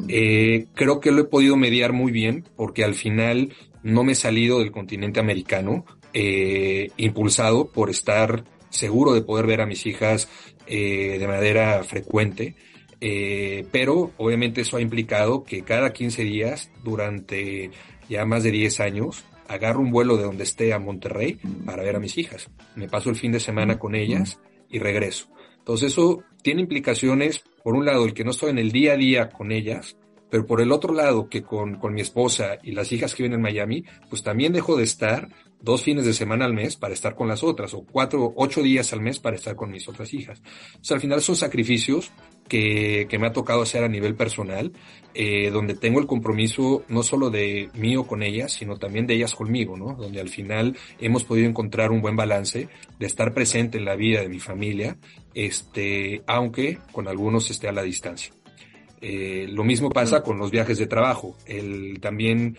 Eh, 0.07 0.67
creo 0.73 0.99
que 0.99 1.11
lo 1.11 1.21
he 1.21 1.25
podido 1.25 1.57
mediar 1.57 1.91
muy 1.93 2.11
bien 2.11 2.45
porque 2.55 2.83
al 2.83 2.93
final 2.93 3.53
no 3.83 4.03
me 4.03 4.13
he 4.13 4.15
salido 4.15 4.59
del 4.59 4.71
continente 4.71 5.19
americano, 5.19 5.85
eh, 6.13 6.91
impulsado 6.97 7.69
por 7.69 7.89
estar 7.89 8.43
seguro 8.69 9.13
de 9.13 9.21
poder 9.21 9.47
ver 9.47 9.61
a 9.61 9.65
mis 9.65 9.85
hijas 9.85 10.29
eh, 10.67 11.17
de 11.19 11.27
manera 11.27 11.83
frecuente. 11.83 12.55
pero 13.71 14.11
obviamente 14.17 14.61
eso 14.61 14.77
ha 14.77 14.81
implicado 14.81 15.43
que 15.43 15.63
cada 15.63 15.91
15 15.91 16.23
días 16.23 16.69
durante 16.83 17.71
ya 18.07 18.25
más 18.25 18.43
de 18.43 18.51
10 18.51 18.79
años 18.79 19.25
agarro 19.51 19.81
un 19.81 19.91
vuelo 19.91 20.17
de 20.17 20.23
donde 20.23 20.43
esté 20.43 20.73
a 20.73 20.79
Monterrey 20.79 21.39
para 21.65 21.83
ver 21.83 21.95
a 21.95 21.99
mis 21.99 22.17
hijas. 22.17 22.49
Me 22.75 22.87
paso 22.87 23.09
el 23.09 23.15
fin 23.15 23.31
de 23.31 23.39
semana 23.39 23.77
con 23.77 23.95
ellas 23.95 24.39
y 24.69 24.79
regreso. 24.79 25.27
Entonces 25.57 25.91
eso 25.91 26.23
tiene 26.41 26.61
implicaciones, 26.61 27.43
por 27.63 27.75
un 27.75 27.85
lado, 27.85 28.05
el 28.05 28.13
que 28.13 28.23
no 28.23 28.31
estoy 28.31 28.49
en 28.49 28.57
el 28.57 28.71
día 28.71 28.93
a 28.93 28.97
día 28.97 29.29
con 29.29 29.51
ellas, 29.51 29.97
pero 30.29 30.45
por 30.45 30.61
el 30.61 30.71
otro 30.71 30.93
lado, 30.93 31.29
que 31.29 31.43
con, 31.43 31.75
con 31.75 31.93
mi 31.93 32.01
esposa 32.01 32.57
y 32.63 32.71
las 32.71 32.91
hijas 32.91 33.13
que 33.13 33.23
viven 33.23 33.35
en 33.35 33.41
Miami, 33.41 33.83
pues 34.09 34.23
también 34.23 34.53
dejo 34.53 34.77
de 34.77 34.83
estar 34.83 35.27
dos 35.61 35.83
fines 35.83 36.05
de 36.05 36.13
semana 36.13 36.45
al 36.45 36.53
mes 36.53 36.75
para 36.75 36.93
estar 36.93 37.15
con 37.15 37.27
las 37.27 37.43
otras, 37.43 37.73
o 37.73 37.83
cuatro, 37.83 38.33
ocho 38.35 38.63
días 38.63 38.91
al 38.93 39.01
mes 39.01 39.19
para 39.19 39.35
estar 39.35 39.55
con 39.55 39.69
mis 39.69 39.87
otras 39.87 40.13
hijas. 40.13 40.41
Sea, 40.81 40.95
al 40.95 41.01
final 41.01 41.21
son 41.21 41.35
sacrificios 41.35 42.11
que, 42.47 43.07
que 43.09 43.19
me 43.19 43.27
ha 43.27 43.33
tocado 43.33 43.61
hacer 43.61 43.83
a 43.83 43.87
nivel 43.89 44.15
personal, 44.15 44.71
eh, 45.13 45.49
donde 45.51 45.75
tengo 45.75 45.99
el 45.99 46.07
compromiso 46.07 46.83
no 46.87 47.03
solo 47.03 47.29
de 47.29 47.69
mío 47.73 48.05
con 48.05 48.23
ellas, 48.23 48.53
sino 48.53 48.77
también 48.77 49.07
de 49.07 49.15
ellas 49.15 49.35
conmigo, 49.35 49.77
¿no? 49.77 49.93
Donde 49.95 50.21
al 50.21 50.29
final 50.29 50.77
hemos 50.99 51.23
podido 51.23 51.47
encontrar 51.47 51.91
un 51.91 52.01
buen 52.01 52.15
balance 52.15 52.69
de 52.99 53.05
estar 53.05 53.33
presente 53.33 53.77
en 53.77 53.85
la 53.85 53.95
vida 53.95 54.21
de 54.21 54.29
mi 54.29 54.39
familia, 54.39 54.97
este, 55.33 56.23
aunque 56.27 56.79
con 56.91 57.07
algunos 57.07 57.49
esté 57.51 57.67
a 57.67 57.71
la 57.71 57.83
distancia. 57.83 58.33
Eh, 59.01 59.47
lo 59.49 59.63
mismo 59.63 59.89
pasa 59.89 60.21
con 60.21 60.37
los 60.37 60.51
viajes 60.51 60.77
de 60.77 60.85
trabajo. 60.85 61.35
El, 61.47 61.99
también 61.99 62.57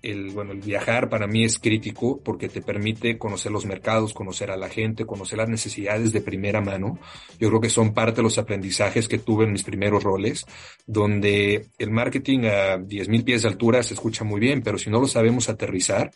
el, 0.00 0.30
bueno, 0.30 0.52
el 0.52 0.60
viajar 0.60 1.08
para 1.08 1.26
mí 1.26 1.44
es 1.44 1.58
crítico 1.58 2.20
porque 2.24 2.48
te 2.48 2.62
permite 2.62 3.18
conocer 3.18 3.52
los 3.52 3.66
mercados, 3.66 4.14
conocer 4.14 4.50
a 4.50 4.56
la 4.56 4.68
gente, 4.68 5.04
conocer 5.04 5.38
las 5.38 5.48
necesidades 5.48 6.12
de 6.12 6.22
primera 6.22 6.60
mano. 6.60 6.98
Yo 7.38 7.48
creo 7.48 7.60
que 7.60 7.68
son 7.68 7.92
parte 7.92 8.16
de 8.16 8.22
los 8.22 8.38
aprendizajes 8.38 9.06
que 9.06 9.18
tuve 9.18 9.44
en 9.44 9.52
mis 9.52 9.64
primeros 9.64 10.02
roles, 10.02 10.44
donde 10.86 11.66
el 11.78 11.90
marketing 11.90 12.40
a 12.40 12.78
10.000 12.78 13.24
pies 13.24 13.42
de 13.42 13.48
altura 13.48 13.82
se 13.82 13.94
escucha 13.94 14.24
muy 14.24 14.40
bien, 14.40 14.62
pero 14.62 14.78
si 14.78 14.90
no 14.90 14.98
lo 14.98 15.06
sabemos 15.06 15.48
aterrizar, 15.48 16.10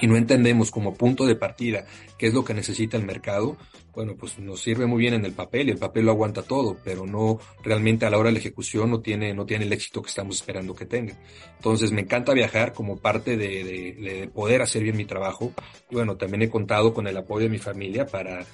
y 0.00 0.06
no 0.06 0.16
entendemos 0.16 0.70
como 0.70 0.94
punto 0.94 1.26
de 1.26 1.36
partida 1.36 1.86
qué 2.18 2.28
es 2.28 2.34
lo 2.34 2.44
que 2.44 2.54
necesita 2.54 2.96
el 2.96 3.04
mercado, 3.04 3.56
bueno, 3.94 4.16
pues 4.16 4.38
nos 4.38 4.60
sirve 4.60 4.86
muy 4.86 4.98
bien 4.98 5.14
en 5.14 5.24
el 5.24 5.32
papel 5.32 5.68
y 5.68 5.72
el 5.72 5.78
papel 5.78 6.06
lo 6.06 6.12
aguanta 6.12 6.42
todo, 6.42 6.76
pero 6.82 7.06
no 7.06 7.38
realmente 7.62 8.06
a 8.06 8.10
la 8.10 8.18
hora 8.18 8.28
de 8.28 8.32
la 8.32 8.38
ejecución 8.40 8.90
no 8.90 9.00
tiene, 9.00 9.32
no 9.34 9.46
tiene 9.46 9.64
el 9.64 9.72
éxito 9.72 10.02
que 10.02 10.08
estamos 10.08 10.36
esperando 10.36 10.74
que 10.74 10.86
tenga. 10.86 11.16
Entonces 11.56 11.92
me 11.92 12.00
encanta 12.00 12.32
viajar 12.32 12.72
como 12.72 12.96
parte 12.96 13.36
de, 13.36 13.64
de 13.64 14.30
poder 14.32 14.62
hacer 14.62 14.82
bien 14.82 14.96
mi 14.96 15.04
trabajo 15.04 15.52
y 15.90 15.94
bueno, 15.94 16.16
también 16.16 16.42
he 16.42 16.50
contado 16.50 16.92
con 16.92 17.06
el 17.06 17.16
apoyo 17.16 17.44
de 17.44 17.50
mi 17.50 17.58
familia 17.58 18.06
para 18.06 18.44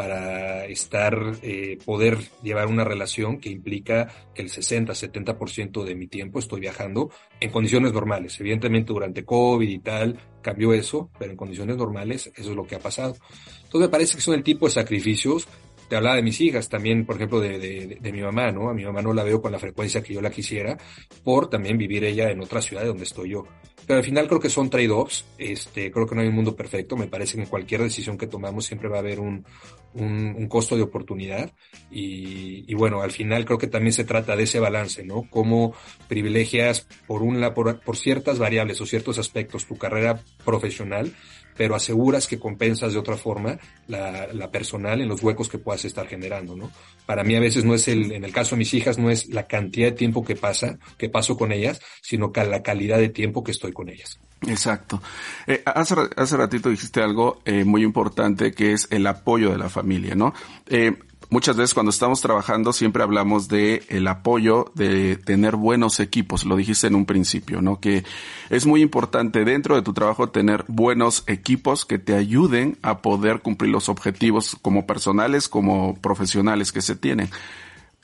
para 0.00 0.64
estar, 0.64 1.14
eh, 1.42 1.76
poder 1.84 2.16
llevar 2.42 2.68
una 2.68 2.84
relación 2.84 3.38
que 3.38 3.50
implica 3.50 4.08
que 4.34 4.40
el 4.40 4.48
60-70% 4.48 5.84
de 5.84 5.94
mi 5.94 6.06
tiempo 6.06 6.38
estoy 6.38 6.58
viajando 6.58 7.10
en 7.38 7.50
condiciones 7.50 7.92
normales. 7.92 8.40
Evidentemente 8.40 8.94
durante 8.94 9.26
COVID 9.26 9.68
y 9.68 9.78
tal 9.80 10.18
cambió 10.40 10.72
eso, 10.72 11.10
pero 11.18 11.32
en 11.32 11.36
condiciones 11.36 11.76
normales 11.76 12.32
eso 12.34 12.50
es 12.50 12.56
lo 12.56 12.66
que 12.66 12.76
ha 12.76 12.78
pasado. 12.78 13.14
Entonces 13.56 13.80
me 13.80 13.88
parece 13.90 14.16
que 14.16 14.22
son 14.22 14.36
el 14.36 14.42
tipo 14.42 14.64
de 14.64 14.72
sacrificios 14.72 15.46
te 15.90 15.96
hablaba 15.96 16.14
de 16.14 16.22
mis 16.22 16.40
hijas, 16.40 16.68
también, 16.68 17.04
por 17.04 17.16
ejemplo, 17.16 17.40
de, 17.40 17.58
de, 17.58 17.98
de, 18.00 18.12
mi 18.12 18.22
mamá, 18.22 18.52
¿no? 18.52 18.70
A 18.70 18.74
mi 18.74 18.84
mamá 18.84 19.02
no 19.02 19.12
la 19.12 19.24
veo 19.24 19.42
con 19.42 19.50
la 19.50 19.58
frecuencia 19.58 20.00
que 20.00 20.14
yo 20.14 20.20
la 20.20 20.30
quisiera, 20.30 20.78
por 21.24 21.50
también 21.50 21.76
vivir 21.76 22.04
ella 22.04 22.30
en 22.30 22.40
otra 22.40 22.62
ciudad 22.62 22.82
de 22.82 22.88
donde 22.88 23.02
estoy 23.02 23.30
yo. 23.30 23.44
Pero 23.88 23.98
al 23.98 24.04
final 24.04 24.28
creo 24.28 24.38
que 24.38 24.50
son 24.50 24.70
trade-offs, 24.70 25.24
este, 25.36 25.90
creo 25.90 26.06
que 26.06 26.14
no 26.14 26.20
hay 26.20 26.28
un 26.28 26.36
mundo 26.36 26.54
perfecto, 26.54 26.96
me 26.96 27.08
parece 27.08 27.34
que 27.34 27.42
en 27.42 27.48
cualquier 27.48 27.82
decisión 27.82 28.16
que 28.16 28.28
tomamos 28.28 28.66
siempre 28.66 28.88
va 28.88 28.98
a 28.98 29.00
haber 29.00 29.18
un, 29.18 29.44
un, 29.94 30.34
un 30.36 30.48
costo 30.48 30.76
de 30.76 30.82
oportunidad 30.82 31.52
y, 31.90 32.64
y, 32.70 32.74
bueno, 32.74 33.02
al 33.02 33.10
final 33.10 33.44
creo 33.44 33.58
que 33.58 33.66
también 33.66 33.92
se 33.92 34.04
trata 34.04 34.36
de 34.36 34.44
ese 34.44 34.60
balance, 34.60 35.04
¿no? 35.04 35.26
Cómo 35.30 35.74
privilegias 36.08 36.86
por, 37.06 37.22
una, 37.22 37.54
por, 37.54 37.80
por 37.80 37.96
ciertas 37.96 38.38
variables 38.38 38.80
o 38.80 38.86
ciertos 38.86 39.18
aspectos 39.18 39.66
tu 39.66 39.76
carrera 39.76 40.20
profesional 40.44 41.12
pero 41.60 41.74
aseguras 41.74 42.26
que 42.26 42.38
compensas 42.38 42.94
de 42.94 42.98
otra 42.98 43.18
forma 43.18 43.58
la, 43.86 44.28
la, 44.32 44.50
personal 44.50 44.98
en 45.02 45.08
los 45.10 45.22
huecos 45.22 45.50
que 45.50 45.58
puedas 45.58 45.84
estar 45.84 46.06
generando, 46.06 46.56
¿no? 46.56 46.70
Para 47.04 47.22
mí 47.22 47.36
a 47.36 47.40
veces 47.40 47.66
no 47.66 47.74
es 47.74 47.86
el, 47.88 48.12
en 48.12 48.24
el 48.24 48.32
caso 48.32 48.54
de 48.54 48.60
mis 48.60 48.72
hijas, 48.72 48.96
no 48.96 49.10
es 49.10 49.28
la 49.28 49.46
cantidad 49.46 49.88
de 49.88 49.92
tiempo 49.92 50.24
que 50.24 50.36
pasa, 50.36 50.78
que 50.96 51.10
paso 51.10 51.36
con 51.36 51.52
ellas, 51.52 51.78
sino 52.00 52.32
que 52.32 52.42
la 52.46 52.62
calidad 52.62 52.96
de 52.96 53.10
tiempo 53.10 53.44
que 53.44 53.50
estoy 53.50 53.74
con 53.74 53.90
ellas. 53.90 54.18
Exacto. 54.48 55.02
Eh, 55.46 55.62
hace, 55.66 55.96
hace 56.16 56.36
ratito 56.38 56.70
dijiste 56.70 57.02
algo 57.02 57.42
eh, 57.44 57.62
muy 57.64 57.84
importante 57.84 58.52
que 58.52 58.72
es 58.72 58.88
el 58.90 59.06
apoyo 59.06 59.50
de 59.50 59.58
la 59.58 59.68
familia, 59.68 60.14
¿no? 60.14 60.32
Eh, 60.66 60.96
muchas 61.30 61.56
veces 61.56 61.74
cuando 61.74 61.90
estamos 61.90 62.20
trabajando 62.20 62.72
siempre 62.72 63.02
hablamos 63.02 63.48
de 63.48 63.82
el 63.88 64.06
apoyo 64.08 64.72
de 64.74 65.16
tener 65.16 65.56
buenos 65.56 66.00
equipos, 66.00 66.44
lo 66.44 66.56
dijiste 66.56 66.88
en 66.88 66.94
un 66.94 67.06
principio, 67.06 67.62
¿no? 67.62 67.80
Que 67.80 68.04
es 68.50 68.66
muy 68.66 68.82
importante 68.82 69.44
dentro 69.44 69.76
de 69.76 69.82
tu 69.82 69.92
trabajo 69.92 70.28
tener 70.28 70.64
buenos 70.68 71.24
equipos 71.26 71.84
que 71.84 71.98
te 71.98 72.14
ayuden 72.14 72.76
a 72.82 72.98
poder 72.98 73.40
cumplir 73.40 73.70
los 73.70 73.88
objetivos 73.88 74.56
como 74.60 74.86
personales, 74.86 75.48
como 75.48 75.94
profesionales 75.96 76.72
que 76.72 76.82
se 76.82 76.96
tienen. 76.96 77.30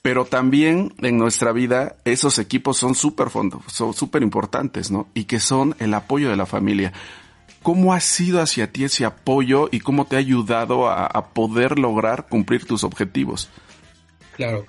Pero 0.03 0.25
también 0.25 0.95
en 1.03 1.19
nuestra 1.19 1.51
vida 1.51 1.97
esos 2.05 2.39
equipos 2.39 2.77
son 2.77 2.95
súper 2.95 3.29
son 3.67 3.93
súper 3.93 4.23
importantes, 4.23 4.91
¿no? 4.93 5.09
Y 5.15 5.25
que 5.25 5.41
son 5.41 5.75
el 5.81 5.93
apoyo 5.95 6.31
de 6.31 6.37
la 6.37 6.47
familia. 6.47 6.93
¿Cómo 7.67 7.95
ha 7.95 7.99
sido 7.99 8.41
hacia 8.41 8.71
ti 8.71 8.85
ese 8.85 9.05
apoyo 9.05 9.69
y 9.73 9.81
cómo 9.81 10.05
te 10.05 10.15
ha 10.15 10.21
ayudado 10.21 10.89
a, 10.89 11.31
poder 11.35 11.81
lograr 11.81 12.29
cumplir 12.29 12.65
tus 12.65 12.85
objetivos? 12.85 13.51
Claro. 14.37 14.67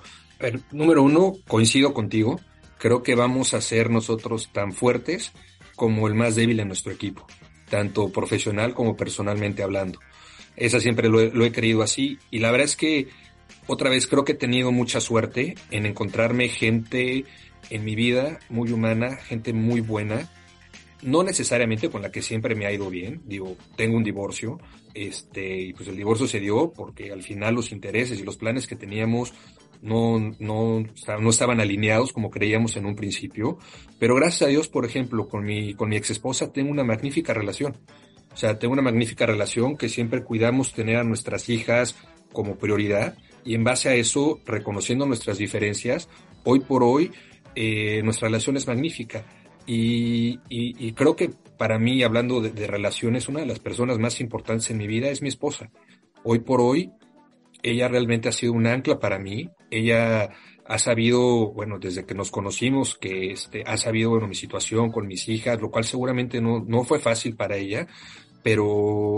número 0.72 1.04
uno, 1.04 1.34
coincido 1.46 1.94
contigo. 1.94 2.40
Creo 2.76 3.04
que 3.04 3.14
vamos 3.14 3.54
a 3.54 3.60
ser 3.60 3.88
nosotros 3.88 4.50
tan 4.52 4.72
fuertes 4.72 5.30
como 5.76 6.08
el 6.08 6.14
más 6.14 6.34
débil 6.34 6.58
en 6.58 6.66
nuestro 6.66 6.90
equipo, 6.90 7.24
tanto 7.70 8.08
profesional 8.10 8.74
como 8.74 8.96
personalmente 8.96 9.62
hablando. 9.62 10.00
Esa 10.56 10.80
siempre 10.80 11.08
lo 11.08 11.20
he, 11.20 11.52
querido 11.52 11.84
así 11.84 12.18
y 12.32 12.40
la 12.40 12.50
verdad 12.50 12.64
es 12.64 12.74
que 12.74 13.06
otra 13.68 13.90
vez 13.90 14.08
creo 14.08 14.24
que 14.24 14.32
he 14.32 14.34
tenido 14.34 14.72
mucha 14.72 15.00
suerte 15.00 15.54
en 15.70 15.86
encontrarme 15.86 16.48
gente 16.48 17.26
en 17.70 17.84
mi 17.84 17.94
vida 17.94 18.40
muy 18.48 18.72
humana, 18.72 19.18
gente 19.18 19.52
muy 19.52 19.82
buena, 19.82 20.28
no 21.02 21.22
necesariamente 21.22 21.90
con 21.90 22.02
la 22.02 22.10
que 22.10 22.22
siempre 22.22 22.54
me 22.54 22.66
ha 22.66 22.72
ido 22.72 22.90
bien, 22.90 23.22
digo, 23.24 23.56
tengo 23.76 23.96
un 23.96 24.04
divorcio, 24.04 24.58
este, 24.94 25.72
pues 25.76 25.88
el 25.88 25.96
divorcio 25.96 26.26
se 26.26 26.40
dio 26.40 26.72
porque 26.72 27.12
al 27.12 27.22
final 27.22 27.54
los 27.54 27.72
intereses 27.72 28.18
y 28.18 28.24
los 28.24 28.36
planes 28.36 28.66
que 28.66 28.76
teníamos 28.76 29.32
no, 29.80 30.18
no, 30.40 30.84
no 31.20 31.30
estaban 31.30 31.60
alineados 31.60 32.12
como 32.12 32.30
creíamos 32.30 32.76
en 32.76 32.86
un 32.86 32.96
principio, 32.96 33.58
pero 33.98 34.16
gracias 34.16 34.42
a 34.42 34.50
Dios, 34.50 34.68
por 34.68 34.84
ejemplo, 34.84 35.28
con 35.28 35.44
mi, 35.44 35.74
con 35.74 35.88
mi 35.88 35.96
ex 35.96 36.10
esposa 36.10 36.52
tengo 36.52 36.70
una 36.70 36.84
magnífica 36.84 37.32
relación. 37.32 37.76
O 38.32 38.36
sea, 38.36 38.58
tengo 38.58 38.72
una 38.72 38.82
magnífica 38.82 39.26
relación 39.26 39.76
que 39.76 39.88
siempre 39.88 40.22
cuidamos 40.22 40.72
tener 40.72 40.96
a 40.96 41.04
nuestras 41.04 41.48
hijas 41.48 41.96
como 42.32 42.56
prioridad 42.56 43.16
y 43.44 43.54
en 43.54 43.64
base 43.64 43.88
a 43.88 43.94
eso, 43.94 44.40
reconociendo 44.44 45.06
nuestras 45.06 45.38
diferencias, 45.38 46.08
hoy 46.44 46.60
por 46.60 46.82
hoy 46.82 47.10
eh, 47.54 48.02
nuestra 48.04 48.28
relación 48.28 48.56
es 48.56 48.66
magnífica. 48.66 49.24
Y, 49.70 50.92
creo 50.94 51.14
que 51.14 51.30
para 51.58 51.78
mí, 51.78 52.02
hablando 52.02 52.40
de, 52.40 52.66
relaciones, 52.66 53.28
una 53.28 53.40
de 53.40 53.46
las 53.46 53.58
personas 53.58 53.98
más 53.98 54.18
importantes 54.20 54.70
en 54.70 54.78
mi 54.78 54.86
vida 54.86 55.10
es 55.10 55.20
mi 55.20 55.28
esposa. 55.28 55.70
Hoy 56.24 56.38
por 56.38 56.62
hoy, 56.62 56.90
ella 57.62 57.88
realmente 57.88 58.30
ha 58.30 58.32
sido 58.32 58.54
un 58.54 58.66
ancla 58.66 58.98
para 58.98 59.18
mí. 59.18 59.50
Ella 59.70 60.30
ha 60.64 60.78
sabido, 60.78 61.52
bueno, 61.52 61.78
desde 61.78 62.06
que 62.06 62.14
nos 62.14 62.30
conocimos, 62.30 62.96
que 62.96 63.32
este, 63.32 63.62
ha 63.66 63.76
sabido, 63.76 64.10
bueno, 64.10 64.26
mi 64.26 64.34
situación 64.34 64.90
con 64.90 65.06
mis 65.06 65.28
hijas, 65.28 65.60
lo 65.60 65.70
cual 65.70 65.84
seguramente 65.84 66.40
no, 66.40 66.64
no 66.66 66.84
fue 66.84 66.98
fácil 66.98 67.36
para 67.36 67.56
ella, 67.56 67.86
pero 68.42 68.64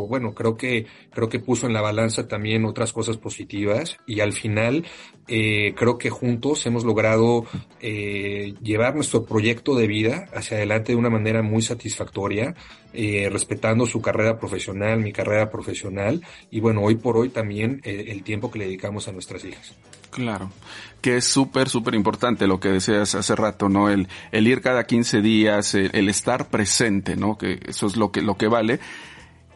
bueno, 0.09 0.35
creo 0.35 0.57
que, 0.57 0.87
creo 1.13 1.29
que 1.29 1.39
puso 1.39 1.67
en 1.67 1.73
la 1.73 1.81
balanza 1.81 2.27
también 2.27 2.65
otras 2.65 2.93
cosas 2.93 3.17
positivas 3.17 3.99
y 4.07 4.21
al 4.21 4.33
final 4.33 4.85
eh, 5.29 5.75
creo 5.77 5.99
que 5.99 6.11
juntos 6.11 6.65
hemos 6.67 6.85
logrado 6.85 7.45
eh, 7.81 8.55
llevar 8.63 8.95
nuestro 8.95 9.25
proyecto 9.25 9.75
de 9.75 9.87
vida 9.87 10.29
hacia 10.35 10.57
adelante 10.57 10.93
de 10.93 10.99
una 10.99 11.11
manera 11.11 11.43
muy 11.43 11.63
satisfactoria, 11.63 12.55
eh, 12.93 13.29
respetando 13.31 13.87
su 13.87 14.01
carrera 14.01 14.39
profesional, 14.39 15.01
mi 15.01 15.13
carrera 15.13 15.51
profesional 15.51 16.23
y 16.51 16.61
bueno, 16.61 16.83
hoy 16.83 16.97
por 16.97 17.17
hoy 17.17 17.29
también 17.29 17.81
el 17.85 18.23
tiempo 18.23 18.51
que 18.51 18.59
le 18.59 18.65
dedicamos 18.67 19.07
a 19.09 19.13
nuestras 19.13 19.45
hijas. 19.45 19.75
Claro, 20.11 20.51
que 21.01 21.17
es 21.17 21.25
súper, 21.25 21.69
súper 21.69 21.95
importante 21.95 22.49
lo 22.49 22.59
que 22.59 22.69
decías 22.69 23.15
hace 23.15 23.37
rato, 23.37 23.69
¿no? 23.69 23.89
El, 23.89 24.09
el 24.33 24.49
ir 24.49 24.61
cada 24.61 24.85
15 24.85 25.21
días, 25.21 25.75
el, 25.75 26.09
estar 26.09 26.49
presente, 26.49 27.17
¿no? 27.17 27.39
Que 27.39 27.61
eso 27.67 27.87
es 27.87 27.97
lo 27.97 28.11
que, 28.11 28.21
lo 28.21 28.37
que 28.37 28.49
vale 28.49 28.81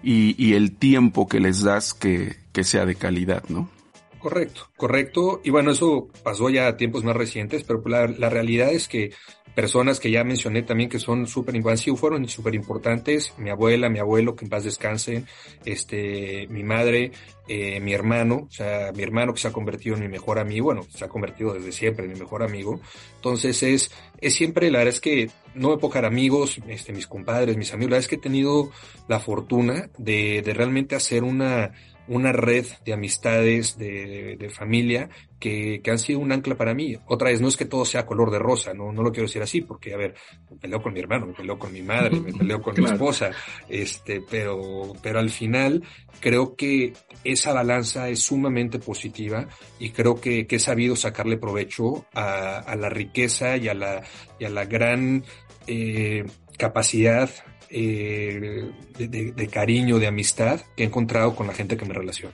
y, 0.05 0.35
y 0.39 0.55
el 0.55 0.77
tiempo 0.77 1.27
que 1.27 1.41
les 1.41 1.63
das 1.63 1.95
que, 1.95 2.37
que 2.53 2.65
sea 2.65 2.85
de 2.87 2.95
calidad, 2.95 3.45
¿no? 3.49 3.71
Correcto, 4.19 4.71
correcto. 4.77 5.41
Y 5.45 5.51
bueno, 5.51 5.71
eso 5.71 6.09
pasó 6.23 6.49
ya 6.49 6.67
a 6.67 6.77
tiempos 6.77 7.05
más 7.05 7.17
recientes, 7.17 7.63
pero 7.65 7.83
la, 7.87 8.07
la 8.07 8.31
realidad 8.31 8.73
es 8.73 8.89
que 8.89 9.13
personas 9.55 10.01
que 10.01 10.11
ya 10.11 10.25
mencioné 10.25 10.63
también 10.63 10.91
que 10.91 10.99
son 10.99 11.27
súper 11.27 11.55
importantes, 11.55 12.01
fueron 12.01 12.29
súper 12.29 12.55
importantes, 12.55 13.33
mi 13.39 13.51
abuela, 13.51 13.89
mi 13.89 13.99
abuelo, 13.99 14.35
que 14.35 14.45
en 14.45 14.51
paz 14.51 14.65
descansen, 14.65 15.27
este, 15.65 16.47
mi 16.49 16.63
madre, 16.63 17.13
eh, 17.47 17.79
mi 17.81 17.93
hermano, 17.93 18.47
o 18.49 18.51
sea, 18.51 18.91
mi 18.93 19.03
hermano 19.03 19.33
que 19.35 19.41
se 19.41 19.49
ha 19.49 19.53
convertido 19.53 19.97
en 19.97 20.03
mi 20.03 20.09
mejor 20.09 20.39
amigo, 20.39 20.67
bueno, 20.67 20.87
se 20.95 21.05
ha 21.05 21.09
convertido 21.09 21.55
desde 21.55 21.73
siempre 21.73 22.07
en 22.07 22.13
mi 22.13 22.19
mejor 22.19 22.43
amigo. 22.43 22.81
Entonces 23.17 23.63
es, 23.63 23.91
es 24.21 24.35
siempre, 24.35 24.71
la 24.71 24.79
verdad 24.79 24.95
es 24.95 25.01
que 25.01 25.31
no 25.55 25.77
me 25.77 26.05
amigos, 26.05 26.59
este, 26.69 26.93
mis 26.93 27.07
compadres, 27.07 27.57
mis 27.57 27.73
amigos, 27.73 27.91
la 27.91 27.97
verdad 27.97 28.05
es 28.05 28.09
que 28.09 28.17
he 28.17 28.19
tenido 28.19 28.71
la 29.09 29.21
fortuna 29.21 29.91
de, 29.99 30.43
de 30.43 30.55
realmente 30.55 30.97
hacer 30.97 31.23
una, 31.23 31.73
una 32.09 32.33
red 32.33 32.67
de 32.85 32.93
amistades, 32.93 33.79
de, 33.79 34.37
de, 34.39 34.51
familia, 34.51 35.09
que, 35.39 35.81
que, 35.83 35.91
han 35.91 35.99
sido 35.99 36.19
un 36.19 36.33
ancla 36.33 36.55
para 36.55 36.75
mí. 36.75 36.97
Otra 37.07 37.31
vez, 37.31 37.41
no 37.41 37.49
es 37.49 37.57
que 37.57 37.65
todo 37.65 37.85
sea 37.85 38.07
color 38.07 38.31
de 38.31 38.39
rosa, 38.39 38.75
no, 38.75 38.93
no 38.93 39.03
lo 39.03 39.13
quiero 39.13 39.27
decir 39.27 39.43
así, 39.43 39.63
porque, 39.63 39.95
a 39.95 39.97
ver, 39.97 40.15
me 40.51 40.57
peleo 40.57 40.83
con 40.83 40.93
mi 40.93 41.01
hermano, 41.01 41.27
me 41.27 41.33
peleo 41.33 41.59
con 41.59 41.73
mi 41.73 41.83
madre, 41.83 42.21
me 42.21 42.33
peleo 42.33 42.61
con 42.61 42.75
mi 42.77 42.85
esposa, 42.85 43.31
este, 43.69 44.23
pero, 44.31 44.93
pero 45.03 45.19
al 45.19 45.31
final 45.31 45.83
creo 46.21 46.57
que 46.57 46.93
esa 47.25 47.53
balanza 47.53 48.09
es 48.09 48.21
sumamente 48.21 48.79
positiva 48.79 49.49
y 49.79 49.91
creo 49.91 50.21
que, 50.21 50.47
que 50.47 50.57
he 50.57 50.61
sabido 50.61 50.97
sacarle 50.97 51.37
provecho 51.37 52.07
a, 52.15 52.59
a 52.59 52.77
la 52.77 52.89
riqueza 52.89 53.57
y 53.57 53.69
a 53.69 53.75
la, 53.75 54.03
y 54.39 54.45
a 54.45 54.51
la 54.51 54.65
gran 54.65 55.25
eh, 55.67 56.25
capacidad 56.59 57.31
eh, 57.77 58.71
de, 58.99 59.49
cariño, 59.49 59.99
de 59.99 60.07
amistad 60.07 60.61
que 60.77 60.85
he 60.85 60.87
encontrado 60.87 61.35
con 61.35 61.49
la 61.49 61.53
gente 61.53 61.77
que 61.77 61.85
me 61.85 61.93
relaciona. 61.93 62.33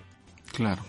Claro. 0.53 0.83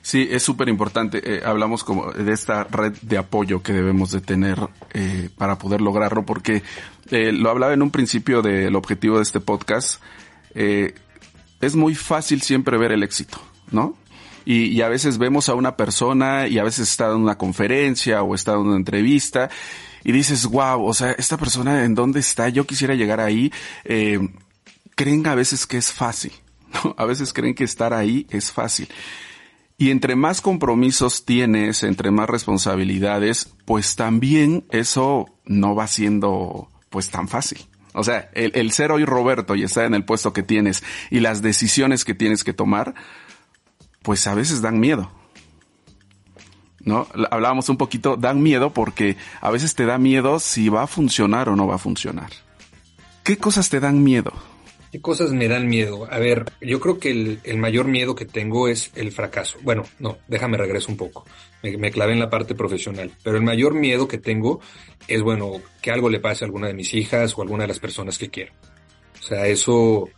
Sí, 0.00 0.26
es 0.30 0.42
súper 0.42 0.70
importante. 0.70 1.20
Eh, 1.22 1.42
hablamos 1.44 1.84
como 1.84 2.10
de 2.10 2.32
esta 2.32 2.64
red 2.64 2.94
de 3.02 3.18
apoyo 3.18 3.62
que 3.62 3.74
debemos 3.74 4.10
de 4.10 4.22
tener 4.22 4.58
eh, 4.94 5.28
para 5.36 5.58
poder 5.58 5.82
lograrlo, 5.82 6.24
porque 6.24 6.62
lo 7.10 7.50
hablaba 7.50 7.74
en 7.74 7.82
un 7.82 7.90
principio 7.90 8.40
del 8.40 8.74
objetivo 8.74 9.16
de 9.16 9.22
este 9.22 9.40
podcast. 9.40 10.02
es 10.54 11.76
muy 11.76 11.94
fácil 11.94 12.40
siempre 12.40 12.78
ver 12.78 12.92
el 12.92 13.02
éxito, 13.02 13.38
¿no? 13.70 13.96
Y, 14.46 14.68
y, 14.68 14.80
a 14.80 14.88
veces 14.88 15.18
vemos 15.18 15.50
a 15.50 15.54
una 15.54 15.76
persona 15.76 16.48
y 16.48 16.58
a 16.58 16.64
veces 16.64 16.88
está 16.88 17.08
en 17.10 17.16
una 17.16 17.36
conferencia 17.36 18.22
o 18.22 18.34
está 18.34 18.52
en 18.52 18.60
una 18.60 18.76
entrevista 18.76 19.50
y 20.04 20.12
dices, 20.12 20.46
wow, 20.46 20.84
o 20.84 20.94
sea, 20.94 21.12
esta 21.12 21.36
persona 21.36 21.84
en 21.84 21.94
dónde 21.94 22.20
está, 22.20 22.48
yo 22.48 22.66
quisiera 22.66 22.94
llegar 22.94 23.20
ahí, 23.20 23.52
eh, 23.84 24.18
creen 24.94 25.26
a 25.26 25.34
veces 25.34 25.66
que 25.66 25.76
es 25.76 25.92
fácil. 25.92 26.32
A 26.96 27.04
veces 27.06 27.32
creen 27.32 27.54
que 27.54 27.64
estar 27.64 27.94
ahí 27.94 28.26
es 28.30 28.52
fácil. 28.52 28.88
Y 29.78 29.90
entre 29.90 30.16
más 30.16 30.40
compromisos 30.40 31.24
tienes, 31.24 31.84
entre 31.84 32.10
más 32.10 32.28
responsabilidades, 32.28 33.54
pues 33.64 33.94
también 33.94 34.64
eso 34.70 35.26
no 35.46 35.74
va 35.74 35.86
siendo 35.86 36.68
pues 36.90 37.10
tan 37.10 37.28
fácil. 37.28 37.58
O 37.94 38.02
sea, 38.02 38.28
el, 38.34 38.52
el 38.54 38.72
ser 38.72 38.90
hoy 38.90 39.04
Roberto 39.04 39.54
y 39.54 39.62
estar 39.62 39.84
en 39.84 39.94
el 39.94 40.04
puesto 40.04 40.32
que 40.32 40.42
tienes 40.42 40.82
y 41.10 41.20
las 41.20 41.42
decisiones 41.42 42.04
que 42.04 42.14
tienes 42.14 42.42
que 42.42 42.52
tomar, 42.52 42.94
pues 44.02 44.26
a 44.26 44.34
veces 44.34 44.60
dan 44.60 44.80
miedo. 44.80 45.10
¿No? 46.88 47.06
Hablábamos 47.30 47.68
un 47.68 47.76
poquito, 47.76 48.16
dan 48.16 48.42
miedo 48.42 48.72
porque 48.72 49.16
a 49.40 49.50
veces 49.50 49.74
te 49.74 49.86
da 49.86 49.98
miedo 49.98 50.40
si 50.40 50.68
va 50.68 50.82
a 50.82 50.86
funcionar 50.86 51.48
o 51.48 51.54
no 51.54 51.66
va 51.66 51.76
a 51.76 51.78
funcionar. 51.78 52.30
¿Qué 53.22 53.36
cosas 53.36 53.68
te 53.68 53.78
dan 53.78 54.02
miedo? 54.02 54.32
¿Qué 54.90 55.02
cosas 55.02 55.32
me 55.32 55.48
dan 55.48 55.68
miedo? 55.68 56.08
A 56.10 56.18
ver, 56.18 56.46
yo 56.62 56.80
creo 56.80 56.98
que 56.98 57.10
el, 57.44 57.58
mayor 57.58 57.86
miedo 57.86 58.14
que 58.14 58.24
tengo 58.24 58.68
es 58.68 58.90
el 58.94 59.12
fracaso. 59.12 59.58
Bueno, 59.62 59.84
no, 59.98 60.16
déjame 60.28 60.56
regreso 60.56 60.90
un 60.90 60.96
poco. 60.96 61.26
Me, 61.62 61.76
me, 61.76 61.90
clavé 61.90 62.14
en 62.14 62.20
la 62.20 62.30
parte 62.30 62.54
profesional. 62.54 63.12
Pero 63.22 63.36
el 63.36 63.42
mayor 63.42 63.74
miedo 63.74 64.08
que 64.08 64.16
tengo 64.16 64.60
es, 65.06 65.20
bueno, 65.22 65.60
que 65.82 65.90
algo 65.90 66.08
le 66.08 66.20
pase 66.20 66.44
a 66.44 66.46
alguna 66.46 66.68
de 66.68 66.74
mis 66.74 66.94
hijas 66.94 67.36
o 67.36 67.42
a 67.42 67.44
alguna 67.44 67.64
de 67.64 67.68
las 67.68 67.80
personas 67.80 68.16
que 68.16 68.30
quiero. 68.30 68.54
O 69.20 69.22
sea, 69.22 69.46
eso 69.46 70.08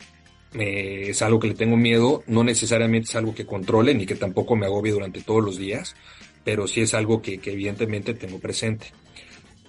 es 0.52 1.20
algo 1.22 1.40
que 1.40 1.48
le 1.48 1.54
tengo 1.54 1.76
miedo. 1.76 2.22
No 2.28 2.44
necesariamente 2.44 3.08
es 3.08 3.16
algo 3.16 3.34
que 3.34 3.46
controle 3.46 3.92
ni 3.94 4.06
que 4.06 4.14
tampoco 4.14 4.54
me 4.54 4.66
agobie 4.66 4.92
durante 4.92 5.20
todos 5.20 5.44
los 5.44 5.56
días 5.58 5.96
pero 6.45 6.66
sí 6.66 6.80
es 6.80 6.95
algo 6.95 7.20
que, 7.20 7.41
evidentemente 7.45 8.14
tengo 8.14 8.38
presente. 8.38 8.86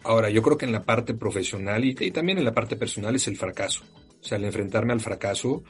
Ahora, 0.04 0.30
yo 0.30 0.42
creo 0.42 0.58
que 0.58 0.66
en 0.66 0.72
la 0.72 0.84
parte 0.84 1.14
profesional 1.14 1.86
y, 1.86 1.94
también 2.12 2.38
en 2.38 2.46
la 2.46 2.54
parte 2.54 2.76
personal 2.76 3.16
es 3.16 3.28
el 3.28 3.38
fracaso. 3.38 3.84
O 4.20 4.24
sea, 4.24 4.38
el 4.38 4.46
enfrentarme 4.46 4.94
al 4.94 5.02
fracaso. 5.02 5.64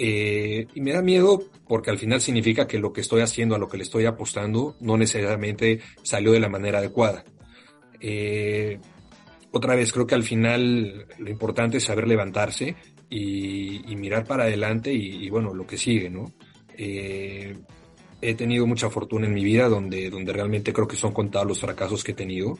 Eh, 0.00 0.66
y 0.74 0.80
me 0.80 0.92
da 0.92 1.02
miedo 1.02 1.42
porque 1.66 1.90
al 1.90 1.98
final 1.98 2.20
significa 2.20 2.66
que 2.66 2.78
lo 2.78 2.92
que 2.92 3.00
estoy 3.00 3.20
haciendo, 3.20 3.54
a 3.54 3.58
lo 3.58 3.68
que 3.68 3.78
le 3.78 3.82
estoy 3.82 4.06
apostando, 4.06 4.76
no 4.80 4.96
necesariamente 4.96 5.80
salió 6.02 6.32
de 6.32 6.40
la 6.40 6.48
manera 6.48 6.78
adecuada. 6.78 7.24
Eh, 8.00 8.78
otra 9.50 9.74
vez, 9.74 9.92
creo 9.92 10.06
que 10.06 10.14
al 10.14 10.22
final 10.22 11.06
lo 11.18 11.30
importante 11.30 11.78
es 11.78 11.84
saber 11.84 12.06
levantarse 12.06 12.76
y, 13.10 13.96
mirar 13.96 14.24
para 14.24 14.44
adelante 14.44 14.92
y, 14.92 15.28
bueno, 15.30 15.54
lo 15.54 15.66
que 15.66 15.78
sigue, 15.78 16.10
¿no? 16.10 16.32
Eh, 16.76 17.56
he 18.20 18.34
tenido 18.34 18.66
mucha 18.66 18.90
fortuna 18.90 19.26
en 19.26 19.34
mi 19.34 19.44
vida, 19.44 19.68
donde, 19.68 20.10
donde 20.10 20.32
realmente 20.32 20.72
creo 20.72 20.88
que 20.88 20.96
son 20.96 21.12
contados 21.12 21.46
los 21.46 21.60
fracasos 21.60 22.04
que 22.04 22.12
he 22.12 22.14
tenido. 22.14 22.58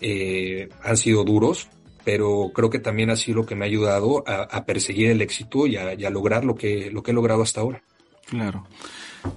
Eh, 0.00 0.68
han 0.82 0.96
sido 0.96 1.24
duros, 1.24 1.68
pero 2.04 2.50
creo 2.54 2.70
que 2.70 2.78
también 2.78 3.10
ha 3.10 3.16
sido 3.16 3.38
lo 3.38 3.46
que 3.46 3.54
me 3.54 3.64
ha 3.64 3.68
ayudado 3.68 4.24
a, 4.26 4.64
perseguir 4.64 5.10
el 5.10 5.22
éxito 5.22 5.66
y 5.66 5.76
a, 5.76 5.94
y 5.94 6.04
a, 6.04 6.10
lograr 6.10 6.44
lo 6.44 6.54
que, 6.54 6.90
lo 6.90 7.02
que 7.02 7.12
he 7.12 7.14
logrado 7.14 7.42
hasta 7.42 7.60
ahora. 7.60 7.82
Claro. 8.26 8.66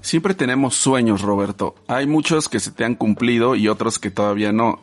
Siempre 0.01 0.33
tenemos 0.33 0.75
sueños, 0.75 1.21
Roberto. 1.21 1.75
Hay 1.87 2.05
muchos 2.05 2.49
que 2.49 2.59
se 2.59 2.71
te 2.71 2.83
han 2.83 2.95
cumplido 2.95 3.55
y 3.55 3.67
otros 3.67 3.99
que 3.99 4.11
todavía 4.11 4.51
no. 4.51 4.81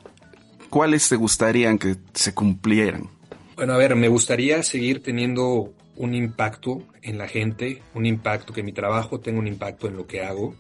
¿Cuáles 0.71 1.09
te 1.09 1.17
gustarían 1.17 1.79
que 1.79 1.97
se 2.13 2.35
cumplieran? 2.35 3.09
Bueno, 3.57 3.73
a 3.73 3.77
ver, 3.77 3.97
me 3.97 4.09
gustaría 4.09 4.63
seguir 4.63 5.03
teniendo 5.03 5.73
un 5.97 6.15
impacto 6.15 6.83
en 7.03 7.19
la 7.19 7.29
gente, 7.29 7.83
un 7.95 8.07
impacto, 8.07 8.53
que 8.53 8.63
mi 8.63 8.73
trabajo 8.73 9.21
tenga 9.21 9.39
un 9.39 9.47
impacto 9.47 9.89
en 9.89 9.97
lo 9.97 10.07
que 10.07 10.23
hago. 10.23 10.55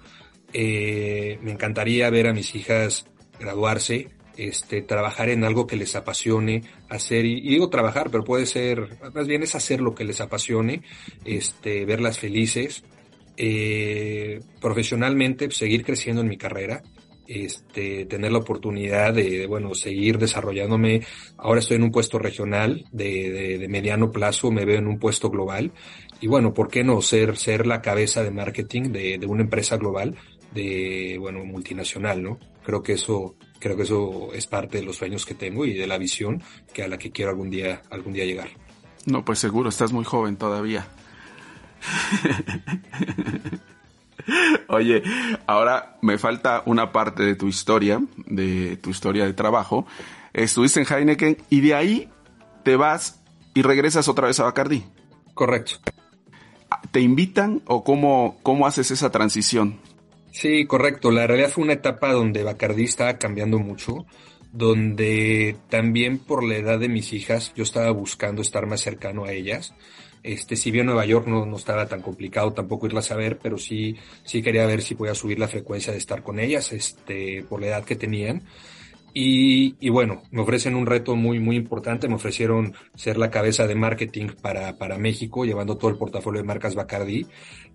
Eh, 0.53 1.39
me 1.43 1.53
encantaría 1.53 2.09
ver 2.11 2.27
a 2.27 2.33
mis 2.33 2.55
hijas 2.55 3.07
graduarse, 3.39 4.09
este, 4.37 4.83
trabajar 4.83 5.29
en 5.29 5.45
algo 5.45 5.67
que 5.67 5.77
les 5.77 5.97
apasione, 5.97 6.63
hacer, 6.89 7.25
y, 7.25 7.41
digo 7.41 7.69
trabajar, 7.71 8.11
pero 8.11 8.25
puede 8.25 8.47
ser, 8.47 8.99
más 9.15 9.27
bien 9.27 9.43
es 9.43 9.55
hacer 9.55 9.81
lo 9.81 9.95
que 9.95 10.05
les 10.05 10.21
apasione, 10.21 10.83
este, 11.25 11.85
verlas 11.85 12.19
felices, 12.19 12.85
eh, 13.37 14.41
profesionalmente 14.61 15.51
seguir 15.51 15.85
creciendo 15.85 16.23
en 16.23 16.29
mi 16.29 16.37
carrera, 16.37 16.83
este, 17.29 18.07
tener 18.07 18.33
la 18.33 18.39
oportunidad 18.39 19.15
de, 19.15 19.47
bueno, 19.47 19.75
seguir 19.75 20.19
desarrollándome. 20.19 21.03
Ahora 21.37 21.61
estoy 21.61 21.77
en 21.77 21.85
un 21.85 21.91
puesto 21.91 22.19
regional 22.19 22.85
de, 22.93 23.59
de, 23.59 23.69
mediano 23.69 24.11
plazo, 24.11 24.51
me 24.51 24.65
veo 24.65 24.79
en 24.79 24.87
un 24.87 24.99
puesto 24.99 25.31
global. 25.31 25.73
Y 26.21 26.29
bueno, 26.29 26.55
¿por 26.55 26.69
qué 26.69 26.85
no 26.85 27.03
ser, 27.03 27.37
ser 27.37 27.67
la 27.67 27.83
cabeza 27.83 28.23
de 28.23 28.31
marketing 28.31 28.91
de, 28.93 29.19
de 29.19 29.27
una 29.27 29.43
empresa 29.43 29.77
global, 29.77 30.17
de, 30.55 31.17
bueno, 31.21 31.45
multinacional, 31.45 32.23
¿no? 32.23 32.39
Creo 32.65 32.83
que 32.83 32.95
eso, 32.95 33.37
creo 33.59 33.77
que 33.77 33.83
eso 33.83 34.33
es 34.33 34.47
parte 34.47 34.79
de 34.79 34.85
los 34.85 34.97
sueños 34.97 35.27
que 35.27 35.35
tengo 35.35 35.65
y 35.67 35.75
de 35.75 35.87
la 35.87 35.99
visión 35.99 36.43
que 36.73 36.83
a 36.83 36.89
la 36.89 36.99
que 36.99 37.11
quiero 37.11 37.31
algún 37.31 37.51
día, 37.51 37.83
algún 37.91 38.13
día 38.13 38.25
llegar. 38.25 38.49
No, 39.05 39.25
pues 39.25 39.39
seguro, 39.39 39.69
estás 39.69 39.93
muy 39.93 40.05
joven 40.05 40.37
todavía. 40.37 40.89
Oye, 44.69 45.03
ahora 45.47 45.99
me 46.03 46.19
falta 46.19 46.63
una 46.67 46.93
parte 46.93 47.23
de 47.23 47.35
tu 47.35 47.49
historia, 47.49 48.01
de 48.27 48.77
tu 48.77 48.91
historia 48.91 49.25
de 49.25 49.35
trabajo. 49.35 49.87
Estuviste 50.33 50.81
en 50.81 50.87
Heineken 50.87 51.37
y 51.51 51.61
de 51.61 51.75
ahí 51.75 52.09
te 52.63 52.77
vas 52.77 53.23
y 53.55 53.63
regresas 53.63 54.09
otra 54.09 54.27
vez 54.27 54.41
a 54.41 54.45
Bacardi. 54.45 54.85
Correcto. 55.35 55.77
¿Te 56.91 57.01
invitan 57.01 57.63
o 57.67 57.85
cómo, 57.85 58.39
cómo 58.43 58.67
haces 58.67 58.91
esa 58.91 59.11
transición? 59.11 59.79
Sí, 60.33 60.67
correcto. 60.67 61.11
La 61.11 61.27
realidad 61.27 61.51
fue 61.51 61.65
una 61.65 61.73
etapa 61.73 62.13
donde 62.13 62.43
Bacardi 62.43 62.85
estaba 62.85 63.17
cambiando 63.17 63.59
mucho, 63.59 64.05
donde 64.53 65.57
también 65.71 66.19
por 66.19 66.45
la 66.45 66.57
edad 66.57 66.79
de 66.79 66.89
mis 66.89 67.13
hijas 67.13 67.53
yo 67.55 67.63
estaba 67.63 67.91
buscando 67.91 68.43
estar 68.43 68.67
más 68.67 68.81
cercano 68.81 69.25
a 69.25 69.33
ellas. 69.33 69.75
Este, 70.27 70.57
si 70.57 70.73
bien 70.73 70.87
Nueva 70.87 71.07
York 71.07 71.29
no, 71.29 71.47
no 71.47 71.57
estaba 71.57 71.87
tan 71.87 72.03
complicado 72.03 72.53
tampoco 72.53 72.87
irlas 72.87 73.13
a 73.13 73.17
ver, 73.17 73.39
pero 73.39 73.59
sí, 73.59 73.97
sí 74.25 74.43
quería 74.43 74.67
ver 74.67 74.83
si 74.83 74.97
podía 74.97 75.15
subir 75.15 75.39
la 75.39 75.47
frecuencia 75.47 75.93
de 75.93 75.99
estar 75.99 76.25
con 76.25 76.41
ellas, 76.41 76.73
este, 76.73 77.45
por 77.49 77.61
la 77.61 77.69
edad 77.69 77.85
que 77.85 77.95
tenían. 77.95 78.43
Y, 79.19 79.77
y, 79.81 79.89
bueno, 79.89 80.25
me 80.31 80.43
ofrecen 80.43 80.75
un 80.75 80.85
reto 80.85 81.17
muy, 81.17 81.41
muy 81.41 81.57
importante. 81.57 82.07
Me 82.07 82.17
ofrecieron 82.17 82.75
ser 82.95 83.17
la 83.17 83.31
cabeza 83.31 83.67
de 83.67 83.75
marketing 83.75 84.27
para, 84.43 84.77
para 84.77 84.99
México, 84.99 85.47
llevando 85.47 85.79
todo 85.79 85.91
el 85.91 85.97
portafolio 85.97 86.43
de 86.43 86.47
marcas 86.47 86.75
Bacardi. 86.75 87.27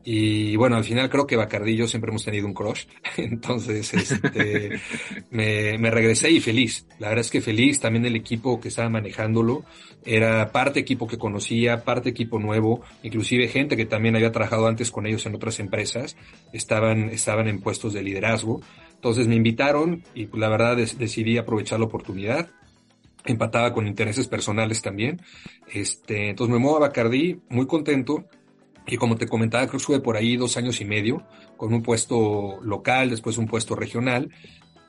Y 0.03 0.55
bueno, 0.55 0.75
al 0.75 0.83
final 0.83 1.09
creo 1.09 1.25
que 1.25 1.35
Bacardi 1.35 1.71
y 1.71 1.77
yo 1.77 1.87
siempre 1.87 2.09
hemos 2.11 2.23
tenido 2.23 2.45
un 2.45 2.53
crush. 2.53 2.85
Entonces, 3.17 3.91
este, 3.91 4.79
me, 5.31 5.79
me, 5.79 5.89
regresé 5.89 6.29
y 6.29 6.41
feliz. 6.41 6.85
La 6.99 7.07
verdad 7.07 7.21
es 7.21 7.31
que 7.31 7.41
feliz. 7.41 7.79
También 7.79 8.05
el 8.05 8.15
equipo 8.15 8.61
que 8.61 8.67
estaba 8.67 8.89
manejándolo 8.89 9.65
era 10.05 10.51
parte 10.51 10.79
equipo 10.79 11.07
que 11.07 11.17
conocía, 11.17 11.83
parte 11.83 12.09
equipo 12.09 12.37
nuevo, 12.37 12.81
inclusive 13.01 13.47
gente 13.47 13.75
que 13.75 13.85
también 13.87 14.15
había 14.15 14.31
trabajado 14.31 14.67
antes 14.67 14.91
con 14.91 15.07
ellos 15.07 15.25
en 15.25 15.33
otras 15.33 15.59
empresas. 15.59 16.15
Estaban, 16.53 17.09
estaban 17.09 17.47
en 17.47 17.61
puestos 17.61 17.93
de 17.93 18.03
liderazgo. 18.03 18.61
Entonces 19.01 19.27
me 19.27 19.35
invitaron 19.35 20.03
y 20.13 20.27
la 20.37 20.47
verdad 20.47 20.77
decidí 20.77 21.39
aprovechar 21.39 21.79
la 21.79 21.85
oportunidad 21.85 22.51
empataba 23.25 23.73
con 23.73 23.87
intereses 23.87 24.27
personales 24.27 24.81
también. 24.81 25.21
Este, 25.71 26.29
entonces 26.29 26.53
me 26.53 26.59
muevo 26.59 26.77
a 26.77 26.81
Bacardi 26.81 27.39
muy 27.49 27.67
contento 27.67 28.25
y 28.87 28.97
como 28.97 29.15
te 29.15 29.27
comentaba, 29.27 29.63
creo 29.63 29.71
que 29.71 29.77
estuve 29.77 29.99
por 29.99 30.17
ahí 30.17 30.37
dos 30.37 30.57
años 30.57 30.81
y 30.81 30.85
medio 30.85 31.23
con 31.57 31.73
un 31.73 31.83
puesto 31.83 32.59
local, 32.63 33.09
después 33.09 33.37
un 33.37 33.47
puesto 33.47 33.75
regional 33.75 34.29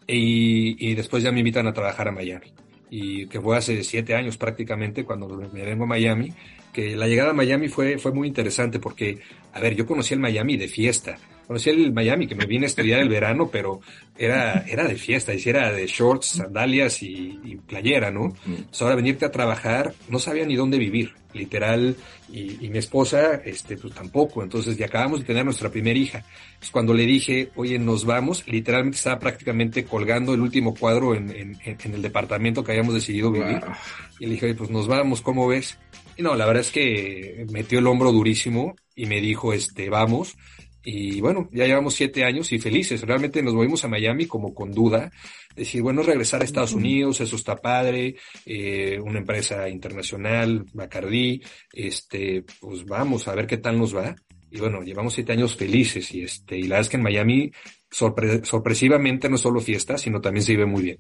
y, 0.07 0.91
y 0.91 0.95
después 0.95 1.23
ya 1.23 1.31
me 1.31 1.41
invitan 1.41 1.67
a 1.67 1.73
trabajar 1.73 2.09
a 2.09 2.13
Miami. 2.13 2.53
Y 2.91 3.27
que 3.27 3.41
fue 3.41 3.57
hace 3.57 3.83
siete 3.85 4.15
años 4.15 4.37
prácticamente 4.37 5.05
cuando 5.05 5.29
me 5.29 5.65
vengo 5.65 5.85
a 5.85 5.87
Miami, 5.87 6.33
que 6.73 6.97
la 6.97 7.07
llegada 7.07 7.31
a 7.31 7.35
Miami 7.35 7.69
fue, 7.69 7.99
fue 7.99 8.13
muy 8.13 8.29
interesante 8.29 8.79
porque, 8.79 9.19
a 9.53 9.61
ver, 9.61 9.75
yo 9.75 9.87
conocí 9.87 10.13
el 10.15 10.21
Miami 10.21 10.57
de 10.57 10.69
fiesta, 10.69 11.17
conocí 11.47 11.71
el 11.71 11.93
Miami 11.93 12.27
que 12.27 12.35
me 12.35 12.47
vine 12.47 12.67
a 12.67 12.69
estudiar 12.69 13.01
el 13.01 13.09
verano, 13.09 13.49
pero 13.51 13.81
era, 14.17 14.65
era 14.67 14.85
de 14.85 14.97
fiesta, 14.97 15.35
y 15.35 15.43
era 15.45 15.73
de 15.73 15.87
shorts, 15.87 16.27
sandalias 16.27 17.03
y, 17.03 17.39
y 17.45 17.57
playera, 17.57 18.11
¿no? 18.11 18.29
Mm. 18.45 18.55
Entonces 18.55 18.83
ahora 18.83 18.97
venirte 18.97 19.25
a 19.25 19.31
trabajar, 19.31 19.95
no 20.09 20.19
sabía 20.19 20.47
ni 20.47 20.57
dónde 20.57 20.79
vivir, 20.79 21.13
literal, 21.33 21.97
y, 22.31 22.65
y, 22.65 22.69
mi 22.69 22.79
esposa, 22.79 23.35
este, 23.45 23.77
pues 23.77 23.95
tampoco, 23.95 24.43
entonces 24.43 24.77
ya 24.77 24.87
acabamos 24.87 25.21
de 25.21 25.27
tener 25.27 25.45
nuestra 25.45 25.71
primera 25.71 25.99
hija. 25.99 26.25
Entonces 26.47 26.71
cuando 26.71 26.95
le 26.95 27.05
dije, 27.05 27.51
oye, 27.57 27.79
nos 27.79 28.05
vamos, 28.05 28.47
literalmente 28.47 28.97
estaba 28.97 29.19
prácticamente 29.19 29.85
colgando 29.85 30.35
el 30.35 30.41
último 30.41 30.75
cuadro 30.75 31.15
en, 31.15 31.31
en, 31.31 31.59
en 31.65 31.95
el 31.95 32.03
departamento 32.03 32.65
que 32.65 32.73
habíamos 32.73 32.95
decidido 32.95 33.31
vivir. 33.31 33.61
Wow. 33.61 33.75
Y 34.19 34.27
le 34.27 34.33
dije, 34.33 34.47
oye, 34.47 34.55
pues 34.55 34.71
nos 34.71 34.87
vamos, 34.89 35.21
¿cómo 35.21 35.49
ves? 35.49 35.79
Y 36.17 36.23
no, 36.23 36.35
la 36.35 36.47
verdad 36.47 36.63
es 36.63 36.71
que 36.71 37.47
metió 37.51 37.79
el 37.79 37.87
hombro 37.87 38.13
durísimo 38.13 38.77
y 38.95 39.07
me 39.07 39.21
dijo, 39.21 39.53
este, 39.53 39.89
vamos. 39.89 40.37
Y 40.85 41.21
bueno, 41.21 41.49
ya 41.53 41.67
llevamos 41.67 41.95
siete 41.95 42.25
años 42.25 42.51
y 42.53 42.59
felices. 42.59 43.03
Realmente 43.03 43.43
nos 43.43 43.55
movimos 43.55 43.85
a 43.85 43.89
Miami 43.89 44.27
como 44.27 44.53
con 44.53 44.73
duda. 44.73 45.11
Decir, 45.55 45.83
bueno, 45.83 46.03
regresar 46.03 46.43
a 46.43 46.45
Estados 46.45 46.73
Unidos, 46.73 47.21
eso 47.21 47.37
está 47.37 47.57
padre, 47.57 48.17
eh, 48.47 48.99
una 49.01 49.19
empresa 49.19 49.69
internacional, 49.69 50.65
Bacardi, 50.73 51.43
este, 51.73 52.45
pues 52.61 52.85
vamos 52.85 53.29
a 53.29 53.35
ver 53.35 53.47
qué 53.47 53.59
tal 53.59 53.79
nos 53.79 53.95
va. 53.95 54.15
Y 54.51 54.59
bueno, 54.59 54.83
llevamos 54.83 55.15
siete 55.15 55.33
años 55.33 55.57
felices 55.57 56.13
y 56.13 56.23
este, 56.23 56.59
y 56.59 56.63
la 56.63 56.77
verdad 56.77 56.81
es 56.81 56.89
que 56.89 56.97
en 56.97 57.03
Miami 57.03 57.53
sorpre 57.91 58.45
sorpresivamente 58.45 59.29
no 59.29 59.39
solo 59.39 59.61
fiesta, 59.61 59.97
sino 59.99 60.21
también 60.21 60.45
se 60.45 60.53
vive 60.53 60.67
muy 60.67 60.83
bien. 60.83 60.99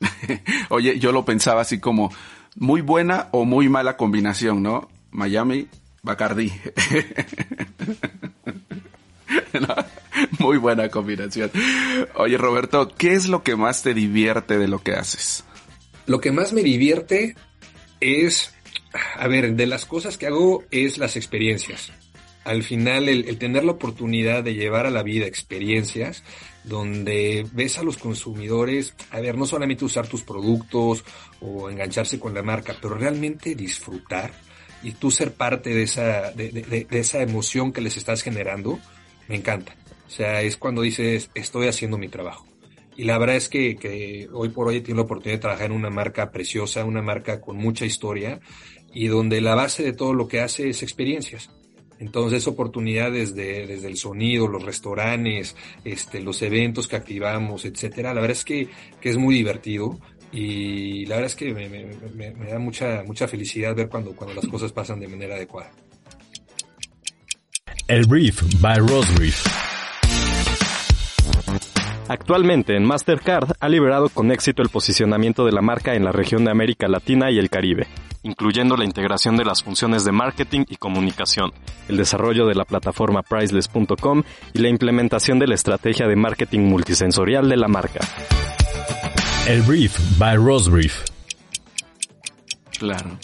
Oye, 0.70 0.98
yo 0.98 1.12
lo 1.12 1.24
pensaba 1.24 1.60
así 1.62 1.78
como 1.78 2.12
muy 2.56 2.80
buena 2.80 3.28
o 3.32 3.44
muy 3.44 3.68
mala 3.68 3.96
combinación, 3.96 4.62
¿no? 4.62 4.88
Miami, 5.10 5.68
Bacardi. 6.02 6.52
muy 10.38 10.58
buena 10.58 10.88
combinación. 10.88 11.50
Oye, 12.14 12.38
Roberto, 12.38 12.92
¿qué 12.96 13.14
es 13.14 13.28
lo 13.28 13.42
que 13.42 13.56
más 13.56 13.82
te 13.82 13.94
divierte 13.94 14.58
de 14.58 14.68
lo 14.68 14.80
que 14.82 14.92
haces? 14.92 15.44
Lo 16.06 16.20
que 16.20 16.32
más 16.32 16.52
me 16.52 16.62
divierte 16.62 17.34
es, 18.00 18.54
a 19.16 19.26
ver, 19.28 19.54
de 19.54 19.66
las 19.66 19.86
cosas 19.86 20.18
que 20.18 20.26
hago 20.26 20.64
es 20.70 20.98
las 20.98 21.16
experiencias. 21.16 21.92
Al 22.44 22.62
final, 22.62 23.08
el, 23.08 23.38
tener 23.38 23.64
la 23.64 23.72
oportunidad 23.72 24.44
de 24.44 24.54
llevar 24.54 24.86
a 24.86 24.90
la 24.90 25.02
vida 25.02 25.26
experiencias 25.26 26.22
donde 26.62 27.44
ves 27.52 27.78
a 27.78 27.82
los 27.82 27.96
consumidores, 27.96 28.94
a 29.10 29.20
ver, 29.20 29.36
no 29.36 29.46
solamente 29.46 29.84
usar 29.84 30.06
tus 30.06 30.22
productos 30.22 31.04
o 31.40 31.68
engancharse 31.70 32.20
con 32.20 32.34
la 32.34 32.42
marca, 32.42 32.76
pero 32.80 32.94
realmente 32.94 33.54
disfrutar 33.56 34.32
y 34.82 34.92
tú 34.92 35.10
ser 35.10 35.32
parte 35.32 35.70
de 35.70 35.82
esa, 35.82 36.30
de 36.32 36.86
esa 36.90 37.20
emoción 37.20 37.72
que 37.72 37.80
les 37.80 37.96
estás 37.96 38.22
generando, 38.22 38.78
me 39.28 39.36
encanta. 39.36 39.74
O 40.06 40.10
sea, 40.10 40.42
es 40.42 40.56
cuando 40.56 40.82
dices, 40.82 41.30
estoy 41.34 41.68
haciendo 41.68 41.98
mi 41.98 42.08
trabajo. 42.08 42.46
Y 42.96 43.04
la 43.04 43.18
verdad 43.18 43.36
es 43.36 43.48
que, 43.48 43.76
que 43.76 44.28
hoy 44.32 44.48
por 44.48 44.68
hoy 44.68 44.80
tengo 44.80 44.96
la 44.98 45.02
oportunidad 45.02 45.36
de 45.36 45.42
trabajar 45.42 45.66
en 45.66 45.72
una 45.72 45.90
marca 45.90 46.30
preciosa, 46.30 46.84
una 46.84 47.02
marca 47.02 47.40
con 47.40 47.56
mucha 47.56 47.84
historia 47.84 48.40
y 48.92 49.08
donde 49.08 49.40
la 49.40 49.54
base 49.54 49.82
de 49.82 49.92
todo 49.92 50.14
lo 50.14 50.28
que 50.28 50.40
hace 50.40 50.70
es 50.70 50.82
experiencias. 50.82 51.50
Entonces, 51.98 52.46
oportunidades 52.46 53.34
de, 53.34 53.66
desde 53.66 53.88
el 53.88 53.96
sonido, 53.96 54.48
los 54.48 54.64
restaurantes, 54.64 55.56
este, 55.84 56.20
los 56.20 56.40
eventos 56.42 56.88
que 56.88 56.96
activamos, 56.96 57.64
etcétera. 57.64 58.14
La 58.14 58.20
verdad 58.20 58.36
es 58.36 58.44
que, 58.44 58.68
que 59.00 59.10
es 59.10 59.16
muy 59.16 59.34
divertido 59.34 59.98
y 60.32 61.06
la 61.06 61.16
verdad 61.16 61.30
es 61.30 61.36
que 61.36 61.54
me, 61.54 61.68
me, 61.68 62.50
da 62.50 62.58
mucha, 62.58 63.02
mucha 63.06 63.28
felicidad 63.28 63.74
ver 63.74 63.88
cuando, 63.88 64.14
cuando 64.14 64.34
las 64.34 64.46
cosas 64.46 64.72
pasan 64.72 65.00
de 65.00 65.08
manera 65.08 65.36
adecuada. 65.36 65.70
El 67.88 68.06
Brief 68.06 68.42
by 68.60 68.78
Rosbrief. 68.78 69.46
Actualmente 72.08 72.76
en 72.76 72.84
Mastercard 72.84 73.52
ha 73.58 73.68
liberado 73.68 74.08
con 74.08 74.30
éxito 74.30 74.62
el 74.62 74.68
posicionamiento 74.68 75.44
de 75.44 75.52
la 75.52 75.62
marca 75.62 75.94
en 75.94 76.04
la 76.04 76.12
región 76.12 76.44
de 76.44 76.50
América 76.50 76.88
Latina 76.88 77.30
y 77.30 77.38
el 77.38 77.50
Caribe 77.50 77.86
incluyendo 78.26 78.76
la 78.76 78.84
integración 78.84 79.36
de 79.36 79.44
las 79.44 79.62
funciones 79.62 80.04
de 80.04 80.10
marketing 80.10 80.64
y 80.68 80.76
comunicación, 80.76 81.52
el 81.88 81.96
desarrollo 81.96 82.46
de 82.46 82.56
la 82.56 82.64
plataforma 82.64 83.22
priceless.com 83.22 84.24
y 84.52 84.58
la 84.58 84.68
implementación 84.68 85.38
de 85.38 85.46
la 85.46 85.54
estrategia 85.54 86.08
de 86.08 86.16
marketing 86.16 86.60
multisensorial 86.60 87.48
de 87.48 87.56
la 87.56 87.68
marca. 87.68 88.00
El 89.46 89.62
Brief 89.62 89.96
by 90.18 90.36
Rosbrief. 90.36 91.04
Claro. 92.78 93.18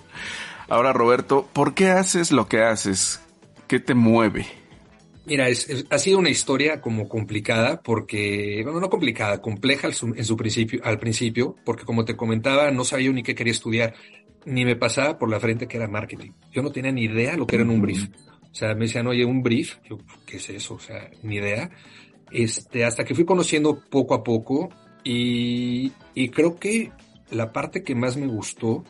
Ahora, 0.69 0.93
Roberto, 0.93 1.49
¿por 1.53 1.75
qué 1.75 1.91
haces 1.91 2.31
lo 2.31 2.47
que 2.47 2.63
haces? 2.63 3.21
¿Qué 3.73 3.81
te 3.81 3.95
mueve? 3.95 4.45
Mira, 5.25 5.47
ha 5.47 5.99
sido 5.99 6.19
una 6.19 6.29
historia 6.29 6.83
como 6.83 7.09
complicada 7.09 7.81
porque, 7.81 8.61
bueno, 8.65 8.81
no 8.81 8.91
complicada, 8.91 9.41
compleja 9.41 9.89
en 9.89 10.25
su 10.27 10.37
principio, 10.37 10.83
al 10.85 10.99
principio, 10.99 11.57
porque 11.65 11.87
como 11.87 12.05
te 12.05 12.15
comentaba, 12.15 12.71
no 12.71 12.85
sabía 12.85 13.11
ni 13.13 13.23
qué 13.23 13.35
quería 13.35 13.55
estudiar, 13.55 13.95
ni 14.45 14.67
me 14.67 14.77
pasaba 14.77 15.19
por 15.19 15.31
la 15.31 15.41
frente 15.41 15.69
que 15.69 15.79
era 15.79 15.89
marketing. 15.89 16.33
Yo 16.53 16.61
no 16.61 16.71
tenía 16.71 16.93
ni 16.93 17.05
idea 17.05 17.35
lo 17.35 17.47
que 17.47 17.57
era 17.57 17.65
un 17.65 17.81
brief. 17.81 18.11
O 18.43 18.55
sea, 18.55 18.75
me 18.75 18.85
decían, 18.85 19.07
oye, 19.07 19.25
un 19.25 19.43
brief, 19.43 19.77
yo, 19.89 19.97
¿qué 20.27 20.37
es 20.37 20.51
eso? 20.51 20.75
O 20.75 20.79
sea, 20.79 21.11
ni 21.23 21.37
idea. 21.37 21.71
Este, 22.31 22.85
hasta 22.85 23.07
que 23.07 23.15
fui 23.15 23.25
conociendo 23.25 23.83
poco 23.89 24.13
a 24.13 24.23
poco 24.23 24.69
y, 25.03 25.93
y 26.13 26.29
creo 26.29 26.57
que 26.59 26.93
la 27.31 27.55
parte 27.55 27.83
que 27.83 27.95
más 27.95 28.19
me 28.19 28.27
gustó 28.27 28.85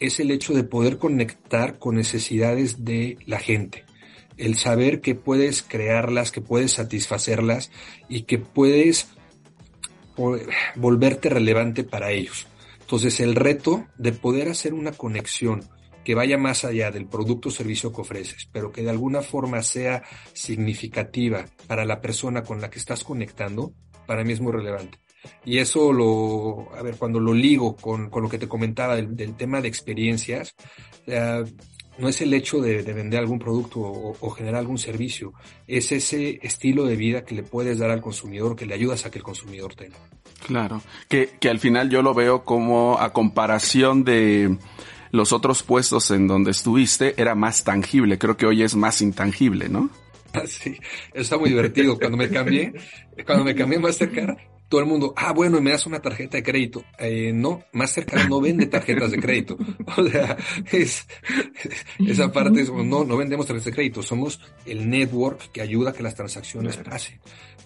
es 0.00 0.20
el 0.20 0.30
hecho 0.30 0.54
de 0.54 0.64
poder 0.64 0.96
conectar 0.96 1.78
con 1.78 1.96
necesidades 1.96 2.82
de 2.82 3.18
la 3.26 3.38
gente. 3.38 3.84
El 4.42 4.56
saber 4.56 5.00
que 5.00 5.14
puedes 5.14 5.62
crearlas, 5.62 6.32
que 6.32 6.40
puedes 6.40 6.72
satisfacerlas 6.72 7.70
y 8.08 8.22
que 8.22 8.38
puedes 8.38 9.08
volverte 10.74 11.28
relevante 11.28 11.84
para 11.84 12.10
ellos. 12.10 12.48
Entonces 12.80 13.20
el 13.20 13.36
reto 13.36 13.86
de 13.96 14.10
poder 14.10 14.48
hacer 14.48 14.74
una 14.74 14.90
conexión 14.90 15.62
que 16.04 16.16
vaya 16.16 16.38
más 16.38 16.64
allá 16.64 16.90
del 16.90 17.06
producto 17.06 17.50
o 17.50 17.52
servicio 17.52 17.92
que 17.92 18.00
ofreces, 18.00 18.48
pero 18.50 18.72
que 18.72 18.82
de 18.82 18.90
alguna 18.90 19.22
forma 19.22 19.62
sea 19.62 20.02
significativa 20.32 21.46
para 21.68 21.84
la 21.84 22.00
persona 22.00 22.42
con 22.42 22.60
la 22.60 22.68
que 22.68 22.80
estás 22.80 23.04
conectando, 23.04 23.72
para 24.08 24.24
mí 24.24 24.32
es 24.32 24.40
muy 24.40 24.50
relevante. 24.50 24.98
Y 25.44 25.58
eso 25.58 25.92
lo, 25.92 26.74
a 26.74 26.82
ver, 26.82 26.96
cuando 26.96 27.20
lo 27.20 27.32
ligo 27.32 27.76
con, 27.76 28.10
con 28.10 28.24
lo 28.24 28.28
que 28.28 28.38
te 28.38 28.48
comentaba 28.48 28.96
del, 28.96 29.14
del 29.14 29.36
tema 29.36 29.60
de 29.60 29.68
experiencias, 29.68 30.56
no 31.98 32.08
es 32.08 32.20
el 32.20 32.32
hecho 32.34 32.60
de, 32.60 32.82
de 32.82 32.92
vender 32.92 33.20
algún 33.20 33.38
producto 33.38 33.80
o, 33.80 34.16
o, 34.18 34.30
generar 34.30 34.60
algún 34.60 34.78
servicio, 34.78 35.32
es 35.66 35.92
ese 35.92 36.38
estilo 36.42 36.84
de 36.84 36.96
vida 36.96 37.24
que 37.24 37.34
le 37.34 37.42
puedes 37.42 37.78
dar 37.78 37.90
al 37.90 38.00
consumidor, 38.00 38.56
que 38.56 38.66
le 38.66 38.74
ayudas 38.74 39.04
a 39.06 39.10
que 39.10 39.18
el 39.18 39.24
consumidor 39.24 39.74
tenga. 39.74 39.98
Claro, 40.46 40.82
que, 41.08 41.30
que 41.40 41.48
al 41.48 41.58
final 41.58 41.90
yo 41.90 42.02
lo 42.02 42.14
veo 42.14 42.44
como 42.44 42.98
a 42.98 43.12
comparación 43.12 44.04
de 44.04 44.56
los 45.10 45.32
otros 45.32 45.62
puestos 45.62 46.10
en 46.10 46.26
donde 46.26 46.50
estuviste, 46.50 47.14
era 47.20 47.34
más 47.34 47.64
tangible, 47.64 48.18
creo 48.18 48.36
que 48.36 48.46
hoy 48.46 48.62
es 48.62 48.74
más 48.74 49.02
intangible, 49.02 49.68
¿no? 49.68 49.90
Sí, 50.46 50.78
está 51.12 51.36
muy 51.36 51.50
divertido. 51.50 51.98
Cuando 51.98 52.16
me 52.16 52.30
cambié, 52.30 52.72
cuando 53.26 53.44
me 53.44 53.54
cambié 53.54 53.78
Mastercard, 53.78 54.38
todo 54.72 54.80
el 54.80 54.86
mundo, 54.86 55.12
ah, 55.18 55.34
bueno, 55.34 55.58
y 55.58 55.60
me 55.60 55.70
das 55.70 55.84
una 55.84 56.00
tarjeta 56.00 56.38
de 56.38 56.42
crédito. 56.42 56.82
Eh, 56.98 57.30
no, 57.34 57.62
Mastercard 57.72 58.26
no 58.30 58.40
vende 58.40 58.64
tarjetas 58.64 59.10
de 59.10 59.18
crédito. 59.18 59.58
O 59.98 60.08
sea, 60.08 60.38
es, 60.72 61.06
esa 61.98 62.32
parte 62.32 62.62
es, 62.62 62.70
no, 62.70 63.04
no 63.04 63.16
vendemos 63.18 63.44
tarjetas 63.44 63.66
de 63.66 63.72
crédito, 63.72 64.02
somos 64.02 64.40
el 64.64 64.88
network 64.88 65.52
que 65.52 65.60
ayuda 65.60 65.90
a 65.90 65.92
que 65.92 66.02
las 66.02 66.14
transacciones 66.14 66.78
pasen. 66.78 67.20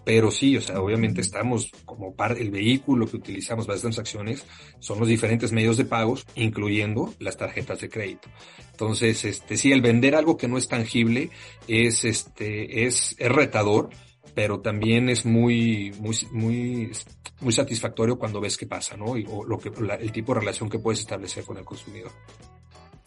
Pero 0.05 0.33
sí, 0.33 0.57
o 0.57 0.61
sea, 0.61 0.81
obviamente 0.81 1.21
estamos 1.21 1.71
como 1.85 2.17
parte, 2.17 2.43
el 2.43 2.51
vehículo 2.51 3.07
que 3.07 3.19
utilizamos 3.19 3.67
para 3.67 3.77
las 3.77 3.83
transacciones 3.83 4.45
son 4.81 4.99
los 4.99 5.07
diferentes 5.07 5.53
medios 5.53 5.77
de 5.77 5.85
pagos, 5.85 6.27
incluyendo 6.35 7.15
las 7.21 7.37
tarjetas 7.37 7.81
de 7.81 7.89
crédito. 7.89 8.29
Entonces, 8.73 9.25
este, 9.25 9.57
sí, 9.57 9.71
el 9.71 9.81
vender 9.81 10.17
algo 10.17 10.37
que 10.37 10.49
no 10.49 10.59
es 10.59 10.67
tangible 10.67 11.31
es, 11.69 12.05
este, 12.05 12.85
es, 12.85 13.15
es 13.17 13.31
retador, 13.31 13.91
pero 14.37 14.61
también 14.61 15.09
es 15.09 15.25
muy, 15.25 15.95
muy, 15.99 16.15
muy, 16.31 16.93
muy 17.41 17.53
satisfactorio 17.55 18.19
cuando 18.19 18.39
ves 18.39 18.59
qué 18.59 18.67
pasa, 18.67 18.95
¿no? 18.95 19.17
Y, 19.17 19.25
o 19.31 19.47
lo 19.47 19.59
que, 19.59 19.73
la, 19.81 19.95
el 19.95 20.13
tipo 20.13 20.35
de 20.35 20.41
relación 20.41 20.69
que 20.69 20.79
puedes 20.79 21.01
establecer 21.01 21.43
con 21.43 21.57
el 21.57 21.65
consumidor. 21.65 22.13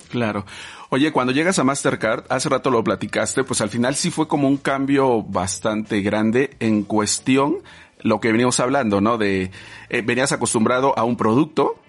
Claro. 0.09 0.43
Oye, 0.89 1.11
cuando 1.11 1.31
llegas 1.31 1.59
a 1.59 1.63
Mastercard, 1.63 2.23
hace 2.29 2.49
rato 2.49 2.71
lo 2.71 2.83
platicaste, 2.83 3.43
pues 3.43 3.61
al 3.61 3.69
final 3.69 3.93
sí 3.93 4.09
fue 4.09 4.27
como 4.27 4.47
un 4.47 4.57
cambio 4.57 5.21
bastante 5.21 6.01
grande 6.01 6.57
en 6.59 6.81
cuestión 6.81 7.59
lo 7.99 8.19
que 8.19 8.31
venimos 8.31 8.59
hablando, 8.59 8.99
¿no? 8.99 9.19
De 9.19 9.51
eh, 9.89 10.01
venías 10.01 10.31
acostumbrado 10.31 10.97
a 10.97 11.03
un 11.03 11.15
producto 11.15 11.79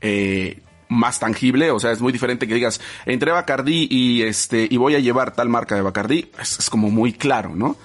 eh, 0.00 0.62
más 0.88 1.18
tangible, 1.20 1.70
o 1.70 1.78
sea, 1.78 1.92
es 1.92 2.00
muy 2.00 2.14
diferente 2.14 2.48
que 2.48 2.54
digas, 2.54 2.80
entré 3.04 3.30
a 3.30 3.34
Bacardi 3.34 3.88
y 3.90 4.22
este 4.22 4.66
y 4.70 4.78
voy 4.78 4.94
a 4.94 5.00
llevar 5.00 5.34
tal 5.34 5.50
marca 5.50 5.74
de 5.74 5.82
Bacardi, 5.82 6.30
es, 6.40 6.60
es 6.60 6.70
como 6.70 6.90
muy 6.90 7.12
claro, 7.12 7.54
¿no? 7.54 7.76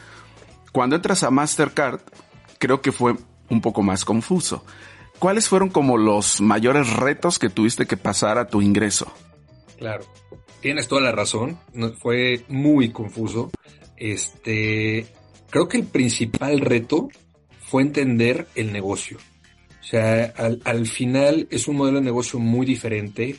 Cuando 0.71 0.95
entras 0.95 1.23
a 1.23 1.31
Mastercard, 1.31 1.99
creo 2.57 2.81
que 2.81 2.91
fue 2.91 3.15
un 3.49 3.61
poco 3.61 3.81
más 3.81 4.05
confuso. 4.05 4.63
¿Cuáles 5.19 5.49
fueron 5.49 5.69
como 5.69 5.97
los 5.97 6.41
mayores 6.41 6.91
retos 6.93 7.37
que 7.37 7.49
tuviste 7.49 7.85
que 7.85 7.97
pasar 7.97 8.37
a 8.37 8.47
tu 8.47 8.61
ingreso? 8.61 9.11
Claro, 9.77 10.05
tienes 10.61 10.87
toda 10.87 11.01
la 11.01 11.11
razón, 11.11 11.59
fue 11.99 12.45
muy 12.47 12.91
confuso. 12.91 13.51
Este, 13.97 15.05
creo 15.49 15.67
que 15.67 15.77
el 15.77 15.83
principal 15.85 16.59
reto 16.59 17.09
fue 17.59 17.83
entender 17.83 18.47
el 18.55 18.71
negocio. 18.71 19.17
O 19.79 19.83
sea, 19.83 20.33
al, 20.37 20.61
al 20.63 20.87
final 20.87 21.47
es 21.51 21.67
un 21.67 21.77
modelo 21.77 21.99
de 21.99 22.05
negocio 22.05 22.39
muy 22.39 22.65
diferente, 22.65 23.37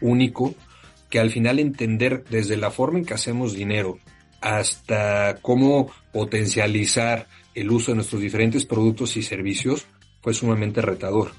único, 0.00 0.54
que 1.10 1.20
al 1.20 1.30
final 1.30 1.58
entender 1.58 2.24
desde 2.30 2.56
la 2.56 2.70
forma 2.70 2.98
en 2.98 3.04
que 3.04 3.14
hacemos 3.14 3.52
dinero, 3.52 3.98
hasta 4.40 5.38
cómo 5.42 5.90
potencializar 6.12 7.26
el 7.54 7.70
uso 7.70 7.92
de 7.92 7.96
nuestros 7.96 8.20
diferentes 8.20 8.66
productos 8.66 9.16
y 9.16 9.22
servicios 9.22 9.86
fue 10.22 10.34
sumamente 10.34 10.82
retador. 10.82 11.32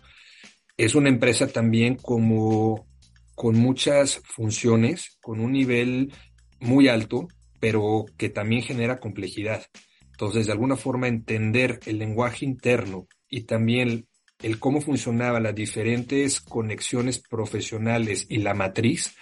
Es 0.78 0.96
una 0.96 1.10
empresa 1.10 1.48
también 1.48 1.96
como 1.96 2.88
con 3.36 3.58
muchas 3.58 4.22
funciones, 4.24 5.18
con 5.22 5.40
un 5.40 5.52
nivel 5.52 6.14
muy 6.60 6.88
alto, 6.88 7.28
pero 7.60 8.06
que 8.18 8.30
también 8.30 8.62
genera 8.62 9.00
complejidad. 9.00 9.66
Entonces, 10.12 10.46
de 10.46 10.52
alguna 10.52 10.78
forma, 10.78 11.08
entender 11.08 11.80
el 11.86 11.98
lenguaje 12.00 12.46
interno 12.46 13.08
y 13.30 13.42
también 13.42 14.08
el 14.42 14.60
cómo 14.60 14.82
funcionaban 14.82 15.44
las 15.44 15.56
diferentes 15.56 16.42
conexiones 16.42 17.20
profesionales 17.20 18.26
y 18.30 18.38
la 18.38 18.54
matriz 18.54 19.16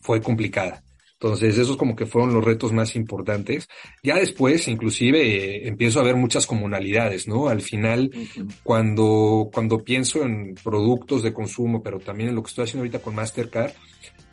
fue 0.00 0.22
complicada. 0.22 0.83
Entonces, 1.24 1.56
esos 1.56 1.78
como 1.78 1.96
que 1.96 2.04
fueron 2.04 2.34
los 2.34 2.44
retos 2.44 2.74
más 2.74 2.94
importantes. 2.96 3.66
Ya 4.02 4.16
después, 4.16 4.68
inclusive, 4.68 5.22
eh, 5.22 5.68
empiezo 5.68 5.98
a 5.98 6.02
ver 6.02 6.16
muchas 6.16 6.46
comunalidades, 6.46 7.26
¿no? 7.26 7.48
Al 7.48 7.62
final, 7.62 8.10
uh 8.14 8.18
-huh. 8.18 8.52
cuando, 8.62 9.48
cuando 9.50 9.78
pienso 9.78 10.22
en 10.22 10.54
productos 10.62 11.22
de 11.22 11.32
consumo, 11.32 11.82
pero 11.82 11.98
también 11.98 12.28
en 12.28 12.34
lo 12.34 12.42
que 12.42 12.48
estoy 12.48 12.64
haciendo 12.64 12.82
ahorita 12.82 12.98
con 12.98 13.14
Mastercard, 13.14 13.72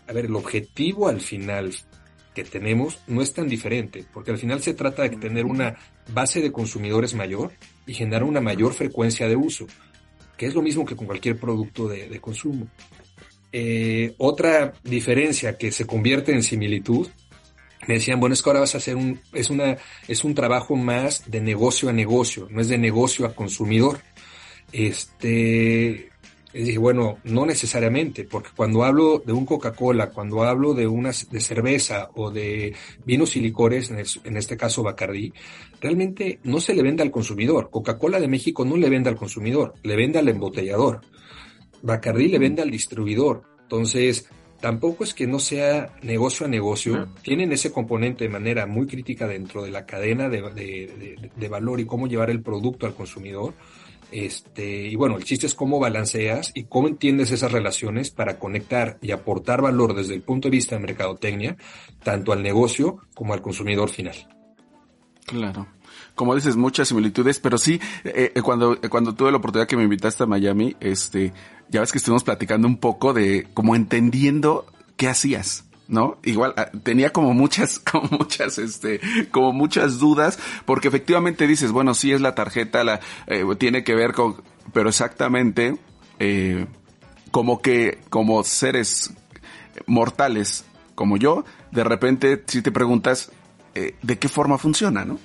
a 0.06 0.12
ver, 0.12 0.26
el 0.26 0.36
objetivo 0.36 1.08
al 1.08 1.22
final 1.22 1.72
que 2.36 2.44
tenemos 2.44 3.00
no 3.08 3.22
es 3.22 3.32
tan 3.32 3.48
diferente, 3.48 4.04
porque 4.14 4.32
al 4.32 4.38
final 4.38 4.62
se 4.62 4.74
trata 4.74 5.04
de 5.04 5.12
tener 5.12 5.46
una 5.46 5.78
base 6.14 6.42
de 6.42 6.52
consumidores 6.52 7.14
mayor 7.14 7.54
y 7.88 7.94
generar 7.94 8.26
una 8.26 8.42
mayor 8.42 8.74
frecuencia 8.74 9.30
de 9.30 9.38
uso, 9.38 9.66
que 10.36 10.46
es 10.46 10.54
lo 10.54 10.62
mismo 10.62 10.86
que 10.86 10.98
con 10.98 11.08
cualquier 11.08 11.40
producto 11.40 11.88
de, 11.88 12.10
de 12.10 12.20
consumo. 12.20 12.68
Eh, 13.54 14.14
otra 14.18 14.74
diferencia 14.84 15.58
que 15.58 15.72
se 15.72 15.86
convierte 15.86 16.32
en 16.32 16.44
similitud, 16.44 17.08
me 17.88 17.96
decían, 17.96 18.20
bueno, 18.20 18.34
es 18.34 18.42
que 18.42 18.50
ahora 18.50 18.60
vas 18.62 18.76
a 18.76 18.78
hacer 18.78 18.96
un, 18.96 19.20
es 19.34 19.50
una, 19.50 19.78
es 20.08 20.24
un 20.24 20.36
trabajo 20.36 20.76
más 20.76 21.30
de 21.30 21.42
negocio 21.42 21.90
a 21.90 21.94
negocio, 21.94 22.48
no 22.52 22.62
es 22.62 22.68
de 22.68 22.78
negocio 22.78 23.26
a 23.26 23.34
consumidor. 23.34 24.00
Este, 24.72 26.10
dije, 26.54 26.78
bueno, 26.78 27.18
no 27.24 27.46
necesariamente, 27.46 28.24
porque 28.24 28.50
cuando 28.56 28.84
hablo 28.84 29.22
de 29.26 29.34
un 29.34 29.46
Coca-Cola, 29.46 30.10
cuando 30.10 30.44
hablo 30.44 30.74
de 30.74 30.88
una 30.88 31.10
de 31.10 31.40
cerveza 31.40 32.10
o 32.16 32.30
de 32.32 32.76
vinos 33.06 33.36
y 33.36 33.42
licores, 33.42 33.90
en 33.90 34.38
este 34.38 34.58
caso 34.58 34.84
Bacardí, 34.84 35.34
realmente 35.80 36.40
no 36.44 36.60
se 36.60 36.74
le 36.74 36.84
vende 36.84 37.04
al 37.04 37.12
consumidor. 37.12 37.70
Coca-Cola 37.72 38.20
de 38.20 38.28
México 38.28 38.64
no 38.64 38.78
le 38.78 38.90
vende 38.90 39.10
al 39.10 39.18
consumidor, 39.18 39.74
le 39.84 39.96
vende 39.96 40.20
al 40.20 40.30
embotellador. 40.30 41.02
Bacardí 41.82 42.28
le 42.28 42.40
vende 42.40 42.62
al 42.62 42.72
distribuidor. 42.72 43.44
Entonces, 43.62 44.30
tampoco 44.60 45.04
es 45.04 45.14
que 45.14 45.28
no 45.28 45.40
sea 45.40 45.96
negocio 46.02 46.46
a 46.46 46.50
negocio. 46.50 46.94
Uh 46.94 46.98
-huh. 46.98 47.22
Tienen 47.22 47.52
ese 47.52 47.72
componente 47.72 48.24
de 48.24 48.30
manera 48.30 48.66
muy 48.66 48.88
crítica 48.88 49.28
dentro 49.28 49.64
de 49.64 49.72
la 49.72 49.86
cadena 49.86 50.30
de, 50.30 50.42
de, 50.42 50.52
de, 50.52 51.32
de, 51.36 51.48
valor 51.48 51.80
y 51.80 51.86
cómo 51.86 52.08
llevar 52.08 52.30
el 52.30 52.42
producto 52.42 52.86
al 52.86 52.94
consumidor. 52.94 53.54
Este, 54.12 54.88
y 54.88 54.96
bueno, 54.96 55.18
el 55.18 55.24
chiste 55.24 55.48
es 55.48 55.56
cómo 55.56 55.80
balanceas 55.80 56.52
y 56.54 56.66
cómo 56.66 56.90
entiendes 56.90 57.32
esas 57.32 57.54
relaciones 57.54 58.12
para 58.12 58.38
conectar 58.38 58.98
y 59.02 59.12
aportar 59.12 59.62
valor 59.62 59.96
desde 59.96 60.16
el 60.16 60.22
punto 60.22 60.50
de 60.50 60.58
vista 60.58 60.76
de 60.76 60.82
mercadotecnia, 60.82 61.56
tanto 62.04 62.34
al 62.34 62.44
negocio 62.44 62.98
como 63.14 63.34
al 63.34 63.42
consumidor 63.42 63.90
final. 63.90 64.16
Claro 65.26 65.68
como 66.22 66.36
dices, 66.36 66.56
muchas 66.56 66.88
similitudes, 66.88 67.40
pero 67.40 67.58
sí, 67.58 67.82
eh, 68.04 68.32
cuando, 68.44 68.80
cuando 68.92 69.16
tuve 69.16 69.32
la 69.32 69.38
oportunidad 69.38 69.68
que 69.68 69.76
me 69.76 69.82
invitaste 69.82 70.22
a 70.22 70.28
Miami, 70.28 70.76
este, 70.80 71.34
ya 71.68 71.80
ves 71.80 71.92
que 71.92 71.98
estuvimos 71.98 72.24
platicando 72.24 72.68
un 72.68 72.78
poco 72.78 73.12
de 73.12 73.48
como 73.56 73.76
entendiendo 73.76 74.68
¿qué 74.98 75.08
hacías? 75.08 75.64
¿no? 75.88 76.20
Igual 76.22 76.54
ah, 76.58 76.70
tenía 76.84 77.12
como 77.12 77.34
muchas, 77.34 77.80
como 77.92 78.08
muchas, 78.20 78.60
este, 78.60 79.02
como 79.32 79.52
muchas 79.52 79.98
dudas, 79.98 80.38
porque 80.66 80.90
efectivamente 80.90 81.48
dices, 81.48 81.72
bueno, 81.72 81.96
sí 81.96 82.12
es 82.12 82.22
la 82.22 82.36
tarjeta, 82.36 82.84
la, 82.84 83.00
eh, 83.26 83.44
tiene 83.58 83.84
que 83.84 83.96
ver 83.96 84.14
con, 84.14 84.44
pero 84.74 84.90
exactamente, 84.90 85.80
eh, 86.20 86.68
como 87.32 87.64
que, 87.64 87.98
como 88.12 88.44
seres 88.44 89.12
mortales 89.88 90.66
como 90.94 91.18
yo, 91.18 91.46
de 91.72 91.84
repente 91.84 92.44
si 92.46 92.62
te 92.62 92.72
preguntas 92.72 93.32
eh, 93.74 93.96
de 94.04 94.20
qué 94.20 94.30
forma 94.30 94.60
funciona, 94.60 95.04
¿no? 95.04 95.18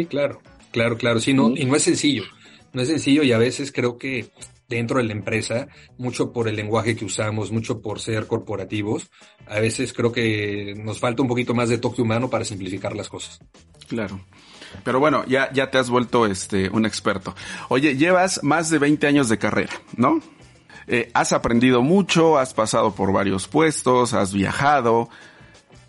Sí, 0.00 0.06
claro, 0.06 0.40
claro, 0.70 0.96
claro, 0.96 1.20
sí, 1.20 1.34
no, 1.34 1.50
y 1.50 1.66
no 1.66 1.76
es 1.76 1.82
sencillo, 1.82 2.24
no 2.72 2.80
es 2.80 2.88
sencillo 2.88 3.22
y 3.22 3.32
a 3.32 3.38
veces 3.38 3.70
creo 3.70 3.98
que 3.98 4.30
dentro 4.66 4.96
de 4.96 5.04
la 5.04 5.12
empresa, 5.12 5.68
mucho 5.98 6.32
por 6.32 6.48
el 6.48 6.56
lenguaje 6.56 6.96
que 6.96 7.04
usamos, 7.04 7.52
mucho 7.52 7.82
por 7.82 8.00
ser 8.00 8.26
corporativos, 8.26 9.10
a 9.46 9.60
veces 9.60 9.92
creo 9.92 10.10
que 10.10 10.74
nos 10.74 10.98
falta 10.98 11.20
un 11.20 11.28
poquito 11.28 11.52
más 11.52 11.68
de 11.68 11.76
toque 11.76 12.00
humano 12.00 12.30
para 12.30 12.46
simplificar 12.46 12.96
las 12.96 13.10
cosas. 13.10 13.40
Claro. 13.88 14.24
Pero 14.84 15.00
bueno, 15.00 15.26
ya, 15.26 15.52
ya 15.52 15.70
te 15.70 15.76
has 15.76 15.90
vuelto 15.90 16.24
este, 16.24 16.70
un 16.70 16.86
experto. 16.86 17.34
Oye, 17.68 17.96
llevas 17.96 18.42
más 18.42 18.70
de 18.70 18.78
20 18.78 19.06
años 19.06 19.28
de 19.28 19.36
carrera, 19.36 19.74
¿no? 19.96 20.22
Eh, 20.86 21.10
has 21.12 21.34
aprendido 21.34 21.82
mucho, 21.82 22.38
has 22.38 22.54
pasado 22.54 22.94
por 22.94 23.12
varios 23.12 23.48
puestos, 23.48 24.14
has 24.14 24.32
viajado. 24.32 25.10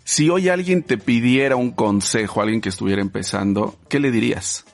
Si 0.04 0.28
hoy 0.28 0.48
alguien 0.48 0.82
te 0.82 0.98
pidiera 0.98 1.56
un 1.56 1.70
consejo, 1.70 2.42
alguien 2.42 2.60
que 2.60 2.68
estuviera 2.68 3.00
empezando, 3.00 3.78
¿qué 3.88 4.00
le 4.00 4.10
dirías? 4.10 4.64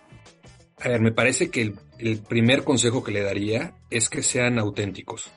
A 0.81 0.89
ver, 0.89 1.01
me 1.01 1.13
parece 1.13 1.51
que 1.51 1.75
el 1.99 2.19
primer 2.19 2.65
consejo 2.65 3.03
que 3.03 3.13
le 3.13 3.23
daría 3.23 3.75
es 3.91 4.09
que 4.09 4.23
sean 4.23 4.59
auténticos, 4.59 5.31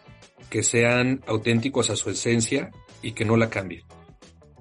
que 0.50 0.64
sean 0.64 1.22
auténticos 1.28 1.90
a 1.90 1.96
su 1.96 2.10
esencia 2.10 2.72
y 3.02 3.14
que 3.14 3.26
no 3.26 3.36
la 3.38 3.50
cambien. 3.50 3.84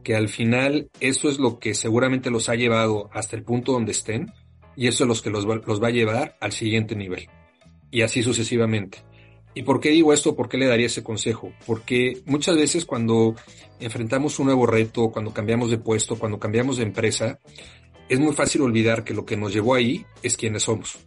Que 0.03 0.17
al 0.17 0.29
final 0.29 0.91
eso 1.01 1.29
es 1.29 1.39
lo 1.39 1.59
que 1.59 1.75
seguramente 1.75 2.31
los 2.31 2.49
ha 2.49 2.55
llevado 2.55 3.11
hasta 3.13 3.37
el 3.37 3.45
punto 3.45 3.73
donde 3.73 3.93
estén 3.93 4.33
y 4.77 4.89
eso 4.89 5.05
es 5.05 5.09
lo 5.09 5.23
que 5.23 5.31
los 5.31 5.49
va, 5.49 5.61
los 5.67 5.83
va 5.83 5.89
a 5.89 5.93
llevar 5.93 6.37
al 6.41 6.53
siguiente 6.53 6.97
nivel. 6.97 7.29
Y 7.91 8.03
así 8.03 8.23
sucesivamente. 8.23 8.99
¿Y 9.55 9.63
por 9.63 9.81
qué 9.81 9.91
digo 9.91 10.13
esto? 10.13 10.37
¿Por 10.37 10.49
qué 10.49 10.59
le 10.59 10.67
daría 10.67 10.87
ese 10.87 11.03
consejo? 11.03 11.53
Porque 11.67 12.23
muchas 12.25 12.57
veces 12.57 12.85
cuando 12.85 13.35
enfrentamos 13.81 14.39
un 14.39 14.47
nuevo 14.47 14.67
reto, 14.67 15.11
cuando 15.11 15.33
cambiamos 15.33 15.71
de 15.71 15.79
puesto, 15.79 16.19
cuando 16.19 16.39
cambiamos 16.39 16.77
de 16.77 16.85
empresa, 16.85 17.41
es 18.09 18.21
muy 18.21 18.33
fácil 18.33 18.63
olvidar 18.63 19.05
que 19.05 19.15
lo 19.15 19.25
que 19.25 19.37
nos 19.37 19.53
llevó 19.53 19.75
ahí 19.75 20.05
es 20.23 20.37
quienes 20.37 20.65
somos 20.65 20.99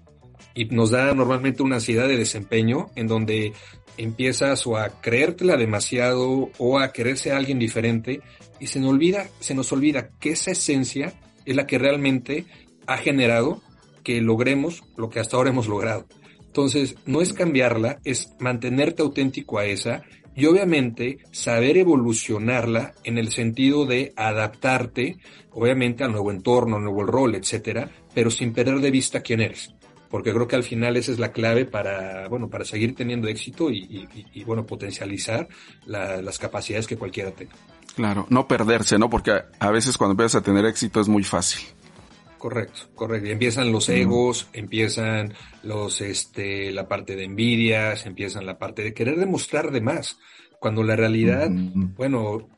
y 0.56 0.66
nos 0.66 0.92
da 0.92 1.14
normalmente 1.14 1.64
una 1.64 1.76
ansiedad 1.76 2.08
de 2.08 2.18
desempeño 2.18 2.88
en 2.96 3.08
donde 3.08 3.54
empiezas 3.98 4.66
o 4.68 4.78
a 4.78 5.02
creértela 5.02 5.58
demasiado 5.58 6.50
o 6.58 6.80
a 6.80 6.92
quererse 6.92 7.32
a 7.32 7.38
alguien 7.38 7.60
diferente 7.60 8.22
y 8.60 8.68
se 8.68 8.80
nos 8.80 8.92
olvida, 8.92 9.28
se 9.40 9.56
nos 9.56 9.72
olvida 9.72 10.10
que 10.20 10.32
esa 10.32 10.52
esencia 10.52 11.14
es 11.46 11.56
la 11.56 11.68
que 11.68 11.78
realmente 11.78 12.46
ha 12.88 12.98
generado 12.98 13.62
que 14.04 14.22
logremos 14.22 14.84
lo 14.98 15.10
que 15.10 15.20
hasta 15.20 15.38
ahora 15.38 15.50
hemos 15.50 15.68
logrado. 15.68 16.06
Entonces, 16.54 16.96
no 17.08 17.20
es 17.20 17.34
cambiarla, 17.34 17.98
es 18.04 18.32
mantenerte 18.40 19.02
auténtico 19.02 19.58
a 19.58 19.66
esa 19.66 20.04
y 20.36 20.46
obviamente 20.46 21.18
saber 21.32 21.78
evolucionarla 21.78 22.94
en 23.04 23.18
el 23.18 23.32
sentido 23.32 23.88
de 23.88 24.14
adaptarte, 24.16 25.18
obviamente 25.50 26.04
al 26.04 26.12
nuevo 26.12 26.30
entorno, 26.30 26.76
al 26.76 26.84
nuevo 26.84 27.06
rol, 27.06 27.34
etcétera, 27.34 27.90
pero 28.14 28.30
sin 28.30 28.54
perder 28.54 28.82
de 28.82 28.92
vista 28.92 29.22
quién 29.22 29.42
eres 29.42 29.74
porque 30.12 30.32
creo 30.32 30.48
que 30.48 30.56
al 30.56 30.62
final 30.62 30.96
esa 30.96 31.12
es 31.12 31.18
la 31.18 31.32
clave 31.32 31.66
para, 31.66 32.28
bueno, 32.28 32.48
para 32.48 32.66
seguir 32.66 32.94
teniendo 32.94 33.28
éxito 33.28 33.72
y, 33.72 34.08
bueno, 34.46 34.64
potencializar 34.64 35.48
las 35.88 36.38
capacidades 36.38 36.86
que 36.86 36.98
cualquiera 36.98 37.32
tenga. 37.32 37.56
Claro, 37.96 38.28
no 38.30 38.48
perderse, 38.48 39.00
¿no? 39.00 39.10
Porque 39.10 39.32
a, 39.60 39.72
veces 39.72 39.98
cuando 39.98 40.12
empiezas 40.12 40.36
a 40.36 40.44
tener 40.44 40.66
éxito 40.66 41.02
es 41.02 41.08
muy 41.08 41.24
fácil. 41.24 41.66
Correcto, 42.44 42.90
correcto. 42.94 43.30
empiezan 43.30 43.72
los 43.72 43.88
egos, 43.88 44.50
empiezan 44.52 45.34
los, 45.64 46.02
este, 46.02 46.74
la 46.74 46.90
parte 46.90 47.16
de 47.16 47.24
envidias, 47.24 48.06
empiezan 48.06 48.46
la 48.46 48.58
parte 48.58 48.84
de 48.84 48.94
querer 48.94 49.16
demostrar 49.16 49.72
de 49.72 49.80
más. 49.80 50.20
Cuando 50.60 50.84
la 50.84 50.98
realidad, 50.98 51.50
bueno, 51.50 52.50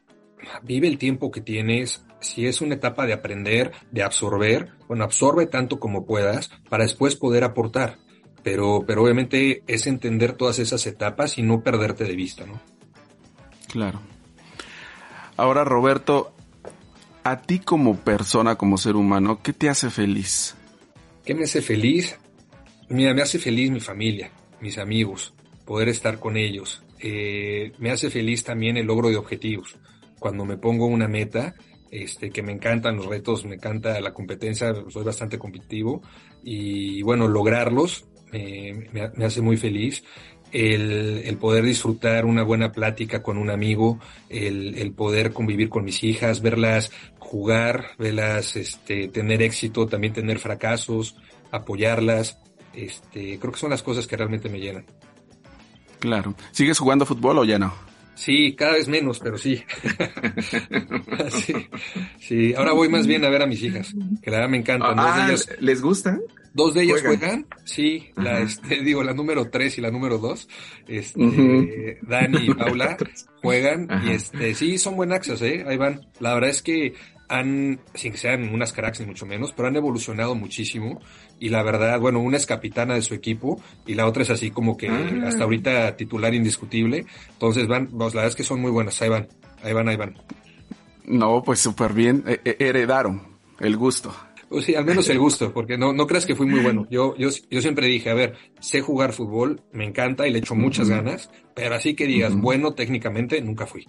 vive 0.64 0.88
el 0.88 0.98
tiempo 0.98 1.30
que 1.30 1.42
tienes, 1.42 2.04
si 2.20 2.48
es 2.48 2.62
una 2.62 2.74
etapa 2.74 3.06
de 3.06 3.14
aprender, 3.14 3.74
de 3.92 4.02
absorber, 4.02 4.72
bueno, 4.88 5.04
absorbe 5.04 5.46
tanto 5.46 5.80
como 5.80 6.08
puedas 6.08 6.50
para 6.68 6.84
después 6.84 7.16
poder 7.16 7.44
aportar. 7.44 8.00
Pero, 8.42 8.86
pero 8.88 9.04
obviamente 9.04 9.62
es 9.68 9.86
entender 9.86 10.34
todas 10.34 10.58
esas 10.58 10.88
etapas 10.88 11.38
y 11.38 11.44
no 11.44 11.62
perderte 11.62 12.06
de 12.06 12.16
vista, 12.16 12.48
¿no? 12.48 12.60
Claro. 13.72 14.02
Ahora, 15.38 15.64
Roberto, 15.64 16.35
a 17.26 17.42
ti 17.42 17.58
como 17.58 17.98
persona, 17.98 18.56
como 18.56 18.78
ser 18.78 18.96
humano, 18.96 19.42
¿qué 19.42 19.52
te 19.52 19.68
hace 19.68 19.90
feliz? 19.90 20.56
¿Qué 21.26 21.34
me 21.34 21.46
hace 21.46 21.60
feliz? 21.60 22.20
Mira, 22.88 23.16
me 23.16 23.24
hace 23.24 23.40
feliz 23.40 23.72
mi 23.72 23.80
familia, 23.80 24.30
mis 24.62 24.78
amigos, 24.78 25.34
poder 25.66 25.90
estar 25.90 26.20
con 26.20 26.38
ellos. 26.38 26.84
Eh, 27.00 27.72
me 27.80 27.90
hace 27.90 28.12
feliz 28.12 28.44
también 28.44 28.78
el 28.78 28.86
logro 28.86 29.10
de 29.10 29.18
objetivos. 29.18 29.76
Cuando 30.20 30.46
me 30.46 30.58
pongo 30.58 30.86
una 30.86 31.08
meta, 31.08 31.56
este, 31.90 32.30
que 32.30 32.44
me 32.44 32.52
encantan 32.52 32.98
los 32.98 33.08
retos, 33.08 33.44
me 33.44 33.56
encanta 33.56 34.00
la 34.02 34.14
competencia, 34.14 34.76
soy 34.90 35.04
bastante 35.04 35.40
competitivo 35.40 36.04
y 36.44 37.02
bueno, 37.02 37.28
lograrlos 37.28 38.06
me, 38.32 39.26
hace 39.26 39.42
muy 39.42 39.58
feliz. 39.58 40.04
El, 40.58 41.38
poder 41.38 41.66
disfrutar 41.66 42.26
una 42.26 42.42
buena 42.42 42.72
plática 42.72 43.22
con 43.22 43.38
un 43.38 43.50
amigo, 43.50 44.00
el, 44.30 44.94
poder 44.94 45.34
convivir 45.34 45.68
con 45.68 45.84
mis 45.84 46.02
hijas, 46.04 46.42
verlas 46.42 46.92
jugar, 47.20 47.88
verlas 47.98 48.56
este, 48.56 49.10
tener 49.10 49.42
éxito, 49.42 49.86
también 49.86 50.14
tener 50.14 50.40
fracasos, 50.40 51.18
apoyarlas, 51.52 52.40
este, 52.74 53.38
creo 53.38 53.52
que 53.52 53.60
son 53.60 53.72
las 53.72 53.84
cosas 53.84 54.08
que 54.08 54.16
realmente 54.16 54.48
me 54.48 54.60
llenan. 54.60 54.86
Claro. 56.00 56.36
¿Sigues 56.52 56.80
jugando 56.80 57.06
fútbol 57.06 57.40
o 57.40 57.44
ya 57.44 57.60
no? 57.60 57.74
Sí, 58.16 58.56
cada 58.56 58.74
vez 58.74 58.88
menos, 58.88 59.20
pero 59.20 59.38
sí. 59.38 59.64
sí. 62.20 62.54
ahora 62.56 62.72
voy 62.72 62.90
más 62.90 63.06
bien 63.06 63.24
a 63.26 63.30
ver 63.30 63.42
a 63.42 63.46
mis 63.46 63.62
hijas, 63.62 63.94
que 64.22 64.32
la 64.32 64.38
verdad 64.38 64.50
me 64.50 64.58
encantan. 64.58 64.96
Ah, 64.98 65.34
¿les 65.60 65.82
gusta? 65.82 66.18
Dos 66.56 66.74
de 66.74 66.84
ellas 66.84 67.02
juegan, 67.02 67.46
sí, 67.66 68.12
la, 68.16 68.40
este, 68.40 68.80
digo, 68.84 69.04
la 69.04 69.14
número 69.14 69.50
tres 69.50 69.78
y 69.78 69.82
la 69.82 69.92
número 69.92 70.20
dos, 70.20 70.48
este, 70.88 72.00
Dani 72.04 72.46
y 72.46 72.54
Paula 72.54 72.96
juegan, 73.42 73.90
y 74.06 74.12
este, 74.12 74.56
sí, 74.56 74.78
son 74.78 74.96
buenaxas, 74.96 75.42
eh, 75.42 75.66
ahí 75.68 75.76
van. 75.76 76.08
La 76.22 76.34
verdad 76.34 76.52
es 76.52 76.62
que 76.62 76.94
han, 77.28 77.80
sin 77.94 78.12
que 78.12 78.18
sean 78.18 78.54
unas 78.54 78.74
cracks 78.74 79.00
ni 79.00 79.06
mucho 79.06 79.26
menos, 79.26 79.54
pero 79.54 79.68
han 79.68 79.76
evolucionado 79.76 80.36
muchísimo 80.36 81.02
y 81.40 81.50
la 81.50 81.64
verdad, 81.64 82.00
bueno, 82.00 82.20
una 82.20 82.38
es 82.38 82.46
capitana 82.46 82.94
de 82.94 83.02
su 83.02 83.14
equipo 83.14 83.62
y 83.86 83.96
la 83.96 84.06
otra 84.06 84.24
es 84.24 84.30
así 84.30 84.52
como 84.52 84.78
que 84.78 84.90
ah. 84.90 85.28
hasta 85.28 85.44
ahorita 85.44 85.96
titular 85.98 86.34
indiscutible. 86.34 87.06
Entonces 87.30 87.68
van, 87.68 87.88
pues, 87.88 88.14
la 88.14 88.22
verdad 88.22 88.30
es 88.30 88.36
que 88.36 88.44
son 88.44 88.62
muy 88.62 88.72
buenas, 88.72 89.02
ahí 89.02 89.10
van, 89.10 89.28
ahí 89.64 89.74
van, 89.74 89.88
ahí 89.90 89.96
van. 89.96 90.16
No, 91.06 91.44
pues 91.44 91.60
súper 91.60 91.94
bien, 91.94 92.24
e, 92.28 92.42
e, 92.44 92.58
heredaron 92.60 93.22
el 93.60 93.78
gusto. 93.78 94.16
Pues 94.50 94.66
sí, 94.66 94.76
al 94.76 94.86
menos 94.86 95.10
el 95.10 95.20
gusto, 95.20 95.52
porque 95.52 95.78
no, 95.78 95.92
no 95.92 96.06
creas 96.06 96.26
que 96.26 96.36
fui 96.36 96.46
muy 96.46 96.60
bueno. 96.60 96.88
Yo, 96.90 97.16
yo, 97.18 97.30
yo 97.50 97.62
siempre 97.62 97.88
dije, 97.88 98.12
a 98.12 98.14
ver, 98.14 98.36
sé 98.60 98.80
jugar 98.82 99.12
fútbol, 99.12 99.62
me 99.74 99.86
encanta 99.86 100.28
y 100.28 100.32
le 100.32 100.40
echo 100.40 100.56
muchas 100.56 100.88
ganas, 100.88 101.30
pero 101.56 101.76
así 101.76 101.96
que 101.96 102.06
digas, 102.06 102.36
bueno, 102.36 102.74
técnicamente 102.74 103.42
nunca 103.42 103.66
fui. 103.66 103.88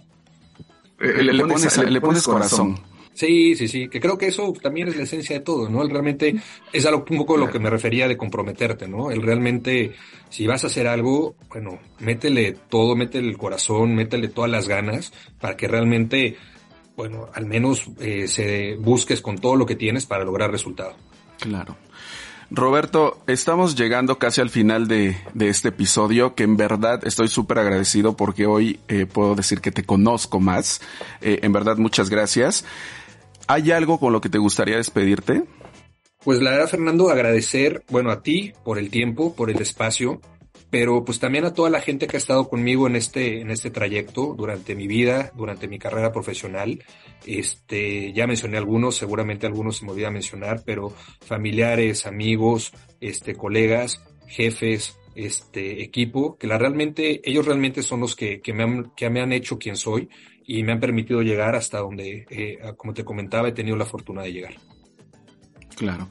Eh, 0.99 1.23
le, 1.23 1.45
pones, 1.45 1.77
le, 1.77 2.01
pones, 2.01 2.23
corazón. 2.23 2.79
Sí, 3.17 3.55
sí, 3.55 3.67
sí, 3.67 3.87
que 3.87 3.99
creo 3.99 4.15
que 4.15 4.27
eso 4.27 4.53
también 4.61 4.89
es 4.89 4.95
la 4.95 5.01
esencia 5.01 5.39
de 5.39 5.43
todo, 5.43 5.67
¿no? 5.69 5.81
El 5.81 5.89
realmente 5.89 6.35
es 6.71 6.85
algo 6.85 7.03
un 7.09 7.17
poco 7.17 7.35
lo 7.35 7.49
que 7.49 7.57
me 7.57 7.71
refería 7.71 8.07
de 8.07 8.15
comprometerte, 8.15 8.87
¿no? 8.87 9.09
El 9.09 9.23
realmente, 9.23 9.93
si 10.29 10.45
vas 10.45 10.63
a 10.63 10.67
hacer 10.67 10.85
algo, 10.85 11.35
bueno, 11.49 11.79
métele 11.97 12.55
todo, 12.69 12.95
métele 12.95 13.27
el 13.27 13.37
corazón, 13.39 13.95
métele 13.95 14.27
todas 14.27 14.51
las 14.51 14.67
ganas 14.67 15.13
para 15.41 15.57
que 15.57 15.67
realmente, 15.67 16.37
bueno, 16.95 17.27
al 17.33 17.47
menos 17.47 17.89
eh, 17.99 18.27
se 18.27 18.75
busques 18.75 19.19
con 19.19 19.39
todo 19.39 19.55
lo 19.55 19.65
que 19.65 19.75
tienes 19.75 20.05
para 20.05 20.23
lograr 20.23 20.51
resultado. 20.51 20.95
Claro. 21.39 21.75
Roberto, 22.51 23.23
estamos 23.25 23.75
llegando 23.75 24.19
casi 24.19 24.41
al 24.41 24.51
final 24.51 24.87
de, 24.87 25.17
de 25.33 25.49
este 25.49 25.69
episodio, 25.69 26.35
que 26.35 26.43
en 26.43 26.55
verdad 26.55 27.01
estoy 27.05 27.29
súper 27.29 27.57
agradecido 27.57 28.15
porque 28.15 28.45
hoy 28.45 28.79
eh, 28.87 29.07
puedo 29.07 29.33
decir 29.33 29.59
que 29.59 29.71
te 29.71 29.83
conozco 29.83 30.39
más. 30.39 30.81
Eh, 31.21 31.39
en 31.41 31.51
verdad, 31.51 31.77
muchas 31.77 32.11
gracias. 32.11 32.63
¿Hay 33.47 33.71
algo 33.71 33.99
con 33.99 34.11
lo 34.11 34.21
que 34.21 34.29
te 34.29 34.37
gustaría 34.37 34.75
despedirte? 34.77 35.43
Pues 36.23 36.41
la 36.41 36.51
verdad, 36.51 36.67
Fernando, 36.67 37.09
agradecer, 37.09 37.83
bueno, 37.89 38.11
a 38.11 38.21
ti 38.21 38.51
por 38.65 38.77
el 38.77 38.89
tiempo, 38.89 39.33
por 39.33 39.49
el 39.49 39.61
espacio, 39.61 40.19
pero 40.69 41.05
pues 41.05 41.19
también 41.19 41.45
a 41.45 41.53
toda 41.53 41.69
la 41.69 41.79
gente 41.79 42.07
que 42.07 42.17
ha 42.17 42.19
estado 42.19 42.49
conmigo 42.49 42.87
en 42.87 42.97
este, 42.97 43.39
en 43.39 43.49
este 43.49 43.71
trayecto 43.71 44.35
durante 44.37 44.75
mi 44.75 44.87
vida, 44.87 45.31
durante 45.35 45.69
mi 45.69 45.79
carrera 45.79 46.11
profesional. 46.11 46.83
Este, 47.25 48.11
ya 48.11 48.27
mencioné 48.27 48.57
algunos, 48.57 48.97
seguramente 48.97 49.47
algunos 49.47 49.77
se 49.77 49.85
me 49.85 49.91
olvida 49.91 50.11
mencionar, 50.11 50.63
pero 50.65 50.93
familiares, 51.21 52.05
amigos, 52.05 52.73
este, 52.99 53.35
colegas, 53.35 54.03
jefes, 54.27 54.97
este 55.15 55.81
equipo, 55.81 56.37
que 56.37 56.47
la 56.47 56.57
realmente, 56.57 57.21
ellos 57.23 57.45
realmente 57.45 57.81
son 57.81 58.01
los 58.01 58.15
que, 58.15 58.41
que, 58.41 58.53
me 58.53 58.63
han, 58.63 58.91
que 58.95 59.09
me 59.09 59.21
han 59.21 59.31
hecho 59.31 59.57
quien 59.57 59.77
soy 59.77 60.09
y 60.47 60.63
me 60.63 60.71
han 60.71 60.79
permitido 60.79 61.21
llegar 61.21 61.55
hasta 61.55 61.79
donde, 61.79 62.25
eh, 62.29 62.57
como 62.77 62.93
te 62.93 63.03
comentaba, 63.03 63.49
he 63.49 63.51
tenido 63.51 63.75
la 63.75 63.85
fortuna 63.85 64.23
de 64.23 64.31
llegar. 64.31 64.55
Claro. 65.75 66.07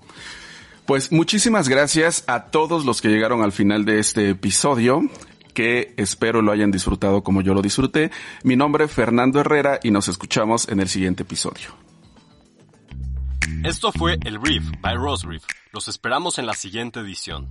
Pues 0.85 1.11
muchísimas 1.11 1.69
gracias 1.69 2.23
a 2.29 2.45
todos 2.45 2.85
los 2.85 3.01
que 3.01 3.09
llegaron 3.09 3.43
al 3.43 3.51
final 3.51 3.85
de 3.85 3.99
este 3.99 4.29
episodio 4.31 5.01
que 5.55 5.95
espero 5.97 6.43
lo 6.43 6.53
hayan 6.53 6.71
disfrutado 6.71 7.25
como 7.25 7.41
yo 7.41 7.55
lo 7.55 7.63
disfruté. 7.63 8.11
Mi 8.45 8.57
nombre 8.57 8.85
es 8.85 8.93
Fernando 8.93 9.41
Herrera 9.41 9.81
y 9.83 9.91
nos 9.91 10.07
escuchamos 10.07 10.69
en 10.69 10.81
el 10.81 10.89
siguiente 10.89 11.23
episodio. 11.23 11.71
Esto 13.65 13.91
fue 13.91 14.19
El 14.23 14.39
Brief 14.39 14.65
by 14.83 14.97
Rose 14.97 15.27
Los 15.73 15.89
esperamos 15.89 16.39
en 16.39 16.47
la 16.47 16.53
siguiente 16.53 17.01
edición. 17.01 17.49